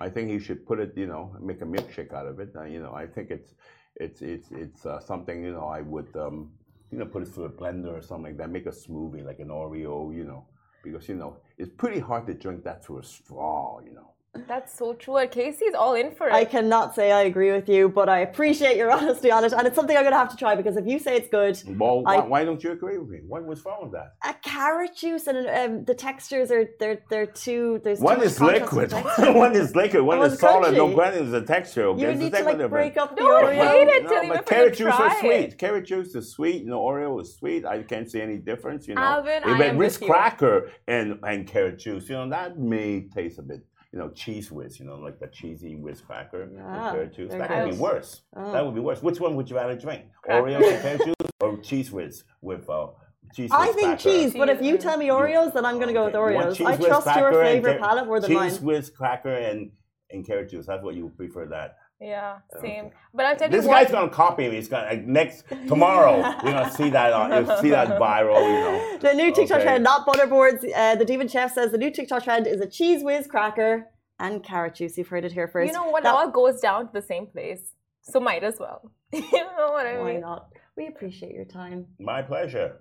I 0.00 0.08
think 0.08 0.30
he 0.30 0.38
should 0.38 0.66
put 0.66 0.78
it, 0.78 0.92
you 0.96 1.06
know, 1.06 1.34
make 1.40 1.62
a 1.62 1.64
milkshake 1.64 2.12
out 2.12 2.26
of 2.26 2.40
it. 2.40 2.50
Uh, 2.56 2.64
you 2.64 2.80
know, 2.80 2.92
I 2.92 3.06
think 3.06 3.30
it's 3.30 3.54
it's 3.96 4.20
it's 4.20 4.50
it's 4.50 4.84
uh, 4.86 5.00
something, 5.00 5.42
you 5.42 5.52
know, 5.52 5.66
I 5.66 5.80
would. 5.80 6.14
Um, 6.16 6.52
you 6.90 6.98
know, 6.98 7.06
put 7.06 7.22
it 7.22 7.28
through 7.28 7.44
a 7.44 7.50
blender 7.50 7.98
or 7.98 8.02
something 8.02 8.24
like 8.24 8.36
that, 8.38 8.50
make 8.50 8.66
a 8.66 8.70
smoothie 8.70 9.24
like 9.24 9.40
an 9.40 9.48
Oreo, 9.48 10.14
you 10.14 10.24
know, 10.24 10.44
because 10.82 11.08
you 11.08 11.14
know 11.14 11.36
it's 11.56 11.70
pretty 11.76 12.00
hard 12.00 12.26
to 12.26 12.34
drink 12.34 12.64
that 12.64 12.84
through 12.84 12.98
a 12.98 13.04
straw, 13.04 13.80
you 13.84 13.92
know. 13.92 14.10
That's 14.46 14.76
so 14.76 14.94
true. 14.94 15.26
Casey's 15.28 15.74
all 15.74 15.94
in 15.94 16.14
for 16.14 16.28
it. 16.28 16.32
I 16.32 16.44
cannot 16.44 16.94
say 16.94 17.12
I 17.12 17.22
agree 17.22 17.50
with 17.50 17.68
you, 17.68 17.88
but 17.88 18.08
I 18.08 18.20
appreciate 18.20 18.76
your 18.76 18.90
honesty 18.98 19.30
on 19.30 19.44
it, 19.44 19.52
and 19.52 19.66
it's 19.66 19.74
something 19.74 19.96
I'm 19.96 20.02
going 20.02 20.12
to 20.12 20.18
have 20.18 20.30
to 20.30 20.36
try 20.36 20.54
because 20.54 20.76
if 20.76 20.86
you 20.86 20.98
say 20.98 21.16
it's 21.16 21.28
good, 21.28 21.60
well, 21.78 22.02
I, 22.06 22.18
why, 22.20 22.44
don't 22.44 22.62
you 22.62 22.72
agree 22.72 22.98
with 22.98 23.08
me? 23.08 23.20
What 23.26 23.44
was 23.44 23.64
wrong 23.64 23.78
with 23.82 23.92
that? 23.92 24.14
A 24.24 24.34
carrot 24.34 24.96
juice 24.96 25.26
and 25.26 25.46
um, 25.48 25.84
the 25.84 25.94
textures 25.94 26.50
are 26.50 26.68
they're 26.78 27.02
they're 27.10 27.26
too. 27.26 27.80
There's 27.82 28.00
one 28.00 28.22
is 28.22 28.40
liquid, 28.40 28.92
one 29.18 29.54
is 29.56 29.74
liquid, 29.74 30.02
one 30.02 30.22
is 30.22 30.38
solid. 30.38 30.74
No, 30.74 30.94
granted, 30.94 31.24
is 31.24 31.30
the 31.30 31.42
texture. 31.42 31.86
Okay, 31.88 32.12
you 32.12 32.14
need 32.14 32.32
to 32.32 32.42
like 32.42 32.70
break 32.70 32.96
up 32.96 33.16
the 33.16 33.22
Don't 33.22 33.44
Oreo. 33.44 33.54
hate 33.54 33.88
it 33.88 34.08
till 34.08 34.22
no, 34.24 34.34
but 34.34 34.46
carrot 34.46 34.76
juice 34.76 34.94
is 34.94 35.18
sweet. 35.20 35.58
Carrot 35.58 35.86
juice 35.86 36.14
is 36.14 36.30
sweet. 36.30 36.62
You 36.62 36.70
know, 36.70 36.80
Oreo 36.80 37.20
is 37.20 37.34
sweet. 37.34 37.64
I 37.64 37.82
can't 37.82 38.10
see 38.10 38.20
any 38.20 38.36
difference. 38.36 38.86
You 38.86 38.94
know, 38.94 39.02
Alvin, 39.02 39.42
if 39.42 39.60
I 39.60 39.64
am 39.64 39.78
Ritz 39.78 39.96
cracker 39.96 40.70
and 40.86 41.18
and 41.22 41.46
carrot 41.46 41.78
juice, 41.78 42.08
you 42.08 42.16
know, 42.16 42.28
that 42.30 42.58
may 42.58 43.08
taste 43.14 43.38
a 43.38 43.42
bit 43.42 43.62
you 43.92 43.98
know, 43.98 44.10
cheese 44.10 44.52
whiz, 44.52 44.78
you 44.78 44.84
know, 44.84 44.96
like 44.96 45.18
the 45.18 45.28
cheesy 45.28 45.74
whiz 45.74 46.00
cracker 46.00 46.48
ah, 46.62 46.92
carrot 46.92 47.14
juice. 47.14 47.32
That 47.32 47.64
would 47.64 47.72
be 47.72 47.78
worse. 47.78 48.22
Oh. 48.36 48.52
That 48.52 48.64
would 48.64 48.74
be 48.74 48.80
worse. 48.80 49.02
Which 49.02 49.18
one 49.18 49.34
would 49.36 49.48
you 49.48 49.56
rather 49.56 49.76
drink? 49.76 50.04
Oreo 50.28 50.56
and 50.56 50.82
carrot 50.82 51.04
juice 51.04 51.30
or 51.40 51.56
cheese 51.58 51.90
whiz 51.90 52.24
with 52.42 52.68
uh, 52.68 52.88
cheese 53.34 53.50
I 53.52 53.68
think 53.68 53.98
cracker? 53.98 54.02
cheese, 54.02 54.34
but 54.34 54.50
if 54.50 54.60
you 54.60 54.76
tell 54.76 54.98
me 54.98 55.08
Oreos, 55.08 55.54
then 55.54 55.64
I'm 55.64 55.76
going 55.76 55.88
to 55.88 55.94
go 55.94 56.04
with 56.04 56.14
Oreos. 56.14 56.64
I 56.64 56.76
trust 56.76 57.06
your 57.16 57.32
favorite 57.32 57.80
palate 57.80 58.06
more 58.06 58.20
than 58.20 58.28
cheese 58.28 58.36
mine. 58.36 58.50
Cheese 58.50 58.60
whiz 58.60 58.90
cracker 58.90 59.34
and, 59.34 59.70
and 60.10 60.26
carrot 60.26 60.50
juice. 60.50 60.66
That's 60.66 60.82
what 60.82 60.94
you 60.94 61.10
prefer 61.16 61.46
that. 61.46 61.77
Yeah, 62.00 62.38
same. 62.60 62.90
But 63.12 63.26
I'll 63.26 63.36
tell 63.36 63.48
This 63.48 63.64
you 63.64 63.68
what. 63.70 63.82
guy's 63.82 63.90
gonna 63.92 64.08
copy 64.10 64.48
me. 64.48 64.54
He's 64.56 64.68
gonna 64.68 64.86
like, 64.86 65.04
next 65.06 65.44
tomorrow. 65.66 66.18
we're 66.44 66.52
gonna 66.52 66.70
see 66.70 66.90
that. 66.90 67.12
On, 67.12 67.30
you'll 67.44 67.56
see 67.58 67.70
that 67.70 67.88
viral. 68.00 68.40
You 68.40 68.60
know. 68.60 68.98
The 69.00 69.14
new 69.14 69.34
TikTok 69.34 69.56
Okay. 69.58 69.64
trend, 69.64 69.84
not 69.84 70.06
butterboards. 70.06 70.64
Uh, 70.76 70.94
the 70.94 71.04
Demon 71.04 71.26
Chef 71.28 71.52
says 71.52 71.72
the 71.72 71.78
new 71.78 71.90
TikTok 71.90 72.22
trend 72.24 72.46
is 72.46 72.60
a 72.60 72.68
cheese 72.68 73.02
whiz 73.02 73.26
cracker 73.26 73.86
and 74.20 74.44
carrot 74.44 74.76
juice. 74.76 74.96
You've 74.96 75.08
heard 75.08 75.24
it 75.24 75.32
here 75.32 75.48
first. 75.48 75.66
You 75.66 75.72
know 75.72 75.90
what? 75.90 76.04
That- 76.04 76.14
all 76.14 76.30
goes 76.30 76.60
down 76.60 76.86
to 76.86 76.92
the 76.92 77.02
same 77.02 77.26
place. 77.26 77.72
So 78.02 78.20
might 78.20 78.44
as 78.44 78.58
well. 78.60 78.90
you 79.12 79.20
know 79.32 79.72
what 79.72 79.86
I 79.86 79.96
mean? 79.96 80.04
Why 80.04 80.16
not? 80.18 80.48
We 80.76 80.86
appreciate 80.86 81.34
your 81.34 81.44
time. 81.44 81.86
My 81.98 82.22
pleasure. 82.22 82.76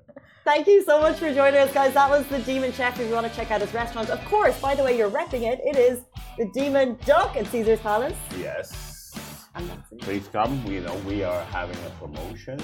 Thank 0.46 0.68
you 0.68 0.84
so 0.84 1.02
much 1.02 1.18
for 1.18 1.34
joining 1.34 1.60
us, 1.60 1.74
guys. 1.74 1.96
That 1.96 2.10
was 2.12 2.26
the 2.28 2.38
Demon 2.40 2.72
Chef. 2.72 3.00
If 3.00 3.08
you 3.10 3.14
want 3.16 3.26
to 3.28 3.36
check 3.36 3.50
out 3.50 3.60
his 3.62 3.74
restaurant, 3.74 4.10
of 4.12 4.24
course, 4.26 4.58
by 4.62 4.76
the 4.76 4.84
way, 4.84 4.96
you're 4.96 5.10
repping 5.10 5.42
it. 5.52 5.60
It 5.64 5.76
is 5.76 6.02
the 6.38 6.46
Demon 6.54 6.98
Duck 7.06 7.36
at 7.36 7.48
Caesar's 7.48 7.80
Palace. 7.80 8.16
Yes. 8.40 8.94
Please 10.02 10.28
come. 10.28 10.64
You 10.68 10.82
know 10.82 10.96
we 11.08 11.24
are 11.24 11.44
having 11.46 11.78
a 11.86 11.90
promotion. 12.06 12.60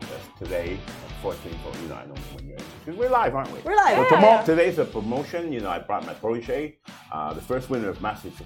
Just 0.00 0.36
today, 0.38 0.78
unfortunately, 1.08 1.58
for 1.64 1.76
you 1.82 1.88
know 1.88 1.94
I 1.94 2.06
know 2.06 2.14
when 2.34 2.46
you're 2.48 2.58
because 2.84 2.98
we're 2.98 3.08
live, 3.10 3.34
aren't 3.34 3.50
we? 3.52 3.60
We're 3.60 3.76
live. 3.76 3.96
Yeah. 3.98 4.04
promo- 4.08 4.44
today's 4.44 4.78
a 4.78 4.84
promotion. 4.84 5.52
You 5.52 5.60
know, 5.60 5.70
I 5.70 5.78
brought 5.78 6.04
my 6.04 6.14
protege, 6.14 6.76
uh, 7.12 7.32
the 7.32 7.40
first 7.40 7.70
winner 7.70 7.88
of 7.88 7.98
MasterChef, 7.98 8.42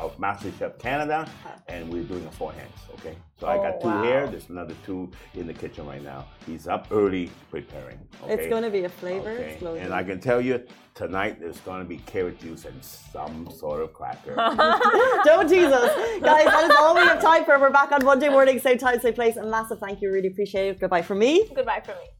of 0.00 0.16
MasterChef 0.18 0.78
Canada, 0.78 1.18
uh-huh. 1.20 1.50
and 1.68 1.92
we're 1.92 2.02
doing 2.02 2.26
a 2.26 2.30
four 2.30 2.52
hands. 2.52 2.72
Okay, 2.94 3.16
so 3.38 3.46
I 3.46 3.56
got 3.56 3.76
oh, 3.76 3.80
two 3.80 3.88
wow. 3.88 4.02
here. 4.02 4.26
There's 4.26 4.48
another 4.48 4.74
two 4.84 5.10
in 5.34 5.46
the 5.46 5.54
kitchen 5.54 5.86
right 5.86 6.02
now. 6.02 6.26
He's 6.46 6.66
up 6.66 6.88
early 6.90 7.30
preparing. 7.50 7.98
Okay? 8.22 8.34
It's 8.34 8.48
going 8.48 8.62
to 8.62 8.70
be 8.70 8.84
a 8.84 8.88
flavor 8.88 9.30
Okay, 9.30 9.52
explosion. 9.52 9.84
and 9.84 9.94
I 9.94 10.02
can 10.02 10.20
tell 10.20 10.40
you 10.40 10.62
tonight 10.94 11.40
there's 11.40 11.60
going 11.60 11.82
to 11.82 11.88
be 11.88 11.98
carrot 11.98 12.40
juice 12.40 12.64
and 12.64 12.84
some 12.84 13.50
sort 13.50 13.82
of 13.82 13.92
cracker. 13.92 14.34
Don't 15.24 15.48
tease 15.48 15.72
us. 15.72 16.20
Guys, 16.20 16.44
that 16.46 16.70
is 16.70 16.76
all 16.78 16.94
we 16.94 17.00
have 17.00 17.20
time 17.20 17.44
for. 17.44 17.58
We're 17.58 17.70
back 17.70 17.92
on 17.92 18.04
Monday 18.04 18.28
morning, 18.28 18.58
same 18.58 18.78
time, 18.78 19.00
same 19.00 19.14
place. 19.14 19.36
A 19.36 19.44
massive 19.44 19.78
thank 19.78 20.00
you. 20.00 20.10
Really 20.10 20.28
appreciate 20.28 20.68
it. 20.68 20.80
Goodbye 20.80 21.02
from 21.02 21.18
me. 21.18 21.48
Goodbye 21.54 21.82
from 21.84 21.96
me. 21.96 22.19